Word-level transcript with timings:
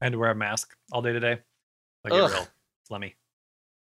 I 0.00 0.06
had 0.06 0.12
to 0.12 0.18
wear 0.18 0.30
a 0.30 0.34
mask 0.34 0.76
all 0.92 1.02
day 1.02 1.12
today. 1.12 1.38
Like 2.04 2.12
Ugh. 2.12 2.30
real. 2.30 2.48
Let 2.90 3.00
me. 3.00 3.14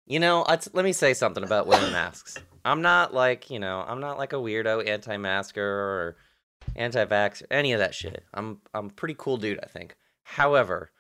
You 0.06 0.20
know, 0.20 0.44
let 0.48 0.84
me 0.84 0.92
say 0.92 1.12
something 1.12 1.44
about 1.44 1.66
wearing 1.66 1.92
masks. 1.92 2.38
I'm 2.64 2.80
not 2.80 3.12
like, 3.12 3.50
you 3.50 3.58
know, 3.58 3.84
I'm 3.86 4.00
not 4.00 4.16
like 4.18 4.32
a 4.32 4.36
weirdo 4.36 4.88
anti-masker 4.88 5.62
or 5.62 6.16
anti-vax 6.76 7.42
or 7.42 7.46
any 7.50 7.72
of 7.72 7.80
that 7.80 7.94
shit. 7.94 8.24
I'm 8.32 8.60
I'm 8.72 8.86
a 8.86 8.90
pretty 8.90 9.14
cool 9.18 9.36
dude, 9.36 9.60
I 9.62 9.66
think. 9.66 9.96
However, 10.22 10.90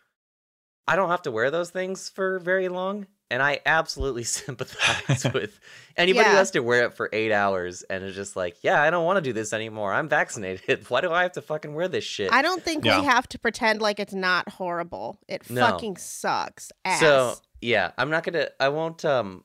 I 0.86 0.96
don't 0.96 1.10
have 1.10 1.22
to 1.22 1.30
wear 1.30 1.50
those 1.50 1.70
things 1.70 2.08
for 2.08 2.38
very 2.38 2.68
long, 2.68 3.06
and 3.30 3.42
I 3.42 3.60
absolutely 3.66 4.24
sympathize 4.24 5.24
with 5.34 5.60
anybody 5.96 6.28
who 6.28 6.34
has 6.36 6.50
to 6.52 6.60
wear 6.60 6.84
it 6.86 6.94
for 6.94 7.08
8 7.12 7.32
hours 7.32 7.82
and 7.82 8.02
is 8.04 8.14
just 8.14 8.36
like, 8.36 8.56
"Yeah, 8.62 8.82
I 8.82 8.90
don't 8.90 9.04
want 9.04 9.16
to 9.16 9.20
do 9.20 9.32
this 9.32 9.52
anymore. 9.52 9.92
I'm 9.92 10.08
vaccinated. 10.08 10.84
Why 10.90 11.00
do 11.00 11.12
I 11.12 11.22
have 11.22 11.32
to 11.32 11.42
fucking 11.42 11.74
wear 11.74 11.88
this 11.88 12.04
shit?" 12.04 12.32
I 12.32 12.42
don't 12.42 12.62
think 12.62 12.84
Yeah. 12.84 13.00
we 13.00 13.06
have 13.06 13.28
to 13.28 13.38
pretend 13.38 13.80
like 13.82 14.00
it's 14.00 14.14
not 14.14 14.48
horrible. 14.48 15.18
It 15.28 15.48
No. 15.50 15.60
fucking 15.66 15.96
sucks. 15.98 16.70
Ass. 16.84 17.00
So 17.00 17.34
yeah, 17.60 17.90
I'm 17.98 18.10
not 18.10 18.24
gonna. 18.24 18.48
I 18.60 18.68
won't. 18.68 19.04
Um, 19.04 19.44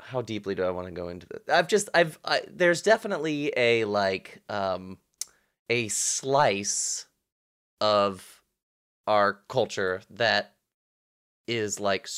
how 0.00 0.20
deeply 0.20 0.54
do 0.54 0.62
I 0.64 0.70
want 0.70 0.86
to 0.86 0.92
go 0.92 1.08
into 1.08 1.26
this? 1.26 1.42
I've 1.52 1.68
just. 1.68 1.88
I've. 1.94 2.18
I, 2.24 2.42
there's 2.50 2.82
definitely 2.82 3.52
a 3.56 3.84
like. 3.84 4.42
Um, 4.48 4.98
a 5.70 5.88
slice 5.88 7.06
of 7.80 8.42
our 9.06 9.40
culture 9.48 10.02
that 10.10 10.53
is 11.46 11.80
like 11.80 12.08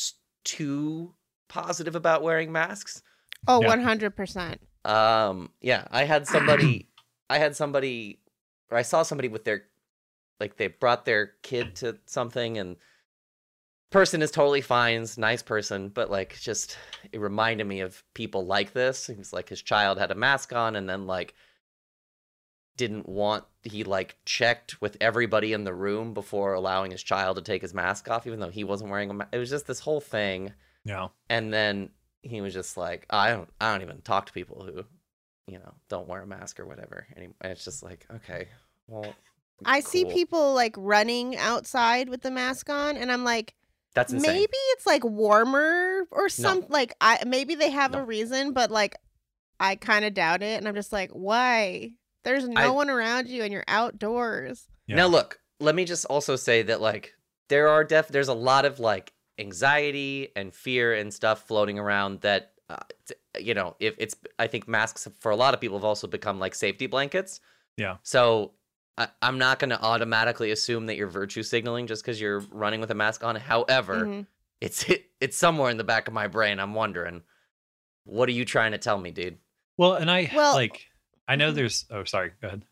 too 0.44 1.14
positive 1.48 1.94
about 1.96 2.22
wearing 2.22 2.52
masks. 2.52 3.02
oh, 3.48 3.60
Yeah. 3.60 3.68
one 3.68 3.82
hundred 3.82 4.16
percent. 4.16 4.60
Um, 4.84 5.50
yeah, 5.60 5.86
I 5.90 6.04
had 6.04 6.26
somebody, 6.26 6.88
I 7.30 7.38
had 7.38 7.56
somebody, 7.56 8.20
or 8.70 8.78
I 8.78 8.82
saw 8.82 9.02
somebody 9.02 9.28
with 9.28 9.44
their, 9.44 9.64
like 10.38 10.56
they 10.56 10.68
brought 10.68 11.04
their 11.04 11.32
kid 11.42 11.74
to 11.76 11.98
something, 12.06 12.58
and 12.58 12.76
person 13.90 14.22
is 14.22 14.30
totally 14.30 14.60
fine, 14.60 15.06
nice 15.16 15.42
person, 15.42 15.88
but 15.88 16.10
like 16.10 16.38
just 16.38 16.76
it 17.12 17.20
reminded 17.20 17.66
me 17.66 17.80
of 17.80 18.02
people 18.14 18.46
like 18.46 18.72
this. 18.72 19.08
It 19.08 19.18
was 19.18 19.32
like 19.32 19.48
his 19.48 19.62
child 19.62 19.98
had 19.98 20.10
a 20.10 20.14
mask 20.14 20.52
on, 20.52 20.76
and 20.76 20.88
then 20.88 21.06
like 21.06 21.34
didn't 22.76 23.08
want 23.08 23.44
he 23.62 23.84
like 23.84 24.16
checked 24.24 24.80
with 24.80 24.96
everybody 25.00 25.52
in 25.52 25.64
the 25.64 25.74
room 25.74 26.14
before 26.14 26.54
allowing 26.54 26.90
his 26.90 27.02
child 27.02 27.36
to 27.36 27.42
take 27.42 27.62
his 27.62 27.74
mask 27.74 28.08
off, 28.10 28.26
even 28.26 28.38
though 28.40 28.50
he 28.50 28.64
wasn't 28.64 28.90
wearing 28.90 29.10
a 29.10 29.14
mask. 29.14 29.30
It 29.32 29.38
was 29.38 29.50
just 29.50 29.66
this 29.66 29.80
whole 29.80 30.00
thing 30.00 30.52
Yeah. 30.84 31.08
and 31.28 31.52
then 31.52 31.90
he 32.22 32.40
was 32.40 32.52
just 32.54 32.76
like 32.76 33.06
i 33.10 33.30
don't 33.30 33.48
i 33.60 33.70
don't 33.72 33.82
even 33.82 34.00
talk 34.00 34.26
to 34.26 34.32
people 34.32 34.64
who 34.64 34.84
you 35.46 35.58
know 35.60 35.74
don't 35.88 36.08
wear 36.08 36.22
a 36.22 36.26
mask 36.26 36.58
or 36.58 36.66
whatever 36.66 37.06
and 37.16 37.32
it's 37.42 37.64
just 37.64 37.82
like 37.84 38.04
okay 38.12 38.48
well 38.88 39.14
I 39.64 39.80
see 39.80 40.04
people 40.04 40.54
like 40.54 40.74
running 40.76 41.36
outside 41.36 42.08
with 42.10 42.20
the 42.20 42.30
mask 42.30 42.68
on, 42.68 42.96
and 42.98 43.10
I'm 43.10 43.24
like, 43.24 43.54
that's 43.94 44.12
insane 44.12 44.32
maybe 44.34 44.56
it's 44.72 44.86
like 44.86 45.02
warmer 45.02 46.06
or 46.10 46.28
some 46.28 46.64
like 46.68 46.94
I 47.00 47.22
maybe 47.26 47.54
they 47.54 47.70
have 47.70 47.92
No. 47.92 48.00
a 48.00 48.04
reason, 48.04 48.52
but 48.52 48.70
like 48.70 48.96
I 49.58 49.76
kind 49.76 50.04
of 50.04 50.12
doubt 50.14 50.42
it, 50.42 50.58
and 50.58 50.68
I'm 50.68 50.74
just 50.74 50.92
like, 50.92 51.10
why? 51.12 51.92
There's 52.26 52.46
no 52.46 52.60
I- 52.60 52.68
one 52.68 52.90
around 52.90 53.28
you, 53.28 53.42
and 53.42 53.50
you're 53.52 53.64
outdoors. 53.68 54.68
Yeah. 54.86 54.96
now 54.96 55.06
look 55.06 55.40
let 55.58 55.74
me 55.74 55.84
just 55.86 56.04
also 56.04 56.36
say 56.36 56.62
that 56.62 56.80
like 56.82 57.14
there 57.48 57.68
are 57.68 57.82
def 57.82 58.08
there's 58.08 58.28
a 58.28 58.34
lot 58.34 58.64
of 58.66 58.78
like 58.78 59.12
anxiety 59.38 60.28
and 60.36 60.52
fear 60.54 60.92
and 60.94 61.12
stuff 61.12 61.46
floating 61.48 61.78
around 61.78 62.20
that 62.20 62.52
uh, 62.68 62.76
t- 63.06 63.14
you 63.44 63.54
know 63.54 63.74
if 63.80 63.94
it's 63.98 64.14
i 64.38 64.46
think 64.46 64.66
masks 64.68 65.08
for 65.20 65.30
a 65.30 65.36
lot 65.36 65.54
of 65.54 65.60
people 65.60 65.76
have 65.78 65.84
also 65.84 66.06
become 66.06 66.38
like 66.38 66.54
safety 66.54 66.86
blankets 66.86 67.40
Yeah. 67.76 67.96
so 68.02 68.52
I, 68.98 69.08
i'm 69.22 69.38
not 69.38 69.58
going 69.58 69.70
to 69.70 69.80
automatically 69.82 70.50
assume 70.50 70.86
that 70.86 70.96
you're 70.96 71.08
virtue 71.08 71.42
signaling 71.42 71.86
just 71.86 72.02
because 72.04 72.20
you're 72.20 72.40
running 72.50 72.80
with 72.80 72.90
a 72.90 72.94
mask 72.94 73.24
on 73.24 73.36
however 73.36 74.04
Mhm. 74.06 74.26
it's 74.60 74.84
it's 75.20 75.36
somewhere 75.36 75.70
in 75.70 75.76
the 75.78 75.84
back 75.84 76.06
of 76.08 76.14
my 76.14 76.26
brain. 76.28 76.60
I'm 76.60 76.74
wondering, 76.74 77.22
what 78.04 78.28
are 78.28 78.32
you 78.32 78.44
trying 78.44 78.72
to 78.72 78.78
tell 78.78 78.98
me, 78.98 79.10
dude? 79.10 79.38
Well, 79.78 79.94
and 79.94 80.10
I 80.10 80.30
Well- 80.34 80.54
like. 80.54 80.86
I 81.28 81.36
know 81.36 81.50
Mhm. 81.52 81.54
there's. 81.54 81.84
Oh, 81.90 82.04
sorry. 82.04 82.32
Go 82.40 82.48
ahead. 82.48 82.64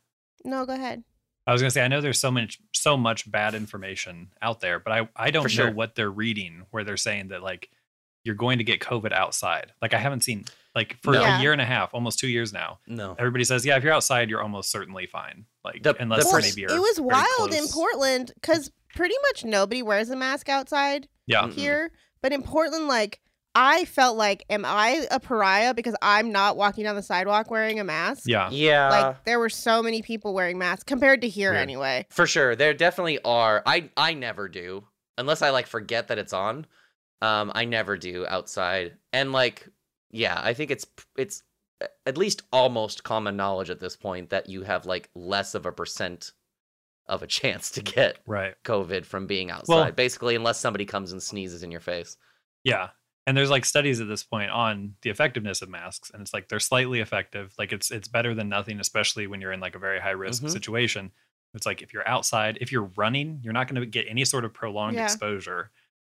No, 0.45 0.65
go 0.67 0.75
ahead. 0.75 1.05
I 1.47 1.53
was 1.53 1.61
gonna 1.61 1.71
say 1.71 1.85
I 1.85 1.89
know 1.89 2.01
there's 2.01 2.21
so 2.21 2.31
much 2.31 2.59
so 2.73 2.97
much 2.97 3.31
bad 3.31 3.55
information 3.55 4.31
out 4.41 4.61
there, 4.61 4.79
but 4.79 4.93
I 4.93 5.09
I 5.17 5.31
don't 5.31 5.43
For 5.43 5.49
know 5.49 5.65
sure. 5.67 5.71
what 5.73 5.95
they're 5.95 6.11
reading 6.11 6.67
where 6.71 6.85
they're 6.85 6.97
saying 6.97 7.29
that 7.29 7.43
like 7.43 7.71
you're 8.25 8.35
going 8.35 8.57
to 8.59 8.65
get 8.65 8.81
COVID 8.81 9.13
outside. 9.13 9.73
Like 9.83 9.93
I 9.93 9.99
haven't 9.99 10.23
seen 10.23 10.45
like 10.75 10.97
for 11.03 11.13
No. 11.13 11.21
Yeah. 11.21 11.39
a 11.39 11.43
year 11.43 11.53
and 11.53 11.61
a 11.61 11.65
half, 11.67 11.93
almost 11.93 12.19
two 12.19 12.29
years 12.29 12.53
now. 12.55 12.81
No. 12.87 13.15
Everybody 13.19 13.45
says, 13.45 13.67
yeah, 13.67 13.77
if 13.77 13.85
you're 13.85 13.93
outside, 13.93 14.31
you're 14.31 14.41
almost 14.43 14.71
certainly 14.71 15.07
fine. 15.07 15.45
Like 15.63 15.83
The- 15.83 15.95
unless 16.01 16.21
the 16.23 16.29
Well, 16.29 16.35
pers- 16.37 16.57
maybe 16.57 16.65
it 16.65 16.71
you're 16.71 16.81
was 16.81 16.97
very 16.97 17.09
wild 17.11 17.53
in. 17.53 17.69
Portland 17.69 18.33
because 18.35 18.71
pretty 18.95 19.15
much 19.29 19.45
nobody 19.45 19.83
wears 19.83 20.09
a 20.09 20.17
mask 20.17 20.49
outside 20.49 21.07
Yeah, 21.27 21.49
here. 21.49 21.93
But 22.23 22.33
in 22.33 22.43
Portland, 22.43 22.89
like 22.89 23.21
I 23.55 23.85
felt 23.85 24.17
like, 24.17 24.45
am 24.51 24.65
I 24.65 25.07
a 25.11 25.21
pariah 25.21 25.75
because 25.75 25.95
I'm 26.03 26.33
not 26.33 26.57
walking 26.57 26.85
down 26.85 26.97
the 26.97 27.03
sidewalk 27.03 27.51
wearing 27.51 27.79
a 27.79 27.85
mask? 27.85 28.25
yeah, 28.27 28.51
Yeah. 28.51 28.89
Like 28.91 29.25
there 29.25 29.39
were 29.39 29.49
so 29.49 29.83
many 29.83 30.03
people 30.03 30.35
wearing 30.35 30.59
masks 30.59 30.85
compared 30.85 31.21
to 31.21 31.29
here 31.29 31.53
Weird. 31.53 31.63
anyway. 31.63 32.07
for 32.11 32.27
sure. 32.27 32.57
There 32.57 32.75
definitely 32.75 33.21
are. 33.25 33.63
I 33.65 33.91
I 33.97 34.15
never 34.15 34.49
do 34.49 34.85
unless 35.19 35.43
I 35.43 35.51
like 35.51 35.67
forget 35.67 36.09
that 36.09 36.19
it's 36.19 36.33
on. 36.33 36.67
Um, 37.23 37.53
I 37.55 37.65
never 37.65 37.97
do 37.97 38.27
outside, 38.27 38.99
and 39.13 39.33
like, 39.33 39.67
yeah, 40.11 40.39
I 40.43 40.53
think 40.53 40.71
it's 40.71 40.85
it's 41.17 41.43
at 42.05 42.19
least 42.19 42.43
almost 42.53 43.03
common 43.05 43.37
knowledge 43.37 43.71
at 43.71 43.81
this 43.81 43.97
point 43.97 44.31
that 44.31 44.49
you 44.49 44.63
have 44.63 44.85
like 44.85 45.09
less 45.15 45.55
of 45.55 45.65
a 45.65 45.73
percent 45.73 46.33
of 47.07 47.23
a 47.23 47.27
chance 47.27 47.71
to 47.73 47.83
get 47.83 48.19
right. 48.27 48.55
COVID 48.65 49.05
from 49.05 49.27
being 49.27 49.51
outside. 49.51 49.75
Well- 49.75 49.93
basically, 49.93 50.35
unless 50.35 50.59
somebody 50.59 50.85
comes 50.85 51.13
and 51.13 51.23
sneezes 51.23 51.63
in 51.63 51.71
your 51.71 51.81
face. 51.81 52.17
Yeah. 52.63 52.89
And 53.27 53.37
there's 53.37 53.51
like 53.51 53.65
studies 53.65 54.01
at 54.01 54.09
this 54.09 54.23
point 54.23 54.51
on 54.51 54.95
the 55.03 55.09
effectiveness 55.11 55.63
of 55.63 55.71
masks, 55.71 56.11
and 56.11 56.21
it's 56.21 56.35
like 56.35 56.49
they're 56.49 56.61
slightly 56.61 57.01
effective. 57.01 57.55
Like 57.59 57.73
it's 57.73 57.91
it's 57.91 58.07
better 58.09 58.35
than 58.35 58.49
nothing, 58.51 58.81
especially 58.81 59.27
when 59.27 59.41
you're 59.41 59.53
in 59.53 59.61
like 59.61 59.75
a 59.75 59.79
very 59.79 59.99
high 59.99 60.11
risk 60.11 60.43
Mhm. 60.43 60.51
situation. 60.51 61.11
It's 61.55 61.65
like 61.67 61.81
if 61.83 61.93
you're 61.95 62.07
outside, 62.07 62.59
if 62.61 62.71
you're 62.71 62.91
running, 62.97 63.41
you're 63.43 63.53
not 63.55 63.69
going 63.69 63.81
to 63.81 63.87
get 63.87 64.07
any 64.09 64.25
sort 64.25 64.45
of 64.45 64.53
prolonged 64.53 64.97
Yeah. 64.97 65.05
exposure. 65.05 65.71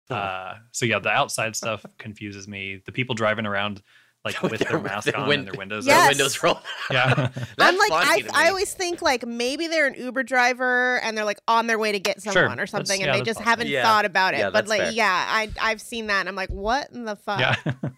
Oh. 0.10 0.16
Uh, 0.16 0.58
so 0.72 0.86
yeah, 0.86 1.00
the 1.00 1.10
outside 1.10 1.56
stuff 1.56 1.86
confuses 2.00 2.48
me. 2.48 2.82
The 2.86 2.92
people 2.92 3.14
driving 3.14 3.46
around 3.46 3.84
like 4.26 4.42
With 4.42 4.52
with, 4.54 4.60
their- 4.62 4.70
their 4.72 4.80
mask 4.80 5.06
their 5.06 5.18
on 5.18 5.28
win- 5.28 5.40
and 5.40 5.48
their 5.50 5.58
windows. 5.58 5.86
Yes. 5.86 5.96
The 5.98 6.04
up. 6.04 6.10
windows 6.12 6.44
roll. 6.44 6.60
Yeah. 6.92 7.14
That's 7.36 7.48
I'm 7.60 7.78
like 7.78 7.92
I 7.92 8.24
I 8.34 8.50
always 8.50 8.74
think 8.74 9.02
like 9.02 9.26
maybe 9.26 9.68
they're 9.68 9.88
an 9.88 9.96
Uber 9.96 10.24
driver 10.24 11.00
and 11.02 11.18
they're 11.18 11.26
like 11.26 11.40
on 11.48 11.68
their 11.68 11.78
way 11.78 11.92
to 11.92 12.00
get 12.00 12.22
Sure. 12.22 12.32
someone 12.34 12.60
or 12.60 12.68
something 12.68 13.00
yeah, 13.02 13.08
and 13.08 13.16
they 13.16 13.22
just 13.22 13.40
possible. 13.40 13.50
haven't 13.50 13.68
Yeah. 13.68 13.84
thought 13.84 14.06
about 14.06 14.34
it. 14.34 14.40
Yeah, 14.40 14.50
but 14.50 14.68
like 14.68 14.82
fair. 14.82 14.92
yeah, 14.92 15.26
I 15.30 15.50
I've 15.62 15.82
seen 15.82 16.08
that 16.08 16.22
and 16.22 16.30
I'm 16.30 16.36
like, 16.36 16.50
what 16.52 16.90
in 16.92 17.06
the 17.06 17.16
fuck? 17.16 17.40
yeah. 17.40 17.56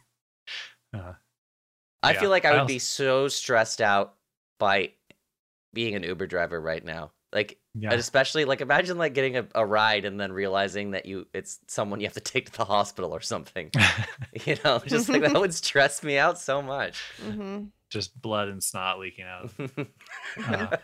Uh, 0.94 1.14
I 2.02 2.14
Yeah, 2.14 2.20
feel 2.22 2.30
like 2.30 2.46
I 2.46 2.50
I 2.50 2.52
would 2.54 2.60
also- 2.62 2.74
be 2.74 2.80
so 2.80 3.28
stressed 3.28 3.82
out 3.82 4.16
by 4.60 4.92
being 5.74 5.94
an 5.96 6.04
Uber 6.04 6.26
driver 6.28 6.60
right 6.62 6.84
now. 6.84 7.12
Like, 7.36 7.60
yeah. 7.78 7.94
especially 7.94 8.46
like 8.46 8.62
imagine 8.62 8.98
like 8.98 9.14
getting 9.14 9.36
a, 9.36 9.46
a 9.54 9.66
ride 9.66 10.06
and 10.06 10.18
then 10.18 10.32
realizing 10.32 10.92
that 10.92 11.06
you 11.06 11.28
it's 11.34 11.60
someone 11.68 12.00
you 12.00 12.08
have 12.08 12.14
to 12.14 12.22
take 12.22 12.50
to 12.50 12.58
the 12.58 12.64
hospital 12.66 13.12
or 13.14 13.20
something. 13.20 13.70
You 14.46 14.58
know, 14.64 14.82
just 14.88 15.10
like 15.10 15.22
that 15.22 15.40
would 15.40 15.54
stress 15.54 16.02
me 16.02 16.18
out 16.18 16.40
so 16.40 16.62
much. 16.62 17.02
hmm 17.22 17.66
Just 17.90 18.20
blood 18.20 18.48
and 18.48 18.64
snot 18.64 19.00
leaking 19.00 19.26
out. 19.26 19.52
Uh, 20.48 20.78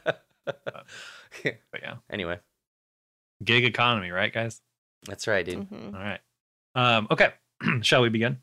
but 0.46 1.82
yeah, 1.82 1.96
anyway, 2.10 2.40
gig 3.44 3.64
economy, 3.64 4.12
right, 4.12 4.34
guys? 4.34 4.62
that's 5.08 5.28
right, 5.28 5.46
dude. 5.46 5.64
hmm 5.64 5.96
All 5.96 6.02
right. 6.02 6.20
Um, 6.76 7.08
okay. 7.12 7.34
Shall 7.82 8.02
we 8.02 8.10
begin? 8.10 8.38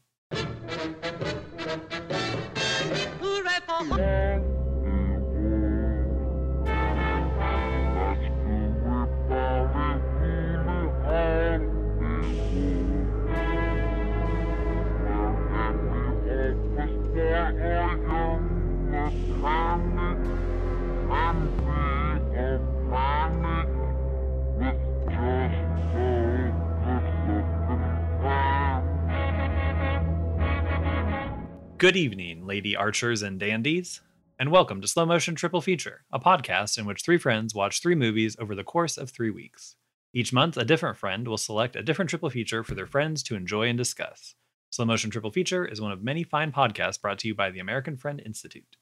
Good 31.78 31.96
evening, 31.96 32.44
lady 32.44 32.74
archers 32.74 33.22
and 33.22 33.38
dandies, 33.38 34.00
and 34.36 34.50
welcome 34.50 34.80
to 34.80 34.88
Slow 34.88 35.06
Motion 35.06 35.36
Triple 35.36 35.60
Feature, 35.60 36.02
a 36.12 36.18
podcast 36.18 36.76
in 36.76 36.86
which 36.86 37.02
three 37.02 37.18
friends 37.18 37.54
watch 37.54 37.80
three 37.80 37.94
movies 37.94 38.34
over 38.40 38.56
the 38.56 38.64
course 38.64 38.96
of 38.98 39.10
three 39.10 39.30
weeks. 39.30 39.76
Each 40.12 40.32
month, 40.32 40.56
a 40.56 40.64
different 40.64 40.96
friend 40.96 41.28
will 41.28 41.38
select 41.38 41.76
a 41.76 41.82
different 41.84 42.08
triple 42.08 42.30
feature 42.30 42.64
for 42.64 42.74
their 42.74 42.88
friends 42.88 43.22
to 43.22 43.36
enjoy 43.36 43.68
and 43.68 43.78
discuss. 43.78 44.34
Slow 44.70 44.86
Motion 44.86 45.12
Triple 45.12 45.30
Feature 45.30 45.66
is 45.66 45.80
one 45.80 45.92
of 45.92 46.02
many 46.02 46.24
fine 46.24 46.50
podcasts 46.50 47.00
brought 47.00 47.20
to 47.20 47.28
you 47.28 47.36
by 47.36 47.48
the 47.52 47.60
American 47.60 47.96
Friend 47.96 48.20
Institute. 48.26 48.76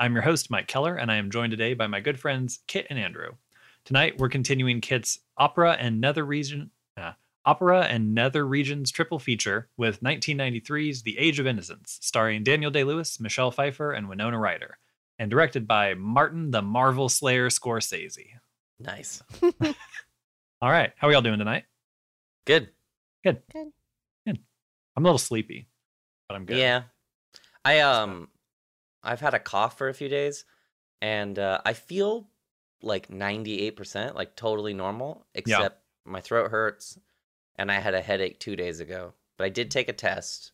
I'm 0.00 0.12
your 0.12 0.22
host, 0.22 0.50
Mike 0.50 0.66
Keller, 0.66 0.96
and 0.96 1.12
I 1.12 1.18
am 1.18 1.30
joined 1.30 1.52
today 1.52 1.74
by 1.74 1.86
my 1.86 2.00
good 2.00 2.18
friends, 2.18 2.58
Kit 2.66 2.88
and 2.90 2.98
Andrew. 2.98 3.34
Tonight 3.84 4.18
we're 4.18 4.28
continuing 4.28 4.80
Kit's 4.80 5.20
opera 5.36 5.76
and 5.78 6.00
nether 6.00 6.24
region 6.24 6.72
uh, 6.96 7.12
opera 7.44 7.82
and 7.82 8.14
nether 8.14 8.46
regions 8.46 8.90
triple 8.90 9.18
feature 9.18 9.68
with 9.76 10.02
1993's 10.02 11.02
The 11.02 11.18
Age 11.18 11.38
of 11.38 11.46
Innocence, 11.46 11.98
starring 12.00 12.42
Daniel 12.42 12.70
Day-Lewis, 12.70 13.20
Michelle 13.20 13.50
Pfeiffer, 13.50 13.92
and 13.92 14.08
Winona 14.08 14.38
Ryder, 14.38 14.78
and 15.18 15.30
directed 15.30 15.66
by 15.66 15.94
Martin 15.94 16.50
the 16.50 16.62
Marvel 16.62 17.08
Slayer 17.08 17.48
Scorsese. 17.48 18.26
Nice. 18.78 19.22
All 20.62 20.70
right, 20.70 20.92
how 20.96 21.08
are 21.08 21.12
y'all 21.12 21.22
doing 21.22 21.38
tonight? 21.38 21.64
Good. 22.44 22.70
Good. 23.24 23.42
Good. 23.52 23.72
Good. 24.26 24.38
I'm 24.96 25.04
a 25.04 25.08
little 25.08 25.18
sleepy, 25.18 25.68
but 26.28 26.34
I'm 26.34 26.44
good. 26.44 26.58
Yeah. 26.58 26.82
I 27.64 27.80
um 27.80 28.28
I've 29.02 29.20
had 29.20 29.34
a 29.34 29.38
cough 29.38 29.78
for 29.78 29.88
a 29.88 29.94
few 29.94 30.08
days 30.08 30.44
and 31.00 31.38
uh, 31.38 31.60
I 31.64 31.72
feel 31.72 32.28
like 32.82 33.08
98% 33.08 34.14
like 34.14 34.34
totally 34.34 34.74
normal 34.74 35.24
except 35.34 35.82
my 36.04 36.20
throat 36.20 36.50
hurts 36.50 36.98
and 37.62 37.70
I 37.70 37.78
had 37.78 37.94
a 37.94 38.00
headache 38.02 38.38
2 38.40 38.56
days 38.56 38.80
ago. 38.80 39.14
But 39.38 39.44
I 39.44 39.48
did 39.48 39.70
take 39.70 39.88
a 39.88 39.92
test 39.92 40.52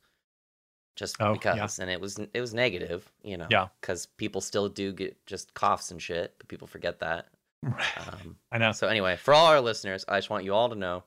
just 0.97 1.17
Oh, 1.21 1.29
yeah. 1.29 1.33
because 1.55 1.79
and 1.79 1.91
it 1.91 2.01
was 2.01 2.19
it 2.19 2.41
was 2.41 2.55
negative, 2.55 3.11
you 3.23 3.37
know, 3.37 3.47
Yeah. 3.51 3.69
cuz 3.81 4.07
people 4.07 4.41
still 4.41 4.69
do 4.69 4.93
get 4.93 5.25
just 5.27 5.55
coughs 5.55 5.91
and 5.91 6.01
shit, 6.03 6.35
but 6.39 6.49
people 6.49 6.67
forget 6.69 7.01
that. 7.01 7.29
Um 7.65 8.37
I 8.53 8.59
know. 8.59 8.73
so 8.73 8.87
anyway, 8.89 9.17
for 9.17 9.35
all 9.35 9.47
our 9.47 9.61
listeners, 9.61 10.05
I 10.09 10.19
just 10.19 10.31
want 10.31 10.45
you 10.45 10.55
all 10.55 10.69
to 10.69 10.75
know 10.77 11.05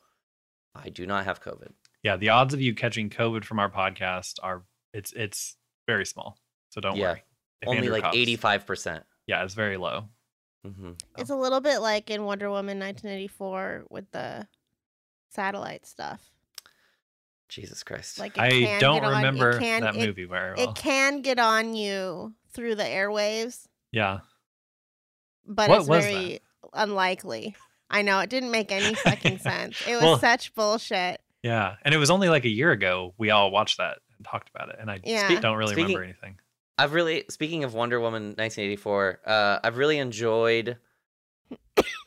I 0.76 0.90
do 0.90 1.06
not 1.06 1.26
have 1.26 1.42
COVID. 1.42 1.74
Yeah, 2.04 2.16
the 2.18 2.30
odds 2.30 2.54
of 2.54 2.62
you 2.62 2.74
catching 2.74 3.10
COVID 3.10 3.44
from 3.46 3.60
our 3.60 3.70
podcast 3.70 4.40
are 4.42 4.64
it's 4.94 5.12
it's 5.14 5.58
very 5.88 6.06
small. 6.06 6.38
So 6.70 6.82
don't 6.82 6.96
Yeah. 6.98 7.12
worry. 7.12 7.24
If 7.62 7.68
Only 7.68 7.78
Andrew 7.80 7.94
like 7.94 8.14
85%. 8.16 9.04
Yeah, 9.28 9.44
it's 9.44 9.54
very 9.54 9.78
low. 9.78 10.10
Mhm. 10.66 11.00
It's 11.18 11.30
a 11.30 11.36
little 11.36 11.60
bit 11.62 11.80
like 11.80 12.10
in 12.10 12.24
Wonder 12.26 12.50
Woman 12.50 12.80
1984 12.80 13.86
with 13.90 14.10
the 14.12 14.48
satellite 15.32 15.86
stuff. 15.86 16.22
Jesus 17.50 17.84
Christ. 17.84 18.18
Like 18.20 18.38
I 18.38 18.78
don't 18.80 19.02
get 19.02 19.04
on- 19.06 19.16
remember 19.18 19.60
can- 19.60 19.82
that 19.82 19.96
it- 19.96 20.06
movie 20.06 20.26
very 20.26 20.56
well. 20.56 20.70
It 20.70 20.76
can 20.76 21.22
get 21.22 21.40
on 21.40 21.74
you 21.76 22.34
through 22.54 22.76
the 22.76 22.84
airwaves, 22.84 23.68
yeah. 23.92 24.20
but 25.46 25.70
What 25.70 25.80
it's 25.82 25.90
was 25.90 26.06
very 26.06 26.40
unlikely. 26.74 27.56
I 27.90 28.04
know 28.04 28.20
it 28.20 28.30
didn't 28.30 28.52
make 28.52 28.72
any 28.72 28.94
fucking 28.96 29.38
sense. 29.50 29.82
It 29.88 29.96
was 29.96 30.04
Well- 30.04 30.20
such 30.20 30.54
bullshit. 30.56 31.22
Yeah. 31.44 31.76
And 31.84 31.94
it 31.94 31.98
was 31.98 32.10
only 32.12 32.30
like 32.30 32.46
a 32.46 32.50
year 32.50 32.72
ago 32.72 33.14
we 33.18 33.32
all 33.32 33.52
watched 33.52 33.78
that 33.80 33.98
and 34.18 34.26
talked 34.26 34.50
about 34.54 34.70
it. 34.70 34.76
And 34.80 34.90
I 34.92 35.00
Yeah. 35.04 35.28
spe- 35.28 35.42
don't 35.42 35.58
really 35.58 35.74
Speaking- 35.74 35.96
remember 35.98 36.04
anything. 36.04 36.40
I've 36.78 36.94
really 36.94 37.26
speaking 37.30 37.64
of 37.64 37.74
Wonder 37.74 38.00
Woman 38.00 38.34
1984, 38.38 39.20
uh, 39.26 39.60
I've 39.64 39.78
really 39.78 39.98
enjoyed 39.98 40.78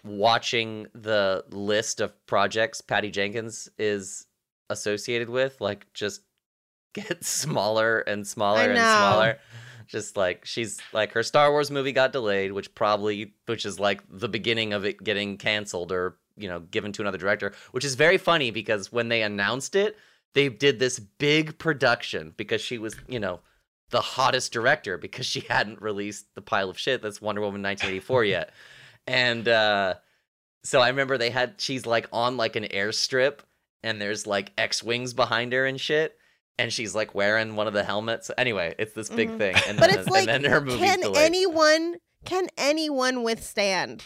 watching 0.04 0.86
the 0.94 1.44
list 1.50 2.00
of 2.00 2.14
projects 2.26 2.80
Patty 2.80 3.10
Jenkins 3.10 3.68
is 3.78 4.26
associated 4.70 5.30
with, 5.30 5.60
like 5.60 5.92
just 5.94 6.22
get 6.94 7.24
smaller 7.24 8.00
and 8.00 8.26
smaller 8.26 8.70
and 8.70 8.78
smaller. 8.78 9.38
Just 9.86 10.16
like 10.16 10.44
she's 10.44 10.80
like 10.92 11.12
her 11.12 11.22
Star 11.22 11.50
Wars 11.50 11.70
movie 11.70 11.92
got 11.92 12.12
delayed, 12.12 12.52
which 12.52 12.74
probably 12.74 13.34
which 13.46 13.66
is 13.66 13.78
like 13.78 14.02
the 14.08 14.28
beginning 14.28 14.72
of 14.72 14.84
it 14.84 15.02
getting 15.02 15.36
canceled 15.36 15.92
or 15.92 16.16
you 16.36 16.48
know 16.48 16.60
given 16.60 16.92
to 16.92 17.02
another 17.02 17.18
director, 17.18 17.52
which 17.72 17.84
is 17.84 17.94
very 17.94 18.16
funny 18.16 18.50
because 18.50 18.90
when 18.90 19.08
they 19.08 19.22
announced 19.22 19.76
it, 19.76 19.96
they 20.32 20.48
did 20.48 20.78
this 20.78 20.98
big 20.98 21.58
production 21.58 22.32
because 22.36 22.62
she 22.62 22.78
was 22.78 22.96
you 23.08 23.20
know 23.20 23.40
the 23.90 24.00
hottest 24.00 24.52
director 24.52 24.96
because 24.96 25.26
she 25.26 25.40
hadn't 25.48 25.82
released 25.82 26.34
the 26.34 26.42
pile 26.42 26.70
of 26.70 26.78
shit 26.78 27.02
that's 27.02 27.20
Wonder 27.20 27.42
Woman 27.42 27.62
1984 27.62 28.24
yet. 28.24 28.52
And 29.06 29.46
uh 29.48 29.94
so 30.64 30.80
I 30.80 30.88
remember 30.88 31.18
they 31.18 31.30
had 31.30 31.54
she's 31.58 31.84
like 31.86 32.08
on 32.12 32.36
like 32.36 32.56
an 32.56 32.64
airstrip 32.64 33.40
and 33.82 34.00
there's 34.00 34.26
like 34.26 34.52
X-wings 34.56 35.12
behind 35.12 35.52
her 35.52 35.66
and 35.66 35.78
shit 35.80 36.16
and 36.58 36.72
she's 36.72 36.94
like 36.94 37.14
wearing 37.14 37.54
one 37.56 37.66
of 37.66 37.74
the 37.74 37.84
helmets. 37.84 38.30
Anyway, 38.38 38.74
it's 38.78 38.94
this 38.94 39.08
big 39.10 39.28
Mhm. 39.30 39.38
thing 39.38 39.56
and 39.68 39.78
But 39.78 39.90
then, 39.90 39.98
it's 39.98 40.08
like, 40.10 40.28
and 40.28 40.44
then 40.44 40.50
her 40.50 40.60
movie's 40.60 40.80
can 40.80 41.00
delayed. 41.00 41.16
anyone 41.24 41.96
can 42.24 42.48
anyone 42.56 43.22
withstand 43.22 44.02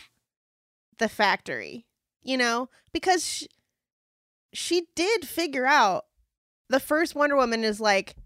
the 0.98 1.08
factory? 1.08 1.86
You 2.22 2.36
know, 2.36 2.68
because 2.92 3.24
sh- 3.24 3.44
she 4.52 4.88
did 4.96 5.28
figure 5.28 5.66
out 5.66 6.06
the 6.68 6.80
first 6.80 7.14
Wonder 7.14 7.36
Woman 7.36 7.62
is 7.64 7.80
like, 7.80 8.16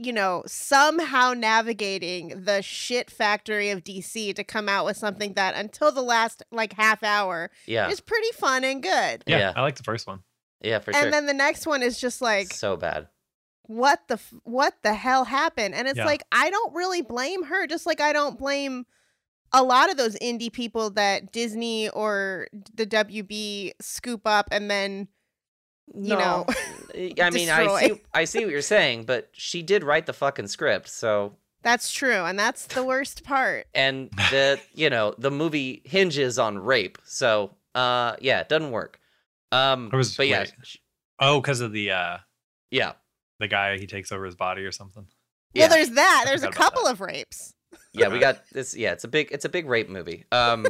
you 0.00 0.12
know, 0.12 0.42
somehow 0.46 1.34
navigating 1.34 2.44
the 2.44 2.62
shit 2.62 3.10
factory 3.10 3.70
of 3.70 3.84
DC 3.84 4.34
to 4.34 4.44
come 4.44 4.68
out 4.68 4.84
with 4.84 4.96
something 4.96 5.34
that 5.34 5.54
until 5.54 5.92
the 5.92 6.02
last 6.02 6.42
like 6.50 6.72
half 6.72 7.02
hour 7.02 7.50
yeah. 7.66 7.88
is 7.88 8.00
pretty 8.00 8.32
fun 8.32 8.64
and 8.64 8.82
good. 8.82 9.22
Yeah, 9.26 9.38
Yeah. 9.38 9.52
I 9.56 9.60
like 9.62 9.76
the 9.76 9.82
first 9.82 10.06
one. 10.06 10.20
Yeah, 10.62 10.78
for 10.80 10.90
and 10.90 11.02
sure. 11.04 11.10
then 11.10 11.26
the 11.26 11.34
next 11.34 11.66
one 11.66 11.82
is 11.82 11.98
just 12.00 12.20
like 12.20 12.52
so 12.52 12.76
bad. 12.76 13.08
what 13.62 14.00
the 14.08 14.14
f- 14.14 14.34
what 14.44 14.74
the 14.82 14.94
hell 14.94 15.24
happened 15.24 15.74
and 15.74 15.86
it's 15.88 15.96
Yeah. 15.96 16.04
like 16.04 16.22
i 16.32 16.50
don't 16.50 16.74
really 16.74 17.02
blame 17.02 17.44
her 17.44 17.66
just 17.68 17.86
like 17.86 18.00
i 18.00 18.12
don't 18.12 18.36
blame 18.38 18.84
a 19.52 19.62
lot 19.62 19.90
of 19.90 19.96
those 19.96 20.16
indie 20.16 20.52
people 20.52 20.90
that 20.90 21.30
disney 21.32 21.88
or 21.90 22.48
the 22.74 22.84
wb 22.86 23.70
scoop 23.80 24.22
up 24.26 24.48
and 24.50 24.70
then 24.70 25.06
you 25.94 26.16
know 26.16 26.46
I 27.20 27.30
mean, 27.30 27.48
I 27.50 27.78
see 27.88 28.00
I 28.14 28.24
see 28.24 28.40
what 28.44 28.50
you're 28.50 28.62
saying, 28.62 29.04
but 29.04 29.28
she 29.32 29.62
did 29.62 29.82
write 29.84 30.06
the 30.06 30.12
fucking 30.12 30.48
script, 30.48 30.88
so 30.88 31.36
that's 31.62 31.92
true 31.92 32.24
and 32.24 32.38
that's 32.38 32.66
the 32.66 32.82
worst 32.84 33.22
part. 33.24 33.66
And 33.74 34.10
the 34.30 34.58
you 34.74 34.88
know 34.90 35.14
the 35.18 35.30
movie 35.30 35.82
hinges 35.84 36.38
on 36.38 36.58
rape 36.58 36.98
so 37.04 37.54
uh 37.74 38.16
yeah 38.20 38.40
it 38.40 38.48
doesn't 38.48 38.70
work. 38.70 38.98
Um 39.52 39.90
Or 39.92 39.98
was- 39.98 40.16
but 40.16 40.26
yeah 40.28 40.40
wait. 40.40 40.52
sh- 40.62 40.76
Oh, 41.22 41.40
because 41.40 41.60
of 41.60 41.72
the 41.72 41.90
uh 41.90 42.18
yeah. 42.70 42.92
the 43.40 43.48
guy 43.48 43.76
he 43.78 43.86
takes 43.86 44.10
over 44.10 44.24
his 44.24 44.36
body 44.36 44.64
or 44.64 44.72
something. 44.72 45.06
yeah. 45.54 45.62
well 45.66 45.76
there's 45.76 45.90
that 45.90 46.24
there's 46.26 46.42
a 46.44 46.50
couple 46.50 46.86
of 46.86 47.00
rapes. 47.00 47.52
Yeah 47.92 48.08
we 48.08 48.18
got 48.26 48.42
this 48.52 48.74
yeah 48.76 48.92
it's 48.92 49.04
a 49.04 49.08
big 49.08 49.28
it's 49.32 49.44
a 49.44 49.48
big 49.50 49.66
rape 49.66 49.88
movie. 49.90 50.24
Um 50.32 50.66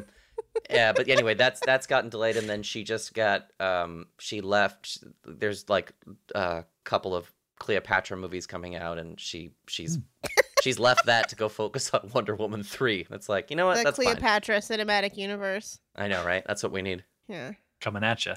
yeah 0.70 0.92
but 0.92 1.08
anyway 1.08 1.34
that's 1.34 1.60
that's 1.64 1.86
gotten 1.86 2.10
delayed 2.10 2.36
and 2.36 2.48
then 2.48 2.62
she 2.62 2.82
just 2.82 3.14
got 3.14 3.46
um 3.60 4.06
she 4.18 4.40
left 4.40 4.98
there's 5.24 5.68
like 5.68 5.92
a 6.34 6.64
couple 6.84 7.14
of 7.14 7.32
cleopatra 7.58 8.16
movies 8.16 8.46
coming 8.46 8.74
out 8.74 8.98
and 8.98 9.20
she 9.20 9.52
she's 9.68 9.98
she's 10.62 10.78
left 10.78 11.06
that 11.06 11.28
to 11.28 11.36
go 11.36 11.48
focus 11.48 11.90
on 11.94 12.10
wonder 12.12 12.34
woman 12.34 12.62
3 12.62 13.06
that's 13.08 13.28
like 13.28 13.50
you 13.50 13.56
know 13.56 13.66
what 13.66 13.76
the 13.76 13.84
that's 13.84 13.96
fine 13.96 14.06
cleopatra 14.06 14.56
cinematic 14.58 15.16
universe 15.16 15.78
i 15.96 16.08
know 16.08 16.24
right 16.24 16.42
that's 16.46 16.62
what 16.62 16.72
we 16.72 16.82
need 16.82 17.04
yeah 17.28 17.52
Coming 17.80 18.04
at 18.04 18.26
you. 18.26 18.34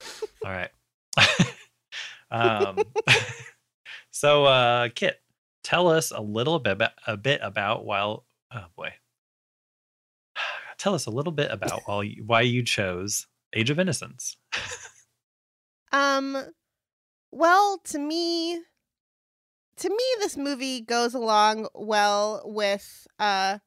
All 0.44 0.50
right. 0.50 0.70
um, 2.30 2.78
so, 4.10 4.46
uh, 4.46 4.88
Kit, 4.94 5.20
tell 5.62 5.88
us 5.88 6.10
a 6.10 6.22
little 6.22 6.58
bit 6.58 6.72
about, 6.72 6.92
a 7.06 7.16
bit 7.16 7.40
about 7.42 7.84
while. 7.84 8.24
Oh 8.54 8.64
boy. 8.76 8.94
Tell 10.82 10.94
us 10.96 11.06
a 11.06 11.10
little 11.10 11.30
bit 11.32 11.52
about 11.52 11.82
why 11.86 12.02
you, 12.02 12.24
why 12.26 12.40
you 12.40 12.64
chose 12.64 13.28
Age 13.54 13.70
of 13.70 13.78
Innocence. 13.78 14.36
Um, 15.94 16.38
well, 17.30 17.78
to 17.84 17.98
me, 17.98 18.62
to 19.76 19.88
me, 19.90 20.04
this 20.20 20.38
movie 20.38 20.80
goes 20.80 21.12
along 21.12 21.68
well 21.74 22.40
with 22.46 23.06
uh, 23.18 23.58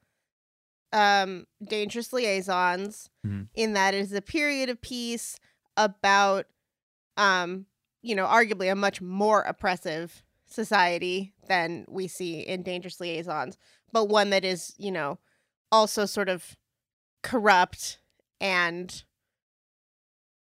um, 0.92 1.46
Dangerous 1.64 2.12
Liaisons, 2.12 3.12
Mhm. 3.24 3.50
in 3.54 3.74
that 3.74 3.94
it 3.94 4.00
is 4.00 4.12
a 4.12 4.24
period 4.24 4.70
of 4.70 4.82
piece 4.82 5.38
about, 5.78 6.48
um, 7.16 7.68
you 8.02 8.16
know, 8.16 8.26
arguably 8.26 8.72
a 8.72 8.76
much 8.76 9.02
more 9.02 9.42
oppressive 9.44 10.24
society 10.48 11.36
than 11.48 11.86
we 11.88 12.08
see 12.08 12.40
in 12.40 12.64
Dangerous 12.64 13.00
Liaisons, 13.00 13.56
but 13.92 14.06
one 14.06 14.32
that 14.32 14.44
is, 14.44 14.74
you 14.80 14.92
know, 14.92 15.20
also 15.72 16.08
sort 16.08 16.30
of 16.30 16.56
corrupt 17.26 17.98
and 18.40 19.04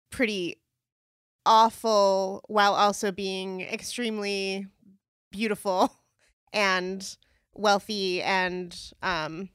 pretty 0.09 0.62
awful 1.45 2.41
while 2.48 2.74
also 2.74 3.12
being 3.12 3.59
extremely 3.59 4.65
beautiful 5.29 5.91
and 6.53 7.17
wealthy 7.53 8.21
and 8.21 8.93
um 9.03 9.50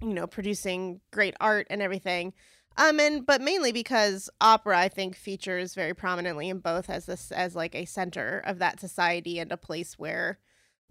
you 0.00 0.14
know 0.14 0.26
producing 0.26 1.02
great 1.12 1.34
art 1.38 1.66
and 1.68 1.82
everything. 1.82 2.32
Um 2.78 2.98
and 2.98 3.26
but 3.26 3.42
mainly 3.42 3.72
because 3.72 4.30
opera 4.40 4.78
i 4.78 4.88
think 4.88 5.16
features 5.16 5.74
very 5.74 5.92
prominently 5.92 6.48
in 6.48 6.60
both 6.60 6.88
as 6.88 7.04
this 7.04 7.30
as 7.30 7.54
like 7.54 7.74
a 7.74 7.84
center 7.84 8.42
of 8.46 8.58
that 8.58 8.80
society 8.80 9.38
and 9.38 9.52
a 9.52 9.58
place 9.58 9.98
where 9.98 10.38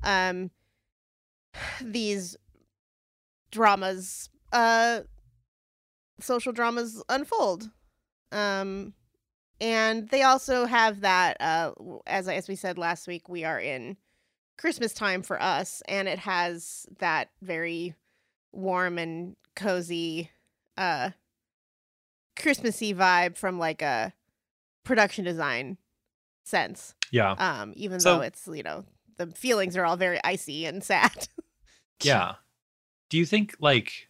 um 0.03 0.51
these 1.81 2.37
dramas 3.51 4.29
uh 4.51 5.01
social 6.19 6.53
dramas 6.53 7.03
unfold 7.09 7.69
um 8.31 8.93
and 9.61 10.09
they 10.09 10.23
also 10.23 10.65
have 10.65 11.01
that 11.01 11.37
uh 11.41 11.71
as 12.07 12.27
as 12.27 12.47
we 12.47 12.55
said 12.55 12.77
last 12.77 13.07
week 13.07 13.27
we 13.29 13.43
are 13.43 13.59
in 13.59 13.97
christmas 14.57 14.93
time 14.93 15.21
for 15.21 15.41
us 15.41 15.81
and 15.87 16.07
it 16.07 16.19
has 16.19 16.85
that 16.99 17.29
very 17.41 17.93
warm 18.53 18.97
and 18.97 19.35
cozy 19.55 20.29
uh 20.77 21.09
Christmassy 22.37 22.93
vibe 22.93 23.37
from 23.37 23.57
like 23.59 23.81
a 23.81 24.13
production 24.83 25.23
design 25.23 25.77
sense. 26.43 26.93
Yeah. 27.11 27.31
Um, 27.31 27.71
even 27.77 27.99
So- 28.01 28.17
though 28.17 28.21
it's 28.23 28.45
you 28.47 28.61
know 28.63 28.83
the 29.17 29.27
feelings 29.27 29.77
are 29.77 29.85
all 29.85 29.95
very 29.97 30.19
icy 30.23 30.65
and 30.65 30.83
sad. 30.83 31.27
Yeah. 32.03 32.35
Do 33.09 33.17
you 33.17 33.25
think 33.25 33.55
like 33.61 34.09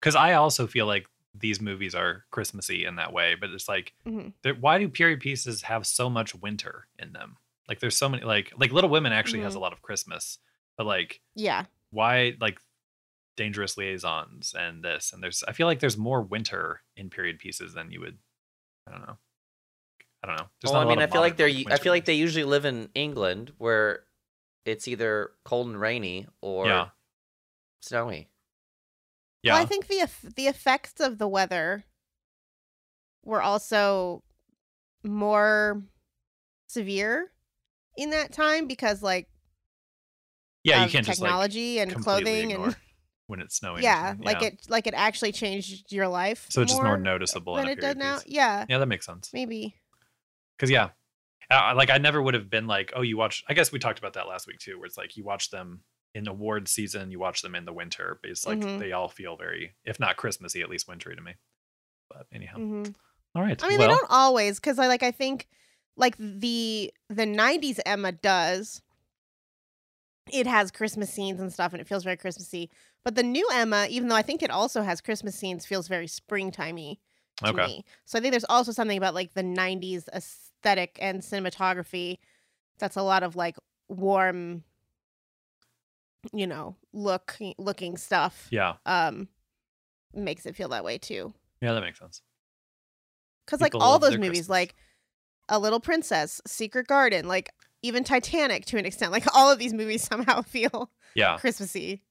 cuz 0.00 0.14
I 0.14 0.34
also 0.34 0.68
feel 0.68 0.86
like 0.86 1.08
these 1.40 1.60
movies 1.60 1.94
are 1.94 2.24
Christmassy 2.30 2.84
in 2.84 2.96
that 2.96 3.12
way, 3.12 3.34
but 3.34 3.50
it's 3.50 3.68
like 3.68 3.94
Mhm. 4.06 4.32
why 4.60 4.78
do 4.78 4.88
period 4.88 5.20
pieces 5.20 5.62
have 5.62 5.86
so 5.86 6.08
much 6.10 6.34
winter 6.34 6.88
in 6.98 7.12
them? 7.12 7.36
Like 7.68 7.80
there's 7.80 7.96
so 7.96 8.08
many 8.08 8.24
like 8.24 8.52
like 8.56 8.72
Little 8.72 8.90
Women 8.90 9.12
actually 9.12 9.42
has 9.42 9.54
a 9.54 9.58
lot 9.60 9.72
of 9.72 9.82
Christmas, 9.82 10.38
but 10.76 10.86
like 10.86 11.20
yeah. 11.34 11.66
why 11.90 12.36
like 12.40 12.58
dangerous 13.36 13.76
liaisons 13.76 14.54
and 14.58 14.82
this 14.82 15.12
and 15.12 15.22
there's 15.22 15.44
I 15.46 15.52
feel 15.52 15.66
like 15.66 15.78
there's 15.80 15.96
more 15.96 16.22
winter 16.22 16.82
in 16.96 17.08
period 17.10 17.38
pieces 17.38 17.74
than 17.74 17.90
you 17.90 18.00
would 18.00 18.18
I 18.86 18.90
don't 18.92 19.06
know. 19.06 19.18
I 20.22 20.26
don't 20.26 20.36
know. 20.36 20.48
There's 20.60 20.72
well, 20.72 20.80
not 20.82 20.90
I 20.90 20.92
a 20.92 20.96
mean, 20.96 21.02
I 21.02 21.06
feel 21.06 21.20
like 21.20 21.36
they're. 21.36 21.46
I 21.70 21.76
feel 21.76 21.92
like 21.92 22.04
they 22.06 22.14
usually 22.14 22.44
live 22.44 22.64
in 22.64 22.88
England, 22.94 23.52
where 23.58 24.04
it's 24.64 24.88
either 24.88 25.30
cold 25.44 25.68
and 25.68 25.80
rainy 25.80 26.26
or 26.40 26.66
Yeah. 26.66 26.88
snowy. 27.82 28.28
Yeah. 29.42 29.54
Well, 29.54 29.62
I 29.62 29.66
think 29.66 29.86
the 29.86 30.08
the 30.36 30.46
effects 30.46 31.00
of 31.00 31.18
the 31.18 31.28
weather 31.28 31.84
were 33.24 33.42
also 33.42 34.22
more 35.04 35.82
severe 36.66 37.30
in 37.96 38.10
that 38.10 38.32
time 38.32 38.66
because 38.66 39.02
like 39.02 39.28
yeah, 40.64 40.84
you 40.84 40.90
can't 40.90 41.06
just 41.06 41.20
like 41.20 41.28
technology 41.28 41.78
and 41.78 41.94
clothing 41.94 42.52
and 42.52 42.76
when 43.26 43.40
it's 43.40 43.56
snowing. 43.56 43.78
or 43.78 43.82
yeah, 43.82 44.14
like 44.20 44.42
it 44.42 44.66
like 44.68 44.86
it 44.86 44.94
actually 44.94 45.32
changed 45.32 45.92
your 45.92 46.08
life. 46.08 46.46
So 46.50 46.62
it's 46.62 46.72
just 46.72 46.82
more 46.82 46.96
noticeable 46.96 47.54
than 47.54 47.68
it 47.68 47.80
does 47.80 47.96
now. 47.96 48.16
piece. 48.16 48.26
Yeah, 48.26 48.66
Yeah, 48.68 48.78
that 48.78 48.86
makes 48.86 49.06
sense. 49.06 49.30
maybe. 49.32 49.76
Because 50.56 50.70
yeah, 50.70 50.88
uh, 51.50 51.74
like 51.76 51.90
I 51.90 51.98
never 51.98 52.20
would 52.20 52.34
have 52.34 52.50
been 52.50 52.66
like, 52.66 52.92
oh, 52.96 53.02
you 53.02 53.16
watch. 53.16 53.44
I 53.48 53.54
guess 53.54 53.70
we 53.70 53.78
talked 53.78 53.98
about 53.98 54.14
that 54.14 54.26
last 54.26 54.46
week 54.46 54.58
too, 54.58 54.78
where 54.78 54.86
it's 54.86 54.98
like 54.98 55.16
you 55.16 55.24
watch 55.24 55.50
them 55.50 55.82
in 56.14 56.28
award 56.28 56.68
season, 56.68 57.10
you 57.10 57.18
watch 57.18 57.42
them 57.42 57.54
in 57.54 57.64
the 57.64 57.72
winter. 57.72 58.18
But 58.22 58.30
it's 58.30 58.46
like 58.46 58.66
Mhm. 58.66 58.78
they 58.78 58.92
all 58.92 59.08
feel 59.08 59.36
very, 59.36 59.76
if 59.84 60.00
not 60.00 60.16
Christmassy, 60.16 60.62
at 60.62 60.70
least 60.70 60.88
wintry 60.88 61.16
to 61.16 61.22
me. 61.22 61.34
But 62.10 62.26
anyhow, 62.32 62.62
hmm 62.62 62.90
all 63.34 63.42
right. 63.42 63.62
I 63.62 63.68
mean, 63.68 63.78
well, 63.78 63.88
they 63.88 63.88
don't 63.88 64.10
always 64.10 64.60
because 64.60 64.78
I 64.78 64.88
like 64.88 65.02
I 65.02 65.10
think 65.12 65.48
like 65.96 66.16
the 66.18 66.92
the 67.10 67.26
'90s 67.26 67.80
Emma 67.86 68.12
does. 68.12 68.82
It 70.30 70.46
has 70.46 70.70
Christmas 70.70 71.10
scenes 71.12 71.40
and 71.40 71.52
stuff, 71.52 71.72
and 71.72 71.80
it 71.80 71.88
feels 71.88 72.04
very 72.04 72.16
Christmassy. 72.16 72.70
But 73.02 73.14
the 73.14 73.22
new 73.22 73.48
Emma, 73.52 73.86
even 73.88 74.08
though 74.08 74.16
I 74.16 74.22
think 74.22 74.42
it 74.42 74.50
also 74.50 74.82
has 74.82 75.00
Christmas 75.00 75.34
scenes, 75.36 75.64
feels 75.64 75.88
very 75.88 76.06
springtimey 76.06 76.98
to 77.44 77.50
okay. 77.50 77.56
me. 77.56 77.84
So 78.04 78.18
I 78.18 78.20
think 78.20 78.32
there's 78.32 78.44
also 78.44 78.72
something 78.72 78.98
about 78.98 79.14
like 79.14 79.32
the 79.34 79.42
'90s 79.42 80.08
aesthetic 80.12 80.98
and 81.00 81.22
cinematography 81.22 82.18
that's 82.78 82.96
a 82.96 83.02
lot 83.02 83.22
of 83.22 83.36
like 83.36 83.56
warm, 83.88 84.64
you 86.32 86.46
know, 86.46 86.76
look 86.92 87.36
looking 87.58 87.96
stuff. 87.96 88.48
Yeah, 88.50 88.74
Um, 88.86 89.28
makes 90.12 90.46
it 90.46 90.56
feel 90.56 90.68
that 90.70 90.84
way 90.84 90.98
too. 90.98 91.32
yeah, 91.60 91.72
that 91.72 91.80
makes 91.80 91.98
sense. 91.98 92.22
Because 93.46 93.60
like 93.60 93.74
all 93.74 93.98
those 93.98 94.12
movies, 94.18 94.30
Christmas. 94.30 94.48
like 94.48 94.74
A 95.48 95.58
Little 95.58 95.80
Princess, 95.80 96.40
Secret 96.46 96.86
Garden, 96.86 97.26
like 97.28 97.50
even 97.82 98.04
Titanic 98.04 98.66
to 98.66 98.78
an 98.78 98.84
extent, 98.86 99.12
like 99.12 99.24
all 99.34 99.50
of 99.50 99.58
these 99.58 99.72
movies 99.72 100.02
somehow 100.02 100.42
feel 100.42 100.90
Yeah. 101.14 101.36
Christmassy 101.38 102.02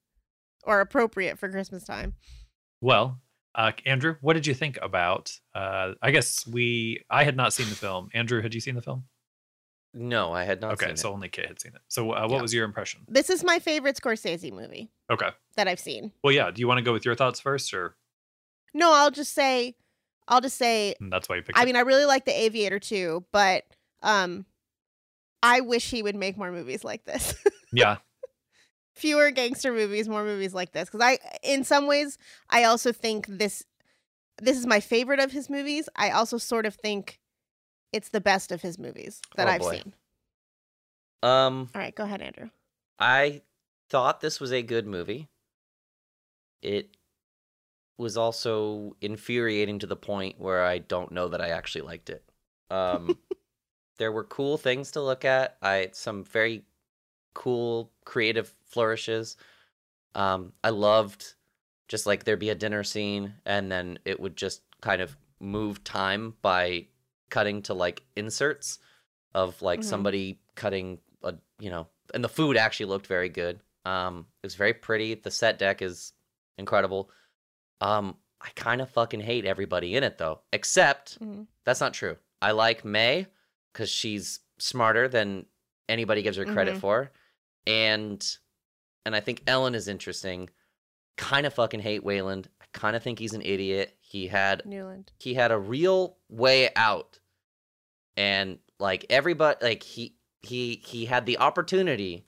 or 0.63 0.79
appropriate 0.81 1.37
for 1.37 1.49
Christmas 1.49 1.83
time. 1.83 2.15
Well, 2.81 3.19
uh, 3.55 3.71
Andrew, 3.85 4.15
what 4.21 4.33
did 4.33 4.45
you 4.47 4.53
think 4.53 4.77
about? 4.81 5.31
Uh, 5.55 5.93
I 6.01 6.11
guess 6.11 6.45
we. 6.47 7.03
I 7.09 7.23
had 7.23 7.35
not 7.35 7.53
seen 7.53 7.69
the 7.69 7.75
film. 7.75 8.09
Andrew, 8.13 8.41
had 8.41 8.53
you 8.53 8.61
seen 8.61 8.75
the 8.75 8.81
film? 8.81 9.05
No, 9.99 10.31
I 10.31 10.43
had 10.43 10.61
not. 10.61 10.73
okay, 10.73 10.87
seen 10.87 10.97
so 10.97 11.09
it. 11.09 11.13
only 11.13 11.29
Kit 11.29 11.47
had 11.47 11.59
seen 11.59 11.73
it. 11.75 11.81
So, 11.87 12.11
uh, 12.11 12.21
what 12.27 12.31
Yeah. 12.31 12.41
was 12.41 12.53
your 12.53 12.65
impression? 12.65 13.01
This 13.07 13.29
is 13.29 13.43
my 13.43 13.59
favorite 13.59 13.95
Scorsese 13.95 14.51
movie 14.53 14.91
Okay. 15.09 15.29
that 15.55 15.67
I've 15.67 15.79
seen. 15.79 16.11
Well, 16.23 16.33
yeah. 16.33 16.51
Do 16.51 16.59
you 16.59 16.67
want 16.67 16.77
to 16.77 16.83
go 16.83 16.93
with 16.93 17.03
your 17.05 17.15
thoughts 17.15 17.39
first, 17.39 17.73
or 17.73 17.95
No, 18.73 18.93
I'll 18.93 19.11
just 19.11 19.33
say, 19.33 19.75
I'll 20.27 20.41
just 20.41 20.57
say, 20.57 20.93
and 20.99 21.11
that's 21.11 21.27
why 21.27 21.37
you 21.37 21.41
picked? 21.41 21.57
I 21.57 21.63
it? 21.63 21.65
mean, 21.65 21.75
I 21.75 21.79
really 21.81 22.05
like 22.05 22.25
The 22.25 22.39
Aviator 22.39 22.79
too, 22.79 23.25
but 23.31 23.63
um, 24.03 24.45
I 25.41 25.61
wish 25.61 25.89
he 25.89 26.03
would 26.03 26.15
make 26.15 26.37
more 26.37 26.51
movies 26.51 26.83
like 26.83 27.05
this. 27.05 27.33
yeah, 27.73 27.97
fewer 28.93 29.31
gangster 29.31 29.71
movies, 29.71 30.07
more 30.09 30.23
movies 30.23 30.53
like 30.53 30.73
this. 30.73 30.89
Because 30.89 31.01
I, 31.01 31.17
in 31.43 31.63
some 31.63 31.87
ways, 31.87 32.17
I 32.49 32.63
also 32.65 32.91
think 32.91 33.25
this, 33.27 33.63
this 34.41 34.57
is 34.57 34.65
my 34.67 34.79
favorite 34.79 35.19
of 35.19 35.31
his 35.31 35.49
movies. 35.49 35.87
I 35.95 36.11
also 36.11 36.37
sort 36.37 36.65
of 36.65 36.75
think 36.75 37.19
it's 37.97 38.09
the 38.09 38.21
best 38.21 38.51
of 38.51 38.61
his 38.61 38.77
movies 38.77 39.21
that 39.35 39.47
Oh, 39.47 39.51
I've 39.51 39.61
boy. 39.61 39.71
seen. 39.71 39.93
Um, 41.23 41.69
All 41.73 41.81
right, 41.81 41.95
go 41.95 42.03
ahead, 42.03 42.21
Andrew. 42.21 42.49
I 42.99 43.41
thought 43.89 44.21
this 44.21 44.39
was 44.39 44.53
a 44.53 44.61
good 44.61 44.85
movie. 44.85 45.27
It 46.61 46.95
was 47.97 48.15
also 48.15 48.95
infuriating 49.01 49.79
to 49.79 49.87
the 49.87 49.95
point 49.95 50.39
where 50.39 50.63
I 50.63 50.77
don't 50.77 51.11
know 51.11 51.27
that 51.29 51.41
I 51.41 51.49
actually 51.49 51.81
liked 51.81 52.11
it. 52.11 52.23
Um, 52.69 53.17
there 53.97 54.11
were 54.11 54.23
cool 54.23 54.57
things 54.57 54.91
to 54.91 55.01
look 55.01 55.25
at. 55.25 55.57
I 55.63 55.89
some 55.93 56.23
very 56.23 56.63
cool 57.33 57.91
creative 58.05 58.53
flourishes. 58.65 59.37
Um, 60.13 60.53
I 60.63 60.69
loved 60.69 61.33
just 61.87 62.05
like 62.05 62.23
there'd 62.23 62.37
be 62.39 62.51
a 62.51 62.55
dinner 62.55 62.83
scene 62.83 63.33
and 63.45 63.71
then 63.71 63.97
it 64.05 64.19
would 64.19 64.35
just 64.35 64.61
kind 64.81 65.01
of 65.01 65.17
move 65.39 65.83
time 65.83 66.35
by 66.43 66.85
cutting 67.29 67.61
to 67.63 67.73
like 67.73 68.03
inserts 68.15 68.79
of 69.33 69.61
like 69.61 69.81
Mhm. 69.81 69.85
somebody 69.85 70.39
cutting 70.55 70.99
a 71.23 71.35
you 71.59 71.69
know 71.69 71.87
and 72.13 72.23
the 72.23 72.29
food 72.29 72.55
actually 72.57 72.85
looked 72.87 73.07
very 73.07 73.29
good. 73.29 73.59
Um 73.85 74.27
it 74.43 74.45
was 74.47 74.55
very 74.55 74.73
pretty. 74.73 75.15
The 75.15 75.31
set 75.31 75.59
deck 75.59 75.81
is 75.81 76.13
incredible. 76.57 77.11
Um 77.81 78.17
i 78.39 78.49
kind 78.55 78.81
of 78.81 78.89
fucking 78.91 79.19
hate 79.19 79.45
everybody 79.45 79.95
in 79.95 80.03
it 80.03 80.17
though 80.19 80.41
except 80.53 81.19
Mhm. 81.19 81.47
that's 81.63 81.81
not 81.81 81.93
true. 81.93 82.17
I 82.41 82.51
like 82.51 82.85
may 82.85 83.27
because 83.73 83.89
she's 83.89 84.39
smarter 84.59 85.07
than 85.07 85.45
anybody 85.89 86.21
gives 86.21 86.37
her 86.37 86.45
credit 86.45 86.75
Mhm. 86.75 86.79
for 86.81 87.11
and 87.65 88.37
and 89.05 89.15
i 89.15 89.19
think 89.19 89.41
ellen 89.47 89.75
is 89.75 89.87
interesting. 89.87 90.49
Kind 91.17 91.47
of 91.47 91.53
fucking 91.55 91.79
hate 91.79 92.03
wayland. 92.03 92.47
I 92.61 92.65
kind 92.73 92.95
of 92.95 93.01
think 93.03 93.17
he's 93.19 93.33
an 93.33 93.41
idiot 93.41 93.96
he 94.09 94.27
had 94.27 94.65
Newland. 94.65 95.11
he 95.19 95.33
had 95.33 95.51
a 95.51 95.57
real 95.59 96.17
way 96.29 96.69
out. 96.75 97.19
And 98.15 98.59
like 98.79 99.05
everybody 99.09 99.57
like 99.61 99.83
he 99.83 100.15
he 100.41 100.81
he 100.85 101.05
had 101.05 101.25
the 101.25 101.37
opportunity 101.39 102.25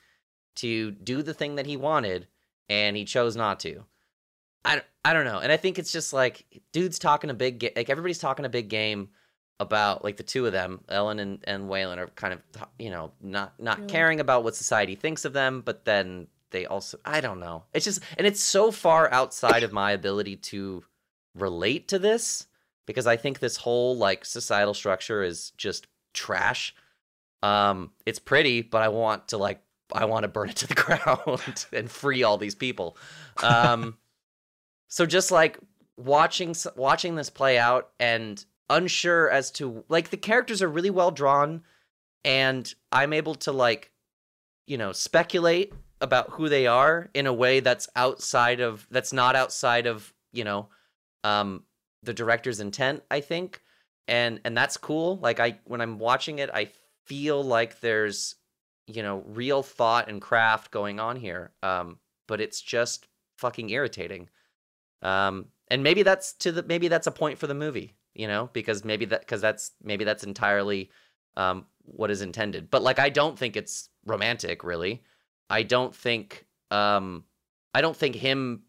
to 0.57 0.91
do 0.91 1.21
the 1.23 1.33
thing 1.33 1.55
that 1.55 1.65
he 1.65 1.77
wanted 1.77 2.27
and 2.67 2.95
he 2.97 3.05
chose 3.05 3.35
not 3.35 3.59
to. 3.61 3.85
I, 4.65 4.75
don't- 4.75 4.85
I 5.05 5.13
don't 5.13 5.25
know. 5.25 5.39
And 5.39 5.51
i 5.51 5.57
think 5.57 5.79
it's 5.79 5.91
just 5.91 6.11
like 6.13 6.45
dude's 6.73 6.99
talking 6.99 7.29
a 7.29 7.33
big 7.33 7.59
ga- 7.59 7.73
like 7.75 7.89
everybody's 7.89 8.19
talking 8.19 8.45
a 8.45 8.49
big 8.49 8.67
game 8.69 9.09
about 9.61 10.03
like 10.03 10.17
the 10.17 10.23
two 10.23 10.45
of 10.45 10.51
them 10.53 10.81
ellen 10.89 11.19
and 11.19 11.39
and 11.45 11.69
waylon 11.69 11.97
are 11.97 12.07
kind 12.07 12.33
of 12.33 12.41
you 12.77 12.89
know 12.89 13.11
not 13.21 13.53
not 13.59 13.87
caring 13.87 14.19
about 14.19 14.43
what 14.43 14.55
society 14.55 14.95
thinks 14.95 15.25
of 15.25 15.33
them 15.33 15.61
but 15.61 15.83
then 15.85 16.27
they 16.51 16.65
also 16.65 16.97
i 17.05 17.21
don't 17.21 17.39
know. 17.39 17.63
It's 17.73 17.85
just 17.85 18.01
and 18.17 18.27
it's 18.27 18.41
so 18.41 18.71
far 18.71 19.11
outside 19.11 19.63
of 19.63 19.71
my 19.71 19.91
ability 19.91 20.35
to 20.37 20.83
relate 21.35 21.87
to 21.89 21.99
this 21.99 22.47
because 22.85 23.07
I 23.07 23.17
think 23.17 23.39
this 23.39 23.57
whole 23.57 23.97
like 23.97 24.25
societal 24.25 24.73
structure 24.73 25.21
is 25.21 25.51
just 25.51 25.87
trash. 26.13 26.73
Um, 27.43 27.91
it's 28.05 28.19
pretty, 28.19 28.61
but 28.61 28.81
I 28.81 28.89
want 28.89 29.29
to 29.29 29.37
like 29.37 29.61
I 29.93 30.05
want 30.05 30.23
to 30.23 30.27
burn 30.27 30.49
it 30.49 30.55
to 30.57 30.67
the 30.67 30.73
ground 30.75 31.65
and 31.71 31.89
free 31.89 32.23
all 32.23 32.37
these 32.37 32.55
people. 32.55 32.97
Um, 33.43 33.97
so 34.87 35.05
just 35.05 35.31
like 35.31 35.59
watching 35.97 36.55
watching 36.75 37.15
this 37.15 37.29
play 37.29 37.57
out 37.57 37.89
and 37.99 38.43
unsure 38.69 39.29
as 39.29 39.51
to 39.51 39.83
like 39.89 40.09
the 40.09 40.17
characters 40.17 40.61
are 40.61 40.69
really 40.69 40.89
well 40.89 41.11
drawn, 41.11 41.63
and 42.25 42.73
I'm 42.91 43.13
able 43.13 43.35
to 43.35 43.51
like 43.51 43.91
you 44.67 44.77
know 44.77 44.91
speculate 44.91 45.73
about 46.01 46.31
who 46.31 46.49
they 46.49 46.65
are 46.65 47.09
in 47.13 47.27
a 47.27 47.33
way 47.33 47.59
that's 47.59 47.87
outside 47.95 48.61
of 48.61 48.87
that's 48.89 49.13
not 49.13 49.35
outside 49.35 49.85
of 49.85 50.13
you 50.31 50.43
know 50.43 50.69
um 51.23 51.63
the 52.03 52.13
director's 52.13 52.59
intent 52.59 53.03
i 53.11 53.19
think. 53.21 53.61
And 54.07 54.41
and 54.43 54.57
that's 54.57 54.75
cool. 54.77 55.17
Like 55.17 55.39
i 55.39 55.59
when 55.65 55.81
i'm 55.81 55.99
watching 55.99 56.39
it 56.39 56.49
i 56.51 56.69
feel 57.05 57.43
like 57.43 57.79
there's 57.79 58.35
you 58.87 59.03
know 59.03 59.23
real 59.27 59.61
thought 59.61 60.09
and 60.09 60.19
craft 60.21 60.71
going 60.71 60.99
on 60.99 61.15
here. 61.15 61.51
Um 61.61 61.99
but 62.27 62.41
it's 62.41 62.61
just 62.61 63.07
fucking 63.37 63.69
irritating. 63.69 64.29
Um 65.03 65.45
and 65.69 65.83
maybe 65.83 66.03
that's 66.03 66.33
to 66.33 66.51
the 66.51 66.63
maybe 66.63 66.87
that's 66.87 67.07
a 67.07 67.11
point 67.11 67.37
for 67.37 67.47
the 67.47 67.53
movie 67.53 67.93
you 68.15 68.27
know 68.27 68.49
because 68.53 68.83
maybe 68.83 69.05
that 69.05 69.19
because 69.21 69.41
that's 69.41 69.71
maybe 69.83 70.03
that's 70.05 70.23
entirely 70.23 70.89
um 71.37 71.65
what 71.83 72.09
is 72.09 72.21
intended. 72.21 72.71
But 72.71 72.81
like 72.81 72.97
i 72.99 73.09
don't 73.09 73.37
think 73.37 73.55
it's 73.55 73.89
romantic 74.05 74.63
really. 74.63 75.03
I 75.51 75.63
don't 75.63 75.95
think 75.95 76.47
um 76.71 77.25
i 77.75 77.81
don't 77.81 77.95
think 77.97 78.15
him 78.15 78.63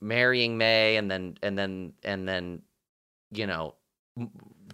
marrying 0.00 0.58
May 0.58 0.96
and 0.96 1.10
then 1.10 1.36
and 1.42 1.58
then 1.58 1.92
and 2.02 2.28
then 2.28 2.62
you 3.32 3.46
know 3.46 3.74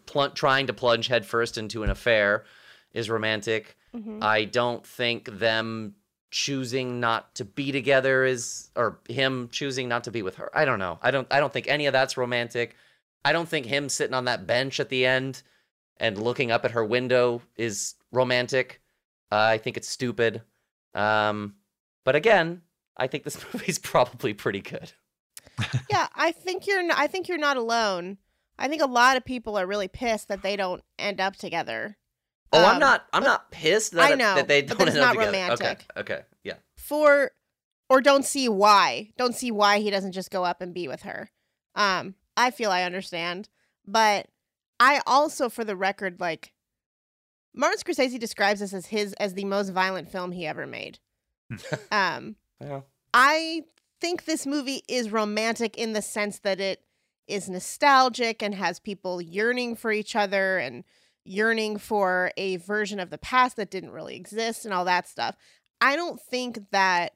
pl- 0.07 0.31
trying 0.31 0.67
to 0.67 0.73
plunge 0.73 1.07
headfirst 1.09 1.59
into 1.59 1.83
an 1.83 1.91
affair 1.91 2.45
is 2.93 3.11
romantic. 3.11 3.77
Mhm. 3.95 4.23
I 4.23 4.45
don't 4.45 4.87
think 4.87 5.39
them 5.39 5.95
choosing 6.31 6.99
not 7.01 7.35
to 7.37 7.45
be 7.45 7.71
together 7.71 8.25
is 8.25 8.71
or 8.75 8.99
him 9.09 9.49
choosing 9.53 9.89
not 9.89 10.05
to 10.05 10.11
be 10.11 10.23
with 10.23 10.37
her. 10.37 10.51
I 10.57 10.65
don't 10.65 10.79
know. 10.79 10.99
I 11.03 11.11
don't 11.11 11.27
I 11.33 11.41
don't 11.41 11.53
think 11.53 11.69
any 11.69 11.87
of 11.87 11.93
that's 11.93 12.17
romantic. 12.17 12.77
I 13.25 13.33
don't 13.33 13.49
think 13.49 13.67
him 13.67 13.89
sitting 13.89 14.15
on 14.15 14.27
that 14.27 14.47
bench 14.47 14.81
at 14.81 14.89
the 14.89 15.07
end 15.07 15.43
and 15.99 16.21
looking 16.21 16.51
up 16.51 16.65
at 16.65 16.73
her 16.73 16.85
window 16.85 17.41
is 17.57 17.95
romantic. 18.13 18.81
Uh, 19.33 19.37
I 19.37 19.59
think 19.59 19.77
it's 19.77 19.89
stupid. 19.89 20.43
Um, 20.95 21.55
but 22.05 22.15
again, 22.17 22.63
I 22.97 23.07
think 23.07 23.25
this 23.25 23.39
movie's 23.55 23.79
probably 23.79 24.35
pretty 24.35 24.61
good. 24.61 24.93
yeah, 25.91 26.09
I 26.15 26.33
think 26.33 26.67
you're. 26.67 26.83
I 26.95 27.07
think 27.07 27.29
you're 27.29 27.39
not 27.39 27.57
alone. 27.57 28.19
I 28.59 28.69
think 28.69 28.83
a 28.83 28.87
lot 28.87 29.17
of 29.17 29.25
people 29.25 29.57
are 29.57 29.67
really 29.67 29.89
pissed 29.89 30.29
that 30.29 30.43
they 30.43 30.57
don't 30.57 30.83
end 30.99 31.21
up 31.21 31.37
together. 31.37 31.97
Oh, 32.53 32.65
I'm 32.65 32.75
Um, 32.75 32.81
not. 32.81 33.07
I'm 33.13 33.23
but- 33.23 33.29
not 33.29 33.51
pissed 33.51 33.93
that, 33.93 34.13
I 34.13 34.15
know, 34.15 34.35
that 34.37 34.49
they 34.49 34.63
but 34.63 34.79
don't 34.79 34.79
that 34.79 34.89
it's 34.89 34.97
end 34.97 35.05
up 35.05 35.15
not 35.17 35.21
together. 35.21 35.33
romantic. 35.33 35.87
Okay. 35.97 36.01
Okay. 36.15 36.23
Yeah. 36.45 36.55
for 36.77 37.33
or 37.89 38.01
don't 38.01 38.25
see 38.25 38.49
why 38.49 39.11
don't 39.17 39.35
see 39.35 39.51
why 39.51 39.79
he 39.81 39.91
doesn't 39.91 40.13
just 40.13 40.31
go 40.31 40.45
up 40.45 40.61
and 40.61 40.73
be 40.75 40.89
with 40.89 41.03
her 41.03 41.31
um 41.75 42.15
i 42.37 42.51
feel 42.51 42.71
i 42.71 42.83
understand 42.83 43.49
but 43.87 44.27
i 44.81 45.01
also 45.07 45.49
for 45.49 45.65
the 45.65 45.77
record 45.77 46.19
like 46.21 46.53
martin 47.55 47.79
scorsese 47.79 48.19
describes 48.19 48.61
this 48.61 48.73
as 48.75 48.87
his 48.87 49.13
as 49.15 49.35
the 49.35 49.45
most 49.45 49.71
violent 49.71 50.11
film 50.11 50.33
he 50.33 50.47
ever 50.47 50.67
made 50.67 50.99
um 51.93 52.37
Yeah. 52.61 52.81
I 53.13 53.63
think 54.05 54.27
this 54.27 54.45
movie 54.45 54.83
is 54.87 55.11
romantic 55.11 55.79
in 55.79 55.95
the 55.95 56.03
sense 56.03 56.39
that 56.41 56.61
it 56.61 56.83
is 57.27 57.49
nostalgic 57.49 58.43
and 58.43 58.55
has 58.55 58.79
people 58.79 59.19
yearning 59.23 59.75
for 59.75 59.91
each 59.91 60.15
other 60.15 60.59
and 60.59 60.85
yearning 61.25 61.79
for 61.79 62.31
a 62.37 62.57
version 62.57 63.01
of 63.01 63.09
the 63.09 63.17
past 63.17 63.57
that 63.57 63.71
didn't 63.71 63.93
really 63.93 64.15
exist 64.15 64.67
and 64.67 64.75
all 64.75 64.85
that 64.85 65.09
stuff. 65.09 65.37
I 65.81 65.97
don't 65.97 66.21
think 66.21 66.71
that 66.71 67.15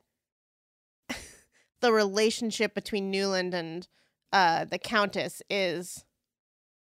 the 1.83 1.93
relationship 1.93 2.75
between 2.75 3.11
Newland 3.11 3.53
and 3.53 3.87
uh, 4.33 4.65
the 4.65 4.79
Countess 4.79 5.43
is 5.51 6.07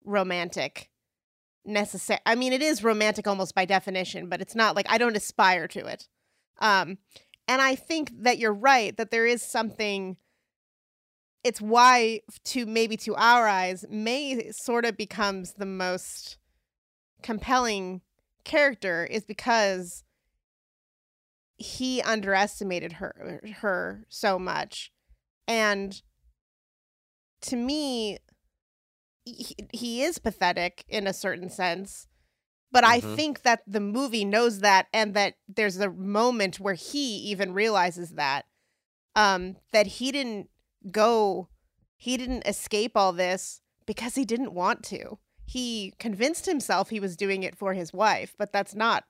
romantic 0.03 0.91
necessary. 1.65 2.19
I 2.27 2.35
mean, 2.35 2.53
it 2.53 2.61
is 2.61 2.83
romantic 2.83 3.25
almost 3.25 3.55
by 3.55 3.65
definition, 3.65 4.29
but 4.29 4.39
it's 4.39 4.53
not 4.53 4.75
like 4.75 4.85
I 4.87 4.99
don't 4.99 5.17
aspire 5.17 5.67
to 5.69 5.87
it. 5.87 6.07
Um, 6.59 6.99
and 7.47 7.61
I 7.61 7.75
think 7.75 8.11
that 8.23 8.37
you're 8.37 8.53
right 8.53 8.95
that 8.97 9.11
there 9.11 9.25
is 9.25 9.41
something. 9.41 10.17
It's 11.43 11.61
why, 11.61 12.21
to 12.45 12.65
maybe 12.65 12.97
to 12.97 13.15
our 13.15 13.47
eyes, 13.47 13.85
May 13.87 14.51
sort 14.51 14.83
of 14.83 14.97
becomes 14.97 15.53
the 15.53 15.65
most 15.65 16.37
compelling 17.21 18.01
character 18.43 19.05
is 19.05 19.25
because 19.25 20.03
he 21.57 22.01
underestimated 22.01 22.93
her 22.93 23.41
uh, 23.43 23.47
her 23.61 24.05
so 24.09 24.39
much, 24.39 24.91
and 25.47 26.01
to 27.41 27.55
me, 27.55 28.17
he, 29.23 29.55
he 29.71 30.03
is 30.03 30.17
pathetic 30.17 30.83
in 30.89 31.05
a 31.05 31.13
certain 31.13 31.49
sense 31.49 32.07
but 32.75 32.83
I 32.83 32.99
Mhm. 32.99 33.15
think 33.15 33.41
that 33.43 33.61
the 33.65 33.79
movie 33.79 34.25
knows 34.25 34.59
that 34.59 34.87
and 34.93 35.13
that 35.13 35.35
there's 35.47 35.77
a 35.79 35.89
moment 35.89 36.59
where 36.59 36.73
he 36.75 37.15
even 37.31 37.53
realizes 37.53 38.11
that 38.11 38.45
um 39.15 39.55
that 39.71 39.87
he 39.87 40.11
didn't 40.11 40.49
go 40.91 41.47
he 41.95 42.17
didn't 42.17 42.45
escape 42.45 42.97
all 42.97 43.13
this 43.13 43.61
because 43.85 44.15
he 44.15 44.25
didn't 44.25 44.53
want 44.53 44.83
to. 44.83 45.17
He 45.45 45.93
convinced 45.99 46.45
himself 46.45 46.89
he 46.89 46.99
was 46.99 47.15
doing 47.15 47.43
it 47.43 47.55
for 47.55 47.73
his 47.73 47.93
wife, 47.93 48.35
but 48.37 48.51
that's 48.51 48.75
not 48.75 49.05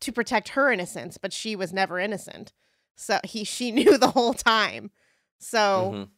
to 0.00 0.12
protect 0.12 0.50
her 0.56 0.72
innocence, 0.72 1.18
but 1.18 1.32
she 1.32 1.54
was 1.54 1.72
never 1.72 1.98
innocent. 1.98 2.52
So 2.96 3.20
he 3.24 3.44
she 3.44 3.70
knew 3.78 3.98
the 3.98 4.12
whole 4.16 4.32
time. 4.34 4.90
So 5.38 5.92
Mhm. 5.92 6.08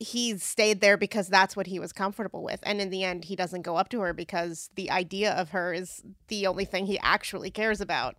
He 0.00 0.38
stayed 0.38 0.80
there 0.80 0.96
because 0.96 1.28
that's 1.28 1.54
what 1.54 1.66
he 1.66 1.78
was 1.78 1.92
comfortable 1.92 2.42
with. 2.42 2.58
And 2.62 2.80
in 2.80 2.88
the 2.88 3.04
end, 3.04 3.26
he 3.26 3.36
doesn't 3.36 3.62
go 3.62 3.76
up 3.76 3.90
to 3.90 4.00
her 4.00 4.14
because 4.14 4.70
the 4.74 4.90
idea 4.90 5.32
of 5.32 5.50
her 5.50 5.74
is 5.74 6.02
the 6.28 6.46
only 6.46 6.64
thing 6.64 6.86
he 6.86 6.98
actually 7.00 7.50
cares 7.50 7.82
about. 7.82 8.16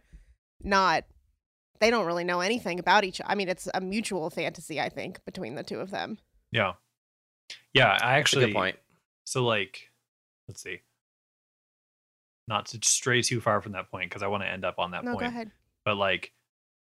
Not, 0.63 1.05
they 1.79 1.89
don't 1.89 2.05
really 2.05 2.23
know 2.23 2.39
anything 2.39 2.77
about 2.79 3.03
each 3.03 3.19
I 3.25 3.33
mean, 3.33 3.49
it's 3.49 3.67
a 3.73 3.81
mutual 3.81 4.29
fantasy, 4.29 4.79
I 4.79 4.89
think, 4.89 5.25
between 5.25 5.55
the 5.55 5.63
two 5.63 5.79
of 5.79 5.89
them. 5.89 6.19
Yeah. 6.51 6.73
Yeah, 7.73 7.87
I 7.87 7.91
That's 7.93 8.03
a 8.03 8.05
actually 8.05 8.45
good 8.45 8.53
point. 8.53 8.75
So 9.23 9.43
like, 9.43 9.89
let's 10.47 10.61
see. 10.61 10.81
Not 12.47 12.67
to 12.67 12.79
stray 12.83 13.23
too 13.23 13.41
far 13.41 13.59
from 13.59 13.71
that 13.71 13.89
point 13.89 14.07
because 14.07 14.21
I 14.21 14.27
want 14.27 14.43
to 14.43 14.49
end 14.49 14.63
up 14.63 14.75
on 14.77 14.91
that 14.91 15.03
no, 15.03 15.13
point. 15.13 15.21
go 15.21 15.27
ahead. 15.27 15.49
But 15.83 15.97
like, 15.97 16.31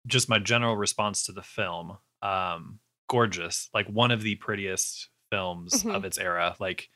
just 0.06 0.30
my 0.30 0.38
general 0.38 0.76
response 0.76 1.24
to 1.24 1.32
the 1.32 1.42
film, 1.42 1.98
um, 2.22 2.78
gorgeous. 3.08 3.68
Like 3.74 3.86
one 3.88 4.10
of 4.10 4.22
the 4.22 4.36
prettiest 4.36 5.08
films 5.30 5.82
Mhm. 5.82 5.94
of 5.94 6.04
its 6.04 6.18
era. 6.18 6.56
Like, 6.58 6.88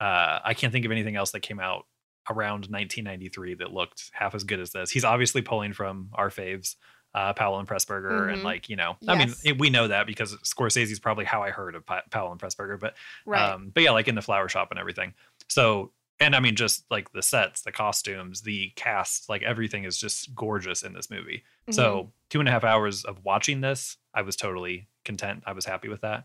uh, 0.00 0.40
I 0.44 0.54
can't 0.54 0.72
think 0.72 0.84
of 0.84 0.92
anything 0.92 1.16
else 1.16 1.30
that 1.32 1.40
came 1.40 1.60
out 1.60 1.86
around 2.30 2.68
1993 2.70 3.54
that 3.54 3.72
looked 3.72 4.10
half 4.12 4.34
as 4.34 4.44
good 4.44 4.60
as 4.60 4.70
this. 4.72 4.90
He's 4.90 5.04
obviously 5.04 5.40
pulling 5.42 5.72
from 5.72 6.10
our 6.12 6.28
faves, 6.28 6.76
uh, 7.14 7.32
Powell 7.32 7.58
and 7.58 7.66
Pressburger, 7.66 8.30
and 8.30 8.42
Mhm. 8.42 8.44
like 8.44 8.68
you 8.68 8.76
know, 8.76 8.98
I 9.08 9.14
mean, 9.16 9.32
it, 9.44 9.58
we 9.58 9.70
know 9.70 9.88
that 9.88 10.06
because 10.06 10.36
Scorsese 10.42 10.90
is 10.92 11.00
probably 11.00 11.24
how 11.24 11.42
I 11.42 11.50
heard 11.50 11.74
of 11.74 11.86
Pa- 11.86 12.02
Powell 12.10 12.30
and 12.32 12.40
Pressburger, 12.40 12.78
but 12.78 12.96
Right. 13.24 13.40
um, 13.50 13.70
but 13.70 13.82
yeah, 13.82 13.92
like 13.92 14.08
in 14.08 14.14
the 14.14 14.22
flower 14.22 14.48
shop 14.48 14.70
and 14.70 14.78
everything. 14.78 15.14
So, 15.48 15.92
and 16.20 16.36
I 16.36 16.40
mean, 16.40 16.54
just 16.54 16.84
like 16.90 17.10
the 17.12 17.22
sets, 17.22 17.62
the 17.62 17.72
costumes, 17.72 18.42
the 18.42 18.70
cast, 18.76 19.28
like 19.30 19.42
everything 19.42 19.84
is 19.84 19.98
just 19.98 20.34
gorgeous 20.34 20.82
in 20.82 20.92
this 20.92 21.08
movie. 21.10 21.44
Mhm. 21.68 21.74
So, 21.74 22.12
two 22.28 22.40
and 22.40 22.48
a 22.48 22.52
half 22.52 22.64
hours 22.64 23.04
of 23.06 23.24
watching 23.24 23.62
this, 23.62 23.96
I 24.12 24.20
was 24.22 24.36
totally 24.36 24.88
content. 25.08 25.42
I 25.46 25.52
was 25.52 25.64
happy 25.64 25.88
with 25.88 26.02
that. 26.02 26.24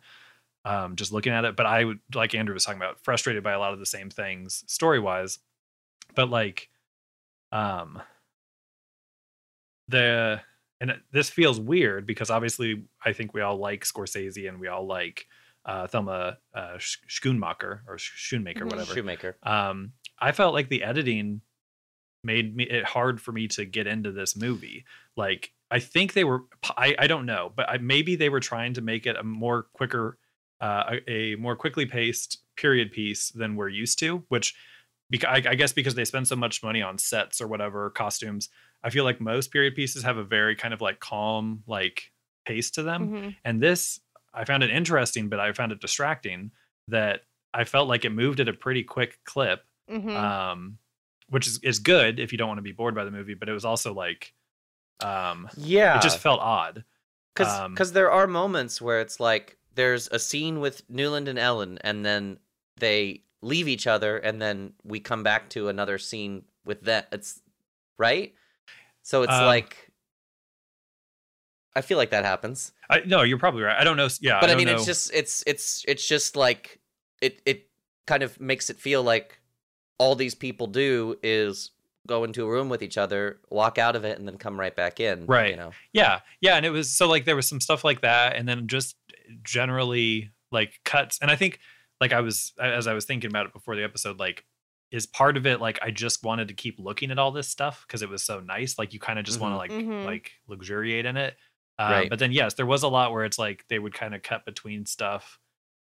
Um, 0.65 0.95
just 0.95 1.11
looking 1.11 1.33
at 1.33 1.43
it, 1.45 1.55
but 1.55 1.65
I 1.65 1.83
would, 1.83 1.99
like 2.13 2.35
Andrew 2.35 2.53
was 2.53 2.63
talking 2.63 2.79
about, 2.81 3.03
frustrated 3.03 3.43
by 3.43 3.51
a 3.53 3.59
lot 3.59 3.73
of 3.73 3.79
the 3.79 3.85
same 3.85 4.09
things 4.09 4.63
story 4.67 4.99
wise. 4.99 5.39
But 6.15 6.29
like, 6.29 6.69
um, 7.51 8.01
the 9.87 10.41
and 10.79 10.99
this 11.11 11.29
feels 11.29 11.59
weird 11.59 12.05
because 12.05 12.29
obviously 12.29 12.83
I 13.03 13.13
think 13.13 13.33
we 13.33 13.41
all 13.41 13.57
like 13.57 13.83
Scorsese 13.85 14.47
and 14.49 14.59
we 14.59 14.67
all 14.67 14.85
like 14.85 15.27
uh, 15.65 15.87
Thelma 15.87 16.37
uh, 16.53 16.77
Sch- 16.77 16.99
Schoonmaker 17.09 17.79
or 17.87 17.97
Sch- 17.97 18.31
Schoonmaker, 18.33 18.63
Mhm. 18.63 18.71
whatever. 18.71 18.93
Shoemaker. 18.93 19.37
Um, 19.43 19.93
I 20.19 20.31
felt 20.33 20.53
like 20.53 20.67
the 20.69 20.83
editing 20.83 21.41
made 22.23 22.55
me 22.55 22.63
it 22.65 22.83
hard 22.85 23.21
for 23.21 23.31
me 23.31 23.47
to 23.49 23.65
get 23.65 23.87
into 23.87 24.11
this 24.11 24.35
movie. 24.35 24.85
Like 25.15 25.51
I 25.75 25.79
think 25.79 26.13
they 26.13 26.23
were, 26.23 26.41
I, 26.77 26.95
I 26.99 27.07
don't 27.07 27.25
know, 27.25 27.51
but 27.55 27.65
I, 27.69 27.77
maybe 27.77 28.15
they 28.15 28.29
were 28.29 28.39
trying 28.39 28.73
to 28.75 28.81
make 28.81 29.05
it 29.05 29.15
a 29.17 29.23
more 29.23 29.63
quicker, 29.73 30.17
uh, 30.61 30.83
a, 31.07 31.11
a 31.11 31.35
more 31.37 31.55
quickly 31.55 31.85
paced 31.85 32.31
period 32.55 32.91
piece 32.91 33.29
than 33.31 33.55
we're 33.55 33.69
used 33.69 33.97
to. 33.99 34.23
Which, 34.29 34.53
because 35.09 35.29
I, 35.45 35.51
I 35.51 35.55
guess 35.55 35.73
because 35.73 35.95
they 35.95 36.05
spend 36.05 36.27
so 36.27 36.35
much 36.35 36.61
money 36.63 36.81
on 36.81 36.97
sets 36.97 37.41
or 37.41 37.47
whatever 37.47 37.89
costumes, 37.89 38.49
I 38.83 38.89
feel 38.89 39.03
like 39.03 39.19
most 39.21 39.51
period 39.51 39.75
pieces 39.75 40.03
have 40.03 40.17
a 40.17 40.23
very 40.23 40.55
kind 40.55 40.73
of 40.73 40.81
like 40.81 40.99
calm 40.99 41.63
like 41.67 42.11
pace 42.45 42.69
to 42.71 42.83
them 42.83 43.09
Mhm. 43.09 43.35
and 43.45 43.61
this 43.61 44.01
i 44.33 44.43
found 44.43 44.63
it 44.63 44.69
interesting 44.69 45.29
but 45.29 45.39
i 45.39 45.53
found 45.53 45.71
it 45.71 45.79
distracting 45.79 46.51
that 46.89 47.21
i 47.53 47.63
felt 47.63 47.87
like 47.87 48.03
it 48.03 48.09
moved 48.09 48.41
at 48.41 48.49
a 48.49 48.53
pretty 48.65 48.83
quick 48.83 49.17
clip 49.23 49.61
Mhm. 49.89 50.13
um 50.13 50.77
which 51.29 51.47
is, 51.47 51.59
is 51.63 51.79
good 51.79 52.19
if 52.19 52.33
you 52.33 52.37
don't 52.37 52.49
want 52.49 52.57
to 52.57 52.61
be 52.71 52.73
bored 52.73 52.95
by 52.95 53.05
the 53.05 53.11
movie 53.11 53.33
but 53.33 53.47
it 53.47 53.53
was 53.53 53.63
also 53.63 53.93
like 53.93 54.33
um 55.03 55.49
Yeah. 55.57 55.97
it 55.97 56.01
just 56.01 56.19
felt 56.19 56.39
odd 56.39 56.83
Because 57.35 57.89
Um, 57.89 57.93
there 57.93 58.11
are 58.11 58.27
moments 58.27 58.81
where 58.81 59.01
it's 59.01 59.19
like 59.19 59.57
there's 59.75 60.07
a 60.09 60.19
scene 60.19 60.59
with 60.59 60.87
Newland 60.89 61.27
and 61.27 61.39
Ellen, 61.39 61.79
and 61.83 62.05
then 62.05 62.37
they 62.77 63.23
leave 63.41 63.67
each 63.67 63.87
other, 63.87 64.17
and 64.17 64.39
then 64.41 64.73
we 64.83 64.99
come 64.99 65.23
back 65.23 65.49
to 65.49 65.67
another 65.67 65.97
scene 65.97 66.43
with 66.63 66.81
that. 66.81 67.07
It's 67.11 67.41
right. 67.97 68.33
So 69.01 69.23
it's 69.23 69.33
Um, 69.33 69.45
like 69.45 69.91
I 71.75 71.81
feel 71.81 71.97
like 71.97 72.11
that 72.11 72.23
happens, 72.23 72.71
i 72.89 72.99
no 73.05 73.23
you're 73.23 73.39
probably 73.39 73.63
right 73.63 73.79
i 73.79 73.83
don't 73.83 73.97
know 73.97 74.07
yeah 74.21 74.39
but 74.39 74.49
I, 74.49 74.53
don't 74.53 74.57
mean, 74.59 74.67
it's 74.67 74.85
just 74.85 75.11
it's 75.13 75.43
it's 75.47 75.83
it's 75.87 76.07
just 76.07 76.35
like 76.35 76.79
it 77.21 77.41
it 77.45 77.67
kind 78.05 78.21
of 78.21 78.39
makes 78.39 78.69
it 78.69 78.77
feel 78.77 79.01
like 79.01 79.39
all 79.97 80.15
these 80.15 80.35
people 80.35 80.67
do 80.67 81.17
is 81.23 81.71
go 82.07 82.23
into 82.23 82.45
a 82.45 82.49
room 82.49 82.69
with 82.69 82.81
each 82.83 82.97
other, 82.97 83.39
walk 83.49 83.77
out 83.77 83.95
of 83.95 84.03
it, 84.03 84.17
and 84.19 84.27
then 84.27 84.37
come 84.37 84.59
right 84.59 84.75
back 84.75 84.99
in. 84.99 85.25
Right. 85.25 85.51
You 85.51 85.55
know. 85.57 85.71
Yeah, 85.93 86.19
yeah, 86.41 86.55
and 86.57 86.65
it 86.65 86.69
was 86.71 86.89
so 86.91 87.07
like 87.07 87.25
there 87.25 87.35
was 87.35 87.47
some 87.47 87.61
stuff 87.61 87.83
like 87.83 88.01
that, 88.01 88.35
and 88.35 88.47
then 88.47 88.67
just 88.67 88.95
generally 89.43 90.31
like 90.51 90.79
cuts. 90.85 91.19
And 91.21 91.29
I 91.31 91.35
think 91.35 91.59
like 92.01 92.13
I 92.13 92.21
was 92.21 92.53
as 92.61 92.87
I 92.87 92.93
was 92.93 93.05
thinking 93.05 93.29
about 93.29 93.45
it 93.45 93.53
before 93.53 93.75
the 93.75 93.83
episode, 93.83 94.19
like 94.19 94.45
is 94.91 95.05
part 95.07 95.37
of 95.37 95.47
it 95.47 95.59
like 95.59 95.79
I 95.81 95.89
just 95.91 96.23
wanted 96.23 96.47
to 96.49 96.53
keep 96.53 96.77
looking 96.79 97.09
at 97.09 97.17
all 97.17 97.31
this 97.31 97.49
stuff 97.49 97.83
because 97.87 98.01
it 98.03 98.09
was 98.09 98.23
so 98.23 98.39
nice. 98.39 98.77
Like 98.77 98.93
you 98.93 98.99
kind 98.99 99.17
of 99.17 99.25
just 99.25 99.39
want 99.39 99.53
to 99.53 99.57
like 99.57 99.71
Mhm. 99.71 100.05
like 100.05 100.31
luxuriate 100.47 101.05
in 101.05 101.17
it. 101.17 101.35
Uh, 101.79 101.89
Right. 101.91 102.09
But 102.09 102.19
then 102.19 102.31
yes, 102.31 102.53
there 102.53 102.65
was 102.67 102.83
a 102.83 102.87
lot 102.87 103.11
where 103.11 103.25
it's 103.25 103.39
like 103.39 103.65
they 103.69 103.79
would 103.79 103.93
kind 103.93 104.13
of 104.13 104.21
cut 104.21 104.45
between 104.45 104.85
stuff. 104.85 105.39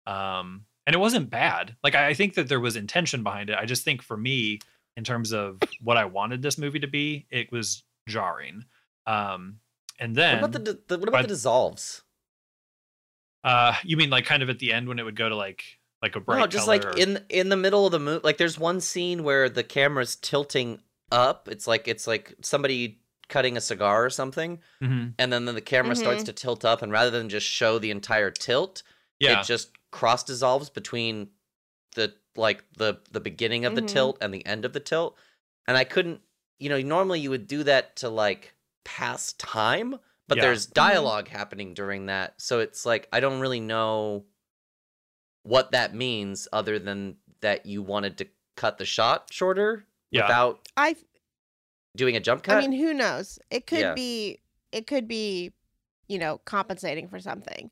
Um, 0.08 0.66
and 0.88 0.94
it 0.94 1.00
wasn't 1.00 1.30
bad. 1.30 1.76
Like 1.84 1.96
I, 1.96 2.10
I 2.10 2.14
think 2.14 2.36
that 2.36 2.48
there 2.48 2.60
was 2.60 2.76
intention 2.78 3.24
behind 3.24 3.50
it. 3.50 3.58
I 3.60 3.66
just 3.66 3.84
think 3.84 4.02
for 4.02 4.16
me, 4.16 4.60
in 4.98 5.04
terms 5.04 5.32
of 5.34 5.60
what 5.82 5.98
I 5.98 6.06
wanted 6.06 6.42
this 6.42 6.58
movie 6.58 6.80
to 6.80 6.88
be, 6.88 7.26
it 7.32 7.52
was 7.52 7.84
jarring. 8.08 8.66
Um, 9.08 9.60
and 10.00 10.16
then 10.16 10.42
what 10.42 10.56
about 10.56 10.66
the, 10.66 10.80
the 10.88 10.98
what 11.00 11.08
about 11.10 11.20
but- 11.20 11.22
the 11.24 11.28
dissolves? 11.30 12.02
uh, 13.44 13.74
you 13.84 13.98
mean 13.98 14.10
like 14.10 14.26
kind 14.26 14.42
of 14.44 14.50
at 14.50 14.60
the 14.60 14.72
end 14.72 14.88
when 14.88 15.00
it 15.00 15.04
would 15.04 15.16
go 15.16 15.28
to 15.30 15.36
like 15.36 15.64
like 16.02 16.16
a 16.16 16.20
bright 16.20 16.40
no, 16.40 16.48
just 16.48 16.66
color 16.66 16.78
like 16.78 16.86
or- 16.86 16.98
in 16.98 17.24
in 17.30 17.50
the 17.50 17.58
middle 17.58 17.86
of 17.86 17.92
the 17.92 18.00
movie. 18.00 18.22
Like 18.24 18.38
there's 18.38 18.58
one 18.60 18.80
scene 18.82 19.24
where 19.24 19.50
the 19.50 19.64
camera's 19.64 20.16
tilting 20.16 20.80
up. 21.12 21.48
It's 21.52 21.68
like 21.68 21.88
it's 21.88 22.08
like 22.08 22.36
somebody 22.42 23.00
cutting 23.30 23.58
a 23.58 23.62
cigar 23.62 24.06
or 24.06 24.10
something, 24.10 24.60
Mhm. 24.82 25.14
and 25.18 25.34
then 25.34 25.46
the 25.46 25.62
camera 25.62 25.96
starts 25.96 26.24
Mhm. 26.24 26.28
to 26.28 26.34
tilt 26.34 26.66
up, 26.66 26.82
and 26.82 26.92
rather 26.92 27.10
than 27.10 27.30
just 27.30 27.48
show 27.48 27.80
the 27.80 27.92
entire 27.92 28.32
tilt, 28.32 28.84
yeah 29.20 29.40
it 29.42 29.46
just 29.46 29.72
cross 29.92 30.24
dissolves 30.24 30.70
between 30.70 31.30
the 31.96 32.14
like 32.36 32.64
the 32.78 33.00
the 33.12 33.20
beginning 33.20 33.66
of 33.66 33.76
the 33.76 33.82
Mhm. 33.82 33.88
tilt 33.88 34.18
and 34.22 34.34
the 34.34 34.46
end 34.46 34.66
of 34.66 34.74
the 34.74 34.80
tilt 34.80 35.18
and 35.68 35.78
i 35.78 35.84
couldn't 35.84 36.22
you 36.60 36.70
know 36.70 36.80
normally 36.82 37.20
you 37.20 37.30
would 37.30 37.48
do 37.48 37.64
that 37.64 37.96
to 37.98 38.10
like 38.10 38.54
pass 38.84 39.34
time 39.34 39.98
but 40.28 40.38
Yeah. 40.38 40.46
there's 40.46 40.66
dialogue 40.66 41.28
happening 41.28 41.74
during 41.74 42.08
that 42.08 42.42
so 42.42 42.60
it's 42.60 42.86
like 42.86 43.08
i 43.14 43.20
don't 43.20 43.40
really 43.40 43.60
know 43.60 44.26
what 45.44 45.72
that 45.72 45.94
means 45.94 46.48
other 46.54 46.80
than 46.80 47.18
that 47.42 47.66
you 47.66 47.82
wanted 47.82 48.18
to 48.18 48.28
cut 48.56 48.78
the 48.78 48.86
shot 48.86 49.28
shorter 49.32 49.86
Yeah. 50.12 50.24
without 50.24 50.68
I 50.78 50.96
doing 51.96 52.16
a 52.16 52.20
jump 52.20 52.44
cut 52.44 52.58
I 52.58 52.62
mean, 52.62 52.72
who 52.72 52.94
knows? 52.94 53.40
It 53.52 53.68
could 53.68 53.80
Yeah. 53.80 53.94
be 53.94 54.40
it 54.72 54.88
could 54.88 55.08
be, 55.08 55.54
you 56.08 56.18
know, 56.18 56.40
compensating 56.40 57.08
for 57.08 57.20
something. 57.20 57.70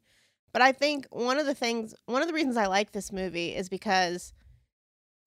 But 0.51 0.61
I 0.61 0.71
think 0.71 1.07
one 1.09 1.39
of 1.39 1.45
the 1.47 1.55
things 1.55 1.95
one 2.05 2.21
of 2.21 2.27
the 2.27 2.33
reasons 2.33 2.57
I 2.57 2.67
like 2.67 2.91
this 2.91 3.11
movie 3.11 3.55
is 3.55 3.69
because 3.69 4.33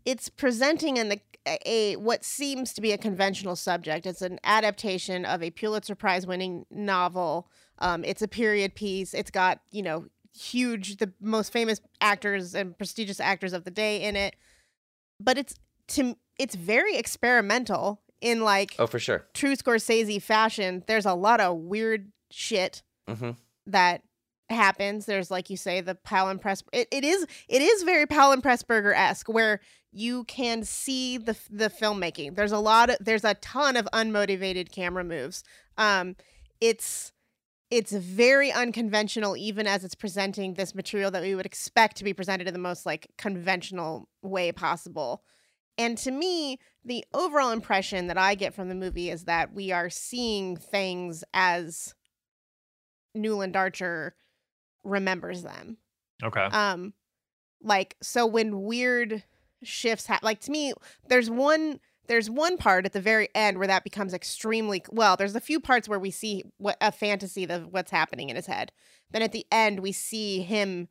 it's 0.04 0.28
presenting 0.28 0.98
an 0.98 1.20
a, 1.46 1.58
a 1.66 1.96
what 1.96 2.24
seems 2.24 2.72
to 2.74 2.80
be 2.80 2.92
a 2.92 2.98
conventional 2.98 3.56
subject. 3.56 4.06
It's 4.06 4.22
an 4.22 4.38
adaptation 4.44 5.24
of 5.24 5.42
a 5.42 5.50
Pulitzer 5.50 5.94
Prize 5.94 6.26
winning 6.26 6.66
novel. 6.70 7.48
Um, 7.78 8.04
it's 8.04 8.22
a 8.22 8.28
period 8.28 8.74
piece. 8.74 9.14
It's 9.14 9.30
got, 9.30 9.60
you 9.70 9.82
know, 9.82 10.06
huge 10.36 10.96
the 10.96 11.12
most 11.20 11.52
famous 11.52 11.80
actors 12.00 12.54
and 12.54 12.76
prestigious 12.76 13.20
actors 13.20 13.52
of 13.52 13.64
the 13.64 13.70
day 13.70 14.02
in 14.02 14.16
it. 14.16 14.36
But 15.20 15.38
it's 15.38 15.54
to 15.88 16.16
it's 16.38 16.54
very 16.54 16.96
experimental 16.96 18.00
in 18.20 18.42
like 18.42 18.74
oh 18.78 18.86
for 18.86 18.98
sure 18.98 19.26
true 19.34 19.54
Scorsese 19.54 20.20
fashion, 20.20 20.82
there's 20.86 21.06
a 21.06 21.14
lot 21.14 21.40
of 21.40 21.56
weird 21.58 22.10
shit 22.30 22.82
hmm 23.08 23.32
that 23.66 24.02
happens. 24.50 25.06
There's 25.06 25.30
like 25.30 25.50
you 25.50 25.56
say, 25.56 25.80
the 25.80 25.94
Powell 25.94 26.28
and 26.28 26.40
Press. 26.40 26.62
It, 26.72 26.88
it 26.90 27.04
is 27.04 27.26
it 27.48 27.62
is 27.62 27.82
very 27.82 28.06
Powell 28.06 28.32
and 28.32 28.42
Pressburger 28.42 28.94
esque, 28.94 29.28
where 29.28 29.60
you 29.94 30.24
can 30.24 30.64
see 30.64 31.16
the 31.18 31.36
the 31.48 31.70
filmmaking. 31.70 32.34
There's 32.34 32.52
a 32.52 32.58
lot 32.58 32.90
of 32.90 32.96
there's 33.00 33.24
a 33.24 33.34
ton 33.34 33.76
of 33.76 33.88
unmotivated 33.92 34.72
camera 34.72 35.04
moves. 35.04 35.44
Um, 35.78 36.16
it's 36.60 37.12
it's 37.70 37.92
very 37.92 38.52
unconventional, 38.52 39.36
even 39.36 39.66
as 39.66 39.84
it's 39.84 39.94
presenting 39.94 40.54
this 40.54 40.74
material 40.74 41.10
that 41.12 41.22
we 41.22 41.34
would 41.34 41.46
expect 41.46 41.96
to 41.96 42.04
be 42.04 42.12
presented 42.12 42.46
in 42.46 42.52
the 42.52 42.60
most 42.60 42.84
like 42.84 43.08
conventional 43.16 44.08
way 44.22 44.52
possible. 44.52 45.22
And 45.78 45.96
to 45.98 46.10
me, 46.10 46.58
the 46.84 47.04
overall 47.14 47.50
impression 47.50 48.06
that 48.08 48.18
I 48.18 48.34
get 48.34 48.54
from 48.54 48.68
the 48.68 48.74
movie 48.74 49.10
is 49.10 49.24
that 49.24 49.52
we 49.54 49.72
are 49.72 49.90
seeing 49.90 50.56
things 50.56 51.24
as 51.32 51.94
Newland 53.14 53.56
Archer 53.56 54.14
remembers 54.84 55.42
them. 55.42 55.78
okay 56.22 56.44
Um, 56.50 56.94
like 57.62 57.96
so 58.02 58.26
when 58.26 58.62
weird 58.62 59.24
shifts 59.64 60.06
happen, 60.06 60.24
like 60.24 60.40
to 60.40 60.50
me, 60.50 60.72
there's 61.08 61.30
one 61.30 61.80
there's 62.06 62.28
one 62.28 62.58
part 62.58 62.84
at 62.84 62.92
the 62.92 63.00
very 63.00 63.28
end 63.34 63.56
where 63.56 63.66
that 63.66 63.82
becomes 63.82 64.12
extremely 64.12 64.82
well. 64.90 65.16
There's 65.16 65.34
a 65.34 65.40
few 65.40 65.58
parts 65.58 65.88
where 65.88 65.98
we 65.98 66.10
see 66.10 66.44
what 66.58 66.76
a 66.80 66.92
fantasy 66.92 67.44
of 67.44 67.72
what's 67.72 67.90
happening 67.90 68.28
in 68.28 68.36
his 68.36 68.46
head. 68.46 68.72
Then 69.10 69.22
at 69.22 69.32
the 69.32 69.46
end, 69.50 69.80
we 69.80 69.92
see 69.92 70.40
him. 70.42 70.88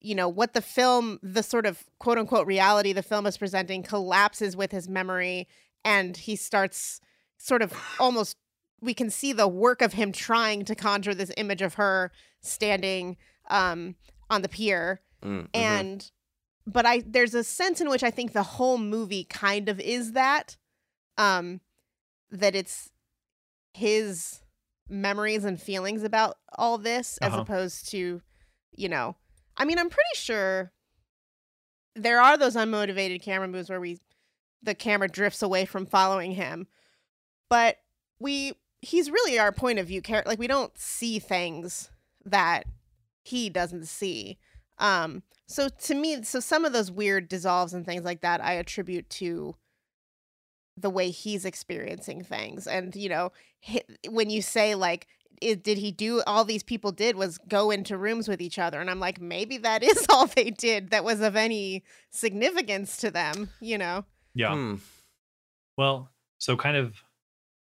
You 0.00 0.14
know 0.14 0.28
what 0.28 0.52
the 0.52 0.60
film, 0.62 1.18
the 1.22 1.42
sort 1.42 1.66
of 1.66 1.84
quote 1.98 2.18
unquote 2.18 2.46
reality 2.46 2.92
the 2.92 3.02
film 3.02 3.26
is 3.26 3.38
presenting, 3.38 3.82
collapses 3.82 4.56
with 4.56 4.70
his 4.70 4.88
memory, 4.88 5.48
and 5.84 6.16
he 6.16 6.36
starts 6.36 7.00
sort 7.38 7.62
of 7.62 7.72
almost. 7.98 8.36
We 8.80 8.94
can 8.94 9.10
see 9.10 9.32
the 9.32 9.48
work 9.48 9.80
of 9.82 9.94
him 9.94 10.12
trying 10.12 10.64
to 10.66 10.74
conjure 10.74 11.14
this 11.14 11.32
image 11.38 11.62
of 11.62 11.74
her 11.74 12.12
standing 12.40 13.16
um, 13.48 13.96
on 14.28 14.42
the 14.42 14.48
pier 14.48 15.00
Mm, 15.22 15.42
mhm. 15.42 15.48
and 15.54 16.10
but 16.66 16.84
i 16.86 17.02
there's 17.06 17.34
a 17.34 17.44
sense 17.44 17.80
in 17.80 17.88
which 17.88 18.02
i 18.02 18.10
think 18.10 18.32
the 18.32 18.42
whole 18.42 18.78
movie 18.78 19.24
kind 19.24 19.68
of 19.68 19.78
is 19.80 20.12
that 20.12 20.56
um 21.18 21.60
that 22.30 22.54
it's 22.54 22.90
his 23.74 24.40
memories 24.88 25.44
and 25.44 25.60
feelings 25.60 26.02
about 26.02 26.36
all 26.56 26.78
this 26.78 27.18
as 27.18 27.32
Uh-huh. 27.32 27.42
opposed 27.42 27.88
to 27.90 28.22
you 28.72 28.88
know 28.88 29.16
i 29.56 29.64
mean 29.64 29.78
i'm 29.78 29.90
pretty 29.90 30.14
sure 30.14 30.72
there 31.94 32.20
are 32.20 32.36
those 32.36 32.56
unmotivated 32.56 33.22
camera 33.22 33.48
moves 33.48 33.70
where 33.70 33.80
we 33.80 33.98
the 34.62 34.74
camera 34.74 35.08
drifts 35.08 35.42
away 35.42 35.64
from 35.64 35.86
following 35.86 36.32
him 36.32 36.66
but 37.48 37.78
we 38.18 38.52
he's 38.82 39.10
really 39.10 39.38
our 39.38 39.52
point 39.52 39.78
of 39.78 39.86
view 39.86 40.00
character 40.02 40.28
like 40.28 40.38
we 40.38 40.46
don't 40.46 40.76
see 40.78 41.18
things 41.18 41.90
that 42.24 42.64
he 43.22 43.48
doesn't 43.50 43.86
see 43.86 44.38
um 44.78 45.22
so 45.48 45.68
to 45.68 45.94
me 45.94 46.22
so 46.22 46.40
some 46.40 46.64
of 46.64 46.72
those 46.72 46.90
weird 46.90 47.28
dissolves 47.28 47.72
and 47.74 47.84
things 47.86 48.04
like 48.04 48.20
that 48.20 48.42
i 48.42 48.52
attribute 48.54 49.08
to 49.10 49.54
the 50.76 50.90
way 50.90 51.10
he's 51.10 51.44
experiencing 51.44 52.22
things 52.22 52.66
and 52.66 52.94
you 52.96 53.08
know 53.08 53.32
when 54.08 54.28
you 54.30 54.42
say 54.42 54.74
like 54.74 55.06
it, 55.42 55.62
did 55.62 55.76
he 55.78 55.92
do 55.92 56.22
all 56.26 56.44
these 56.44 56.62
people 56.62 56.92
did 56.92 57.14
was 57.16 57.38
go 57.48 57.70
into 57.70 57.96
rooms 57.98 58.26
with 58.28 58.40
each 58.40 58.58
other 58.58 58.80
and 58.80 58.90
i'm 58.90 59.00
like 59.00 59.20
maybe 59.20 59.58
that 59.58 59.82
is 59.82 60.06
all 60.10 60.26
they 60.26 60.50
did 60.50 60.90
that 60.90 61.04
was 61.04 61.20
of 61.20 61.36
any 61.36 61.82
significance 62.10 62.96
to 62.98 63.10
them 63.10 63.50
you 63.60 63.78
know 63.78 64.04
yeah 64.34 64.52
Hmm. 64.54 64.74
well 65.76 66.10
so 66.38 66.56
kind 66.56 66.76
of 66.76 66.94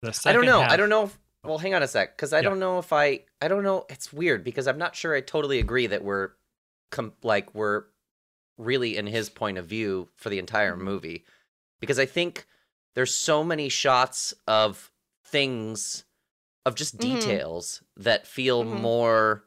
the 0.01 0.17
I 0.25 0.31
don't 0.31 0.45
know. 0.45 0.61
half, 0.61 0.71
I 0.71 0.77
don't 0.77 0.87
know. 0.87 1.03
If, 1.03 1.19
well, 1.43 1.57
hang 1.57 1.73
on 1.73 1.83
a 1.83 1.87
sec, 1.87 2.15
because 2.15 2.31
I 2.31 2.37
Yeah. 2.37 2.43
don't 2.43 2.59
know 2.59 2.79
if 2.79 2.93
I. 2.93 3.25
I 3.41 3.49
don't 3.49 3.63
know. 3.63 3.85
It's 3.89 4.13
weird 4.13 4.45
because 4.45 4.65
I'm 4.65 4.77
not 4.77 4.95
sure. 4.95 5.13
I 5.13 5.19
totally 5.19 5.59
agree 5.59 5.87
that 5.87 6.05
we're, 6.05 6.29
com- 6.89 7.13
like 7.23 7.53
we're, 7.55 7.83
really 8.57 8.97
in 8.97 9.07
his 9.07 9.29
point 9.29 9.57
of 9.57 9.65
view 9.65 10.09
for 10.15 10.29
the 10.29 10.37
entire 10.39 10.73
Mm-hmm. 10.75 10.83
movie, 10.83 11.25
because 11.79 11.97
I 11.97 12.05
think 12.05 12.45
there's 12.93 13.13
so 13.13 13.41
many 13.43 13.69
shots 13.69 14.33
of 14.47 14.91
things, 15.23 16.03
of 16.65 16.75
just 16.75 16.97
Mhm. 16.97 17.01
details 17.01 17.81
that 17.95 18.27
feel 18.27 18.63
Mhm. 18.65 18.81
more 18.81 19.45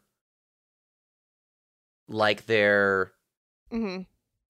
like 2.09 2.46
they're 2.46 3.12
hmm 3.70 4.00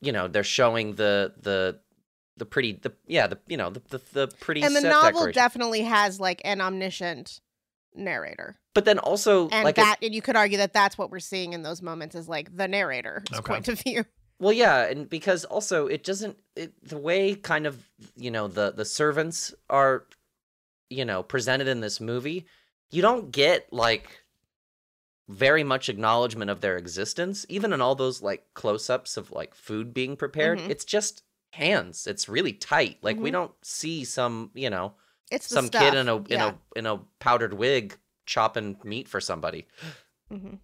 you 0.00 0.10
know 0.12 0.26
they're 0.28 0.42
showing 0.44 0.94
the 0.94 1.32
the 1.40 1.78
the 2.36 2.46
pretty 2.46 2.72
the 2.72 2.92
yeah 3.06 3.26
the 3.26 3.38
you 3.46 3.56
know 3.56 3.70
the 3.70 3.80
the, 3.90 4.00
the 4.12 4.28
pretty 4.40 4.62
and 4.62 4.74
the 4.74 4.80
novel 4.80 5.10
decoration. 5.12 5.32
definitely 5.34 5.82
has 5.82 6.18
like 6.18 6.40
an 6.44 6.60
omniscient 6.60 7.40
narrator 7.94 8.56
but 8.74 8.84
then 8.84 8.98
also 8.98 9.48
and 9.50 9.64
like 9.64 9.76
a- 9.78 9.82
that 9.82 9.96
and 10.02 10.14
you 10.14 10.22
could 10.22 10.36
argue 10.36 10.58
that 10.58 10.72
that's 10.72 10.96
what 10.96 11.10
we're 11.10 11.18
seeing 11.20 11.52
in 11.52 11.62
those 11.62 11.82
moments 11.82 12.14
is 12.14 12.28
like 12.28 12.54
the 12.56 12.66
narrator's 12.68 13.24
Okay. 13.32 13.40
point 13.52 13.68
of 13.68 13.78
view 13.80 14.04
Well, 14.38 14.52
yeah, 14.52 14.86
and 14.86 15.08
because 15.08 15.44
also 15.44 15.86
it 15.86 16.02
doesn't 16.02 16.36
it, 16.56 16.72
the 16.82 16.98
way 16.98 17.34
kind 17.36 17.64
of 17.66 17.78
you 18.16 18.30
know 18.30 18.48
the 18.48 18.72
the 18.72 18.84
servants 18.84 19.54
are 19.70 20.04
you 20.90 21.04
know 21.04 21.22
presented 21.22 21.68
in 21.68 21.80
this 21.80 22.00
movie, 22.00 22.46
you 22.90 23.02
don't 23.02 23.30
get 23.30 23.72
like 23.72 24.24
very 25.28 25.62
much 25.62 25.88
acknowledgement 25.88 26.50
of 26.50 26.60
their 26.60 26.76
existence 26.76 27.46
even 27.48 27.72
in 27.72 27.80
all 27.80 27.94
those 27.94 28.20
like 28.20 28.44
close-ups 28.54 29.16
of 29.16 29.30
like 29.30 29.54
food 29.54 29.94
being 29.94 30.16
prepared. 30.16 30.58
Mhm. 30.58 30.70
It's 30.70 30.84
just 30.84 31.22
hands. 31.52 32.06
It's 32.06 32.28
really 32.28 32.52
tight. 32.52 32.98
Like 33.02 33.18
we 33.18 33.30
Mhm. 33.30 33.34
don't 33.34 33.52
see 33.62 34.04
some, 34.04 34.50
you 34.54 34.70
know, 34.70 34.94
it's 35.32 35.48
the 35.48 35.54
some 35.56 35.66
stuff. 35.66 35.82
kid 35.82 35.94
in 35.94 36.08
a 36.08 36.16
in 36.16 36.24
yeah. 36.28 36.52
a 36.74 36.78
in 36.78 36.86
a 36.86 36.98
powdered 37.18 37.54
wig 37.54 37.96
chopping 38.26 38.76
meat 38.84 39.08
for 39.08 39.20
somebody. 39.20 39.66
Mhm. 40.30 40.58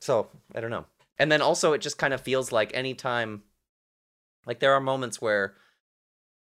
So 0.00 0.28
I 0.54 0.60
don't 0.60 0.70
know. 0.70 0.86
And 1.18 1.30
then 1.32 1.42
also 1.42 1.72
it 1.72 1.80
just 1.80 1.98
kind 1.98 2.12
of 2.14 2.20
feels 2.20 2.52
like 2.52 2.70
anytime 2.74 3.42
like 4.46 4.60
there 4.60 4.72
are 4.74 4.80
moments 4.80 5.20
where 5.20 5.54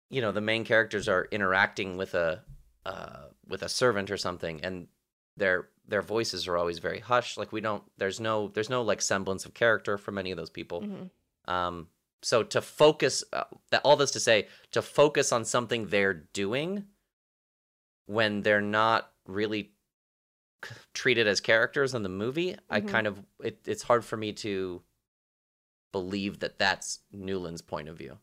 you 0.10 0.22
know 0.22 0.32
the 0.32 0.42
main 0.42 0.64
characters 0.66 1.08
are 1.08 1.28
interacting 1.32 1.98
with 1.98 2.14
a 2.14 2.44
uh 2.86 3.26
with 3.48 3.62
a 3.64 3.70
servant 3.70 4.12
or 4.12 4.18
something 4.18 4.60
and 4.64 4.88
their 5.38 5.70
their 5.88 6.02
voices 6.02 6.48
are 6.48 6.58
always 6.58 6.80
very 6.80 7.00
hushed 7.00 7.38
like 7.38 7.52
we 7.52 7.62
don't 7.62 7.84
there's 7.98 8.20
no 8.20 8.48
there's 8.50 8.70
no 8.70 8.82
like 8.82 9.02
semblance 9.02 9.46
of 9.46 9.54
character 9.54 9.98
from 9.98 10.18
any 10.18 10.32
of 10.32 10.38
those 10.38 10.50
people 10.50 10.82
Mhm. 10.82 11.10
um 11.48 11.88
so 12.22 12.42
to 12.44 12.62
focus 12.62 13.24
uh, 13.34 13.44
that 13.72 13.82
all 13.84 13.96
this 13.96 14.12
to 14.12 14.20
say 14.20 14.48
to 14.72 14.82
focus 14.82 15.32
on 15.32 15.46
something 15.46 15.88
they're 15.88 16.14
doing 16.14 16.86
when 18.06 18.42
they're 18.42 18.62
not 18.62 19.12
really 19.28 19.72
treated 20.94 21.28
as 21.28 21.40
characters 21.40 21.94
in 21.94 22.02
the 22.04 22.10
movie 22.10 22.56
i 22.70 22.82
Mhm. 22.82 22.88
kind 22.88 23.08
of 23.08 23.24
it, 23.40 23.60
it's 23.66 23.84
hard 23.84 24.04
for 24.04 24.18
me 24.18 24.34
to 24.34 24.82
believe 25.92 26.40
that 26.40 26.58
that's 26.60 27.00
Newland's 27.12 27.62
point 27.62 27.88
of 27.88 27.98
view. 27.98 28.18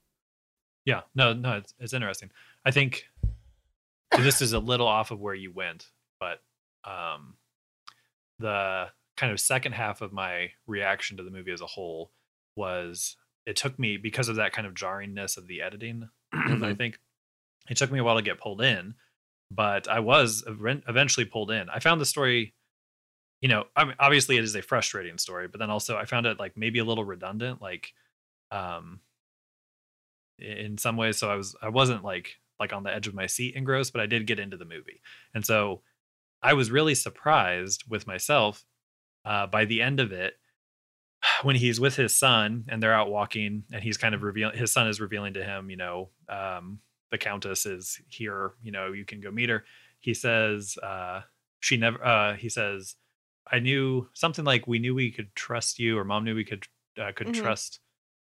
Yeah, 0.84 1.02
no, 1.14 1.32
no, 1.32 1.56
it's 1.56 1.72
it's 1.78 1.92
interesting. 1.94 2.30
I 2.66 2.70
think 2.70 3.08
this 4.18 4.42
is 4.42 4.52
a 4.52 4.58
little 4.58 4.86
off 4.86 5.10
of 5.10 5.20
where 5.20 5.34
you 5.34 5.50
went, 5.52 5.90
but 6.20 6.42
um, 6.84 7.36
the 8.38 8.88
kind 9.16 9.32
of 9.32 9.40
second 9.40 9.72
half 9.72 10.02
of 10.02 10.12
my 10.12 10.50
reaction 10.66 11.16
to 11.16 11.22
the 11.22 11.30
movie 11.30 11.52
as 11.52 11.60
a 11.60 11.66
whole 11.66 12.12
was 12.56 13.16
it 13.46 13.56
took 13.56 13.78
me 13.78 13.96
because 13.96 14.28
of 14.28 14.36
that 14.36 14.52
kind 14.52 14.66
of 14.66 14.74
jarringness 14.74 15.36
of 15.38 15.46
the 15.46 15.62
editing. 15.62 16.08
I 16.32 16.36
Mhm. 16.36 16.76
think 16.76 16.98
it 17.70 17.76
took 17.76 17.90
me 17.92 18.00
a 18.00 18.04
while 18.04 18.16
to 18.16 18.22
get 18.22 18.38
pulled 18.40 18.60
in, 18.60 18.94
but 19.54 19.88
I 19.88 20.00
was 20.00 20.44
eventually 20.46 21.26
pulled 21.26 21.50
in. 21.50 21.68
I 21.68 21.78
found 21.78 22.00
the 22.00 22.06
story, 22.06 22.54
you 23.40 23.48
know, 23.48 23.64
I 23.76 23.84
mean, 23.84 23.94
obviously 23.98 24.36
it 24.36 24.44
is 24.44 24.54
a 24.54 24.62
frustrating 24.62 25.18
story, 25.18 25.48
but 25.48 25.58
then 25.58 25.70
also 25.70 25.96
I 25.96 26.04
found 26.04 26.26
it 26.26 26.38
like 26.38 26.56
maybe 26.56 26.78
a 26.78 26.84
little 26.84 27.04
redundant, 27.04 27.60
like, 27.60 27.92
um, 28.50 29.00
in 30.38 30.78
some 30.78 30.96
ways. 30.96 31.18
So 31.18 31.30
I 31.30 31.36
was 31.36 31.54
I 31.62 31.68
wasn't 31.68 32.04
like 32.04 32.36
like 32.58 32.72
on 32.72 32.82
the 32.82 32.94
edge 32.94 33.08
of 33.08 33.14
my 33.14 33.26
seat 33.26 33.54
engrossed, 33.54 33.92
but 33.92 34.02
I 34.02 34.06
did 34.06 34.26
get 34.26 34.38
into 34.38 34.56
the 34.56 34.64
movie, 34.64 35.00
and 35.34 35.44
so 35.44 35.82
I 36.42 36.54
was 36.54 36.70
really 36.70 36.94
surprised 36.94 37.84
with 37.88 38.06
myself 38.06 38.64
uh, 39.24 39.46
by 39.46 39.64
the 39.64 39.82
end 39.82 40.00
of 40.00 40.12
it 40.12 40.34
when 41.42 41.56
he's 41.56 41.80
with 41.80 41.96
his 41.96 42.16
son 42.16 42.64
and 42.68 42.82
they're 42.82 42.94
out 42.94 43.10
walking 43.10 43.64
and 43.72 43.82
he's 43.82 43.96
kind 43.96 44.14
of 44.14 44.22
revealing 44.22 44.56
his 44.56 44.72
son 44.72 44.88
is 44.88 45.00
revealing 45.00 45.34
to 45.34 45.44
him 45.44 45.70
you 45.70 45.76
know 45.76 46.10
um, 46.28 46.80
the 47.12 47.18
countess 47.18 47.64
is 47.66 48.00
here 48.08 48.54
you 48.62 48.72
know 48.72 48.90
you 48.92 49.04
can 49.04 49.20
go 49.20 49.30
meet 49.30 49.48
her 49.50 49.64
he 50.00 50.14
says 50.14 50.76
uh, 50.82 51.20
she 51.60 51.76
never 51.76 52.04
uh, 52.04 52.34
he 52.34 52.48
says 52.48 52.96
i 53.52 53.60
knew 53.60 54.08
something 54.14 54.44
like 54.44 54.66
we 54.66 54.80
knew 54.80 54.94
we 54.94 55.12
could 55.12 55.32
trust 55.36 55.78
you 55.78 55.96
or 55.96 56.04
mom 56.04 56.24
knew 56.24 56.34
we 56.34 56.44
could 56.44 56.66
uh, 57.00 57.12
could 57.14 57.28
Mhm. 57.28 57.34
trust 57.34 57.78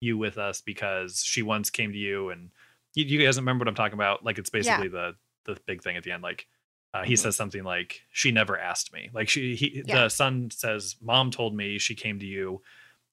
you 0.01 0.17
with 0.17 0.39
us 0.39 0.61
because 0.63 1.23
she 1.23 1.43
once 1.43 1.71
came 1.71 1.93
to 1.93 1.99
you 1.99 2.31
and 2.31 2.51
you, 2.95 3.05
you 3.05 3.23
guys 3.23 3.37
remember 3.37 3.63
what 3.63 3.69
i'm 3.69 3.75
talking 3.75 3.99
about 3.99 4.25
like 4.25 4.39
it's 4.39 4.51
basically 4.51 4.89
the 4.89 5.15
the 5.45 5.59
big 5.67 5.83
thing 5.83 5.97
at 5.97 6.05
the 6.05 6.13
end 6.13 6.23
like 6.23 6.47
uh, 6.95 7.05
he 7.05 7.15
Mhm. 7.15 7.19
says 7.19 7.37
something 7.37 7.65
like 7.65 8.01
she 8.13 8.31
never 8.31 8.59
asked 8.59 8.93
me 8.93 9.11
like 9.13 9.29
she 9.29 9.55
he 9.57 9.83
Yeah. 9.85 10.05
the 10.05 10.09
son 10.09 10.51
says 10.51 10.97
mom 11.03 11.31
told 11.31 11.55
me 11.55 11.79
she 11.79 11.95
came 11.95 12.19
to 12.21 12.27
you 12.27 12.63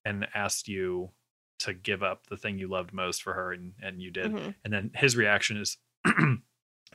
and 0.06 0.28
asked 0.36 0.68
you 0.68 1.10
to 1.60 1.74
give 1.74 2.04
up 2.04 2.28
the 2.28 2.38
thing 2.38 2.58
you 2.60 2.68
loved 2.68 2.92
most 2.94 3.24
for 3.24 3.34
her 3.34 3.54
and 3.54 3.74
and 3.82 4.02
you 4.02 4.12
did 4.12 4.32
Mhm. 4.34 4.56
and 4.64 4.74
then 4.74 4.92
his 4.96 5.16
reaction 5.16 5.58
is 5.58 5.78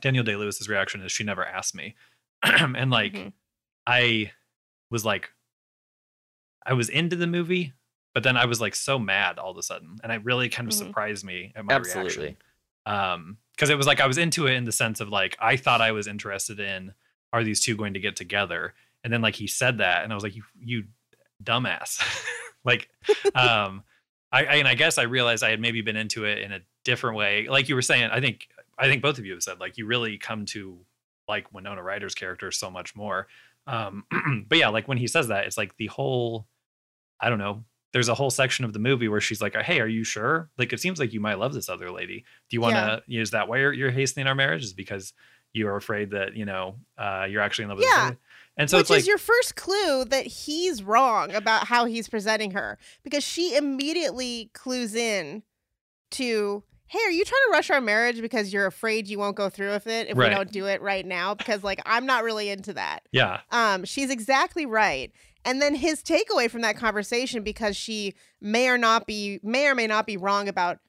daniel 0.00 0.24
day 0.24 0.36
lewis's 0.36 0.68
reaction 0.68 1.02
is 1.02 1.12
she 1.12 1.24
never 1.24 1.44
asked 1.44 1.74
me 1.74 1.94
and 2.42 2.90
like 2.90 3.12
Mhm. 3.14 3.32
i 3.86 4.32
was 4.90 5.04
like 5.04 5.30
i 6.66 6.72
was 6.72 6.88
into 6.88 7.16
the 7.16 7.26
movie 7.26 7.72
but 8.14 8.22
then 8.22 8.36
i 8.36 8.44
was 8.44 8.60
like 8.60 8.74
so 8.74 8.98
mad 8.98 9.38
all 9.38 9.50
of 9.50 9.56
a 9.56 9.62
sudden 9.62 9.96
and 10.02 10.12
it 10.12 10.24
really 10.24 10.48
kind 10.48 10.68
of 10.68 10.74
Mhm. 10.74 10.78
surprised 10.78 11.24
me 11.24 11.52
at 11.56 11.64
my 11.64 11.74
Absolutely. 11.74 12.10
reaction 12.12 12.36
um 12.86 13.38
because 13.54 13.70
it 13.70 13.76
was 13.76 13.86
like 13.86 14.00
i 14.00 14.06
was 14.06 14.18
into 14.18 14.46
it 14.46 14.52
in 14.54 14.64
the 14.64 14.72
sense 14.72 15.00
of 15.00 15.08
like 15.08 15.36
i 15.40 15.56
thought 15.56 15.80
i 15.80 15.92
was 15.92 16.06
interested 16.06 16.60
in 16.60 16.92
are 17.32 17.44
these 17.44 17.60
two 17.60 17.76
going 17.76 17.94
to 17.94 18.00
get 18.00 18.16
together 18.16 18.74
and 19.04 19.12
then 19.12 19.22
like 19.22 19.34
he 19.36 19.46
said 19.46 19.78
that 19.78 20.02
and 20.02 20.12
i 20.12 20.14
was 20.14 20.24
like 20.24 20.34
you 20.34 20.42
you 20.58 20.84
dumbass 21.42 22.02
like 22.64 22.88
um 23.34 23.82
I, 24.32 24.44
I 24.44 24.54
and 24.56 24.68
i 24.68 24.74
guess 24.74 24.96
i 24.98 25.02
realized 25.02 25.42
i 25.42 25.50
had 25.50 25.60
maybe 25.60 25.80
been 25.82 25.96
into 25.96 26.24
it 26.24 26.38
in 26.38 26.52
a 26.52 26.60
different 26.84 27.16
way. 27.16 27.46
Like 27.48 27.68
you 27.68 27.74
were 27.74 27.82
saying 27.82 28.10
i 28.10 28.20
think 28.20 28.48
i 28.78 28.86
think 28.86 29.02
both 29.02 29.18
of 29.18 29.26
you 29.26 29.32
have 29.32 29.42
said 29.42 29.60
like 29.60 29.76
you 29.76 29.86
really 29.86 30.16
come 30.18 30.46
to 30.46 30.78
like 31.28 31.52
winona 31.52 31.82
ryder's 31.82 32.14
character 32.14 32.50
so 32.50 32.70
much 32.70 32.96
more. 32.96 33.26
Um 33.66 34.04
but 34.48 34.58
yeah 34.58 34.68
like 34.68 34.88
when 34.88 34.98
he 34.98 35.06
says 35.06 35.28
that 35.28 35.46
it's 35.46 35.58
like 35.58 35.76
the 35.76 35.86
whole 35.88 36.46
i 37.20 37.28
don't 37.28 37.38
know 37.38 37.64
there's 37.92 38.08
a 38.08 38.14
whole 38.14 38.30
section 38.30 38.64
of 38.64 38.72
the 38.72 38.78
movie 38.78 39.08
where 39.08 39.20
she's 39.20 39.42
like 39.42 39.54
hey 39.56 39.80
are 39.80 39.86
you 39.86 40.04
sure? 40.04 40.48
Like 40.56 40.72
it 40.72 40.80
seems 40.80 40.98
like 41.00 41.12
you 41.12 41.20
might 41.20 41.38
love 41.38 41.52
this 41.52 41.68
other 41.68 41.90
lady. 41.90 42.24
Do 42.48 42.56
you 42.56 42.60
want 42.60 42.76
to 42.76 43.02
Yeah. 43.08 43.20
is 43.22 43.32
that 43.32 43.48
why 43.48 43.58
you're, 43.58 43.72
you're 43.72 43.90
hastening 43.90 44.26
our 44.28 44.34
marriage? 44.34 44.62
Is 44.64 44.72
because 44.72 45.12
you're 45.52 45.76
afraid 45.76 46.12
that 46.12 46.34
you 46.36 46.44
know 46.44 46.76
uh 46.96 47.26
you're 47.28 47.42
actually 47.42 47.64
in 47.64 47.68
love 47.70 47.78
with 47.78 47.88
Yeah. 47.88 48.12
And 48.60 48.70
so 48.70 48.76
Which 48.76 48.82
it's 48.84 48.90
like 48.90 48.98
is 49.00 49.06
your 49.08 49.18
first 49.18 49.56
clue 49.56 50.04
that 50.04 50.26
he's 50.26 50.82
wrong 50.84 51.32
about 51.34 51.66
how 51.66 51.86
he's 51.86 52.08
presenting 52.08 52.52
her 52.52 52.78
because 53.02 53.24
she 53.24 53.56
immediately 53.56 54.50
clues 54.54 54.94
in 54.94 55.42
to, 56.12 56.62
hey, 56.86 56.98
are 57.06 57.10
you 57.10 57.24
trying 57.24 57.40
to 57.48 57.52
rush 57.52 57.70
our 57.70 57.80
marriage 57.80 58.20
because 58.20 58.52
you're 58.52 58.66
afraid 58.66 59.08
you 59.08 59.18
won't 59.18 59.36
go 59.36 59.48
through 59.48 59.70
with 59.70 59.86
it 59.86 60.08
if 60.08 60.16
Right. 60.16 60.28
we 60.30 60.34
don't 60.34 60.52
do 60.52 60.66
it 60.66 60.82
right 60.82 61.06
now? 61.06 61.34
Because 61.34 61.62
like 61.64 61.80
I'm 61.86 62.06
not 62.06 62.24
really 62.24 62.48
into 62.50 62.72
that. 62.74 63.00
yeah 63.12 63.40
Um, 63.50 63.84
she's 63.84 64.10
exactly 64.10 64.66
right. 64.66 65.10
And 65.44 65.62
then 65.62 65.74
his 65.74 66.02
takeaway 66.02 66.50
from 66.50 66.60
that 66.62 66.76
conversation, 66.76 67.42
because 67.42 67.74
she 67.76 68.14
may 68.42 68.68
or 68.68 68.76
not 68.76 69.06
be 69.06 69.40
may 69.42 69.66
or 69.68 69.74
may 69.74 69.86
not 69.86 70.06
be 70.06 70.16
wrong 70.18 70.48
about 70.48 70.80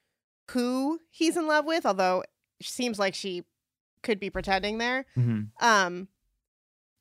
who 0.51 0.99
he's 1.09 1.37
in 1.37 1.47
love 1.47 1.63
with, 1.65 1.85
although 1.85 2.21
it 2.59 2.65
seems 2.65 2.99
like 2.99 3.15
she 3.15 3.43
could 4.03 4.19
be 4.19 4.29
pretending 4.29 4.77
there 4.79 5.05
Mhm. 5.17 5.49
um 5.61 6.07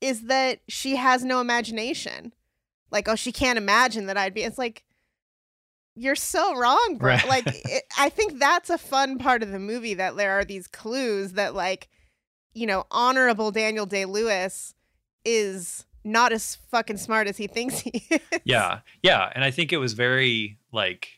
is 0.00 0.22
that 0.22 0.60
she 0.68 0.96
has 0.96 1.24
no 1.24 1.40
imagination. 1.40 2.32
Like 2.90 3.08
oh 3.08 3.14
she 3.14 3.32
can't 3.32 3.56
imagine 3.56 4.06
that 4.06 4.16
i'd 4.16 4.34
be 4.34 4.42
it's 4.42 4.58
like 4.58 4.82
you're 5.94 6.16
so 6.16 6.56
wrong 6.56 6.96
bro. 6.98 7.14
Right. 7.14 7.28
like 7.28 7.46
it, 7.46 7.84
i 7.98 8.08
think 8.08 8.38
that's 8.38 8.70
a 8.70 8.78
fun 8.78 9.18
part 9.18 9.42
of 9.42 9.50
the 9.50 9.58
movie 9.58 9.94
that 9.94 10.16
there 10.16 10.32
are 10.32 10.44
these 10.44 10.66
clues 10.66 11.32
that 11.32 11.54
like 11.54 11.88
you 12.52 12.66
know 12.66 12.86
honorable 12.90 13.50
daniel 13.50 13.86
day 13.86 14.04
lewis 14.04 14.74
is 15.24 15.86
not 16.02 16.32
as 16.32 16.56
fucking 16.70 16.96
smart 16.96 17.28
as 17.28 17.36
he 17.36 17.46
thinks 17.46 17.80
he 17.80 18.06
is. 18.10 18.40
Yeah. 18.44 18.80
Yeah. 19.02 19.30
And 19.34 19.44
i 19.44 19.50
think 19.50 19.72
it 19.72 19.76
was 19.76 19.92
very 19.92 20.58
like 20.72 21.08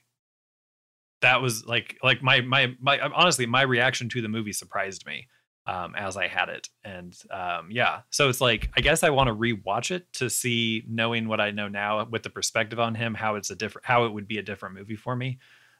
that 1.21 1.40
was 1.40 1.64
like 1.64 1.97
like 2.03 2.23
my 2.23 2.40
my 2.40 2.75
my 2.81 2.99
honestly 3.01 3.47
my 3.47 3.62
reaction 3.62 4.09
to 4.09 4.21
the 4.21 4.29
movie 4.29 4.53
surprised 4.53 5.07
me 5.07 5.29
um 5.66 5.94
as 5.94 6.16
i 6.16 6.27
had 6.27 6.48
it. 6.48 6.68
And 6.85 7.16
um 7.31 7.68
yeah 7.70 8.01
so 8.11 8.29
it's 8.29 8.40
like 8.40 8.70
i 8.77 8.81
guess 8.81 9.03
i 9.03 9.11
want 9.11 9.29
to 9.29 9.35
rewatch 9.35 9.90
it 9.90 10.12
to 10.14 10.29
see 10.29 10.85
knowing 10.88 11.29
what 11.29 11.40
i 11.40 11.51
know 11.51 11.68
now 11.68 12.05
with 12.05 12.22
the 12.25 12.31
perspective 12.31 12.81
on 12.81 12.94
him 12.94 13.14
how 13.14 13.37
it's 13.37 13.51
a 13.51 13.55
different 13.57 13.87
how 13.87 14.05
it 14.05 14.12
would 14.12 14.27
be 14.27 14.38
a 14.38 14.42
different 14.42 14.75
movie 14.75 14.96
for 14.96 15.14
me. 15.14 15.38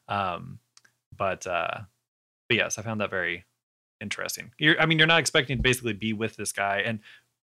Um 0.09 0.59
but 1.16 1.47
uh 1.47 1.79
but 2.49 2.57
yes 2.57 2.79
i 2.79 2.83
found 2.83 3.01
that 3.01 3.11
very 3.11 3.45
interesting. 4.01 4.53
You're 4.59 4.81
i 4.81 4.87
mean 4.87 4.99
you're 4.99 5.07
not 5.07 5.21
expecting 5.21 5.59
to 5.59 5.62
basically 5.62 5.95
be 5.95 6.12
with 6.12 6.37
this 6.37 6.53
guy 6.53 6.83
and 6.85 7.01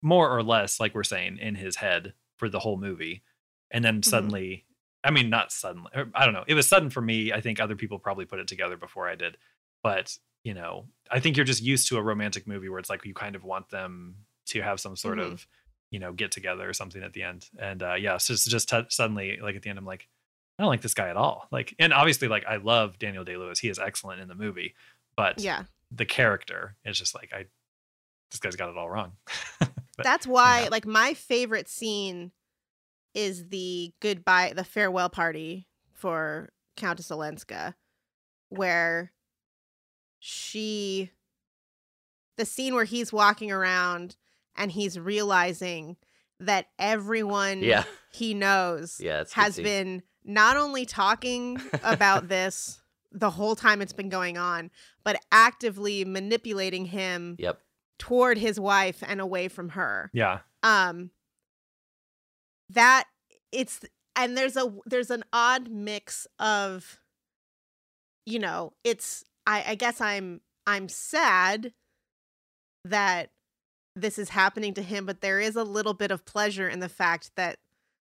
more 0.02 0.36
or 0.36 0.42
less 0.42 0.80
like 0.80 0.96
we're 0.96 1.04
saying 1.04 1.38
in 1.38 1.56
his 1.56 1.76
head 1.76 2.14
for 2.38 2.50
the 2.50 2.60
whole 2.60 2.78
movie. 2.78 3.24
And 3.72 3.84
then 3.84 4.04
suddenly 4.04 4.66
i 5.04 5.12
mean 5.12 5.30
not 5.30 5.52
suddenly 5.52 5.92
i 6.16 6.24
don't 6.26 6.34
know. 6.34 6.46
It 6.48 6.54
was 6.54 6.68
sudden 6.68 6.90
for 6.90 7.02
me. 7.02 7.34
I 7.34 7.42
think 7.42 7.60
other 7.60 7.76
people 7.76 8.00
probably 8.00 8.26
put 8.26 8.40
it 8.40 8.48
together 8.48 8.78
before 8.78 9.10
i 9.10 9.16
did. 9.16 9.38
But 9.84 10.18
you 10.44 10.54
know 10.54 10.86
i 11.12 11.20
think 11.20 11.38
you're 11.38 11.46
just 11.46 11.62
used 11.62 11.88
to 11.88 11.98
a 11.98 12.02
romantic 12.02 12.48
movie 12.48 12.70
where 12.70 12.80
it's 12.80 12.90
like 12.90 13.06
you 13.06 13.14
kind 13.14 13.36
of 13.36 13.44
want 13.44 13.70
them 13.70 14.16
to 14.48 14.62
have 14.62 14.80
some 14.80 14.96
sort 14.96 15.18
Mhm. 15.20 15.32
of 15.34 15.48
you 15.92 16.00
know 16.00 16.14
get 16.14 16.32
together 16.32 16.68
or 16.70 16.74
something 16.74 17.04
at 17.04 17.14
the 17.14 17.22
end. 17.24 17.50
And 17.60 17.84
uh 17.84 17.94
yeah 17.96 18.18
so 18.18 18.34
it's 18.34 18.46
just 18.46 18.70
t- 18.70 18.86
suddenly 18.90 19.38
like 19.42 19.56
at 19.56 19.62
the 19.62 19.70
end 19.70 19.78
i'm 19.78 19.86
like 19.86 20.08
i 20.58 20.64
don't 20.64 20.70
like 20.70 20.82
this 20.82 20.94
guy 20.94 21.10
at 21.10 21.18
all. 21.18 21.48
Like 21.52 21.76
and 21.80 21.94
obviously 21.94 22.28
like 22.28 22.46
i 22.46 22.56
love 22.58 22.98
daniel 22.98 23.24
day 23.24 23.36
lewis 23.38 23.60
he 23.60 23.68
is 23.70 23.78
excellent 23.80 24.22
in 24.22 24.28
the 24.28 24.36
movie 24.36 24.74
but 25.16 25.40
yeah. 25.42 25.64
the 25.92 26.06
character 26.06 26.76
is 26.86 26.98
just 26.98 27.14
like 27.14 27.32
i 27.34 27.46
this 28.32 28.40
guy's 28.40 28.56
got 28.56 28.70
it 28.70 28.78
all 28.78 28.90
wrong. 28.90 29.12
But, 29.98 30.06
that's 30.06 30.26
why 30.26 30.64
yeah. 30.64 30.70
like 30.70 30.86
my 30.88 31.14
favorite 31.14 31.68
scene 31.68 32.32
is 33.14 33.50
the 33.50 33.94
goodbye 34.00 34.54
the 34.56 34.64
farewell 34.64 35.10
party 35.10 35.68
for 35.94 36.50
countess 36.78 37.12
olenska 37.12 37.76
where 38.50 39.12
she 40.24 41.10
the 42.38 42.46
scene 42.46 42.76
where 42.76 42.86
he's 42.86 43.12
walking 43.12 43.52
around 43.52 44.16
and 44.56 44.72
he's 44.72 45.00
realizing 45.00 45.98
that 46.40 46.68
everyone 46.78 47.62
Yeah. 47.64 47.84
he 48.12 48.34
knows 48.36 49.00
Yeah, 49.04 49.22
it's 49.22 49.32
a 49.32 49.36
good 49.36 49.42
has 49.42 49.58
been 49.58 50.04
not 50.24 50.58
only 50.58 50.86
talking 50.86 51.60
about 51.84 52.28
this 52.28 52.80
the 53.12 53.32
whole 53.32 53.56
time 53.56 53.82
it's 53.82 53.94
been 53.94 54.10
going 54.10 54.38
on 54.38 54.70
but 55.04 55.20
actively 55.32 56.06
manipulating 56.06 56.86
him 56.86 57.36
Yep. 57.40 57.60
toward 57.98 58.38
his 58.38 58.60
wife 58.60 59.04
and 59.08 59.20
away 59.20 59.48
from 59.48 59.70
her 59.70 60.12
yeah 60.14 60.40
um 60.62 61.10
that 62.70 63.06
it's 63.52 63.82
and 64.16 64.38
there's 64.38 64.56
a 64.56 64.72
there's 64.86 65.10
an 65.10 65.24
odd 65.34 65.70
mix 65.70 66.28
of 66.40 67.00
you 68.26 68.38
know 68.40 68.74
it's 68.84 69.26
i 69.46 69.64
i 69.68 69.76
guess 69.76 70.02
i'm 70.02 70.42
i'm 70.68 70.88
sad 70.88 71.74
that 72.86 73.30
this 73.96 74.18
is 74.18 74.30
happening 74.30 74.74
to 74.74 74.82
him 74.82 75.06
but 75.06 75.22
there 75.22 75.40
is 75.40 75.56
a 75.56 75.64
little 75.64 75.94
bit 75.94 76.12
of 76.12 76.26
pleasure 76.26 76.68
in 76.68 76.80
the 76.80 76.90
fact 76.90 77.32
that 77.36 77.58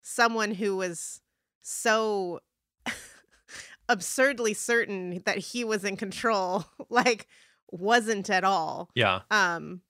someone 0.03 0.55
who 0.55 0.77
was 0.77 1.21
so 1.62 2.41
absurdly 3.88 4.55
certain 4.55 5.23
that 5.25 5.38
he 5.38 5.64
was 5.64 5.85
in 5.85 5.97
control 5.97 6.64
like 6.91 7.27
wasn't 7.71 8.29
at 8.31 8.45
all 8.45 8.88
yeah 8.95 9.21
um 9.31 9.83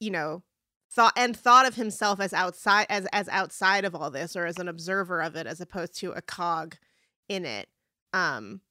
you 0.00 0.10
know 0.10 0.42
thought 0.90 1.12
and 1.16 1.36
thought 1.36 1.66
of 1.66 1.74
himself 1.74 2.20
as 2.20 2.32
outside 2.32 2.86
as 2.88 3.06
as 3.12 3.28
outside 3.28 3.84
of 3.84 3.94
all 3.94 4.10
this 4.10 4.34
or 4.34 4.46
as 4.46 4.58
an 4.58 4.66
observer 4.66 5.20
of 5.20 5.36
it 5.36 5.46
as 5.46 5.60
opposed 5.60 5.94
to 5.94 6.12
a 6.12 6.22
cog 6.22 6.76
in 7.28 7.44
it. 7.44 7.68
Um, 8.12 8.62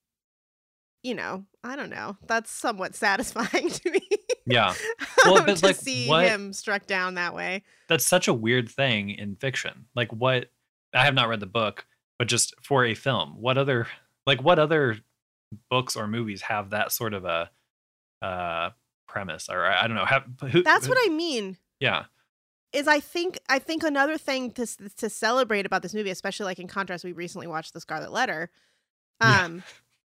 you 1.06 1.13
know, 1.13 1.46
I 1.63 1.76
don't 1.76 1.91
know. 1.91 2.18
That's 2.26 2.50
somewhat 2.50 2.96
satisfying 2.96 3.70
to 3.80 3.91
me. 3.91 4.02
Yeah. 4.48 4.74
Well, 5.24 5.38
um, 5.39 5.46
but, 5.48 5.58
to 5.58 5.65
like, 5.68 5.76
see 5.76 6.08
what- 6.08 6.26
him 6.28 6.54
struck 6.54 6.86
down 6.86 7.15
that 7.15 7.34
way. 7.34 7.63
That's 7.88 8.06
such 8.06 8.28
a 8.28 8.34
weird 8.34 8.70
thing 8.70 9.10
in 9.10 9.36
fiction. 9.36 9.86
Like 9.96 10.12
what 10.13 10.52
I 10.94 11.04
have 11.06 11.13
not 11.15 11.30
read 11.30 11.39
the 11.39 11.48
book, 11.48 11.86
but 12.20 12.28
just 12.28 12.54
for 12.62 12.86
a 12.86 12.94
film, 12.94 13.36
what 13.41 13.58
other 13.58 13.88
like 14.28 14.44
what 14.44 14.60
other 14.60 14.98
books 15.70 15.96
or 15.96 16.08
movies 16.08 16.41
have 16.44 16.72
that 16.72 16.91
sort 16.91 17.13
of 17.15 17.26
a 17.26 17.50
uh 18.22 18.70
premise 19.08 19.50
or 19.50 19.65
I 19.65 19.88
don't 19.88 19.96
know. 19.96 20.06
Have 20.06 20.26
who, 20.52 20.62
That's 20.63 20.86
who- 20.86 20.91
what 20.91 21.00
I 21.04 21.10
mean. 21.13 21.58
Yeah. 21.80 22.06
is 22.72 22.88
I 22.88 23.00
think 23.00 23.39
I 23.50 23.58
think 23.60 23.84
another 23.84 24.18
thing 24.20 24.52
to 24.52 24.68
to 24.98 25.10
celebrate 25.10 25.65
about 25.65 25.82
this 25.82 25.94
movie, 25.96 26.12
especially 26.12 26.46
like 26.46 26.60
in 26.60 26.68
contrast, 26.68 27.04
we 27.04 27.13
recently 27.13 27.48
watched 27.48 27.74
The 27.74 27.82
Scarlet 27.82 28.12
Letter. 28.12 28.50
Yeah. 29.22 29.48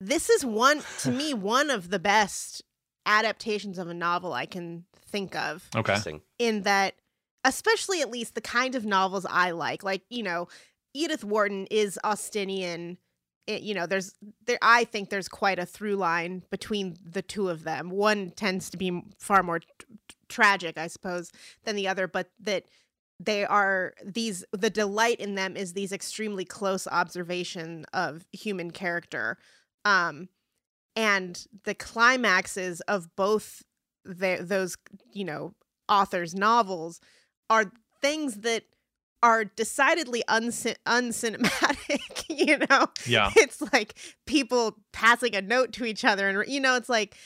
This 0.05 0.29
is 0.29 0.45
one 0.45 0.83
to 1.01 1.11
me 1.11 1.33
one 1.35 1.71
of 1.71 1.91
the 1.91 1.99
best 1.99 2.63
adaptations 3.07 3.79
of 3.79 3.89
a 3.89 3.95
novel 3.95 4.33
I 4.33 4.47
can 4.47 4.85
think 5.07 5.37
of. 5.37 5.69
Okay. 5.75 5.93
Interesting. 5.93 6.23
In 6.39 6.63
that, 6.63 6.95
especially 7.45 8.01
at 8.01 8.11
least 8.11 8.35
the 8.35 8.41
kind 8.41 8.75
of 8.75 8.85
novels 8.85 9.27
I 9.29 9.53
like, 9.53 9.83
like 9.83 10.03
you 10.11 10.23
know, 10.23 10.49
Edith 10.95 11.25
Wharton 11.25 11.67
is 11.71 11.99
Austinian. 12.05 12.99
It, 13.47 13.63
you 13.63 13.75
know, 13.75 13.87
there's 13.87 14.15
there. 14.47 14.59
I 14.63 14.85
think 14.85 15.11
there's 15.11 15.29
quite 15.29 15.59
a 15.59 15.67
through 15.67 15.97
line 15.97 16.43
between 16.51 16.97
the 17.05 17.23
two 17.23 17.49
of 17.49 17.65
them. 17.65 17.91
One 17.91 18.31
tends 18.31 18.71
to 18.71 18.77
be 18.77 19.03
far 19.19 19.43
more 19.43 19.59
t- 19.59 19.67
t- 20.09 20.17
tragic, 20.29 20.79
I 20.79 20.87
suppose, 20.87 21.33
than 21.65 21.75
the 21.75 21.89
other, 21.89 22.07
but 22.07 22.31
that 22.41 22.65
they 23.19 23.45
are 23.45 23.95
these. 24.05 24.45
The 24.53 24.71
delight 24.71 25.19
in 25.19 25.35
them 25.35 25.57
is 25.57 25.73
these 25.73 25.91
extremely 25.91 26.45
close 26.45 26.87
observation 26.87 27.85
of 27.93 28.27
human 28.33 28.71
character, 28.71 29.39
um, 29.85 30.29
and 30.97 31.47
the 31.65 31.75
climaxes 31.75 32.81
of 32.83 33.15
both 33.17 33.63
the, 34.05 34.39
those 34.41 34.77
you 35.13 35.25
know 35.25 35.55
authors' 35.89 36.35
novels 36.35 37.01
are 37.51 37.73
things 38.01 38.37
that 38.41 38.65
are 39.23 39.45
decidedly 39.45 40.25
uncin- 40.29 40.75
uncinematic. 40.87 42.25
you 42.29 42.59
know, 42.59 42.87
Yeah. 43.07 43.31
it's 43.37 43.61
like 43.73 43.95
people 44.27 44.77
passing 44.93 45.37
a 45.37 45.43
note 45.43 45.73
to 45.75 45.85
each 45.85 46.05
other 46.05 46.29
and 46.29 46.51
you 46.53 46.61
know 46.61 46.75
it's 46.77 46.89
like 46.89 47.17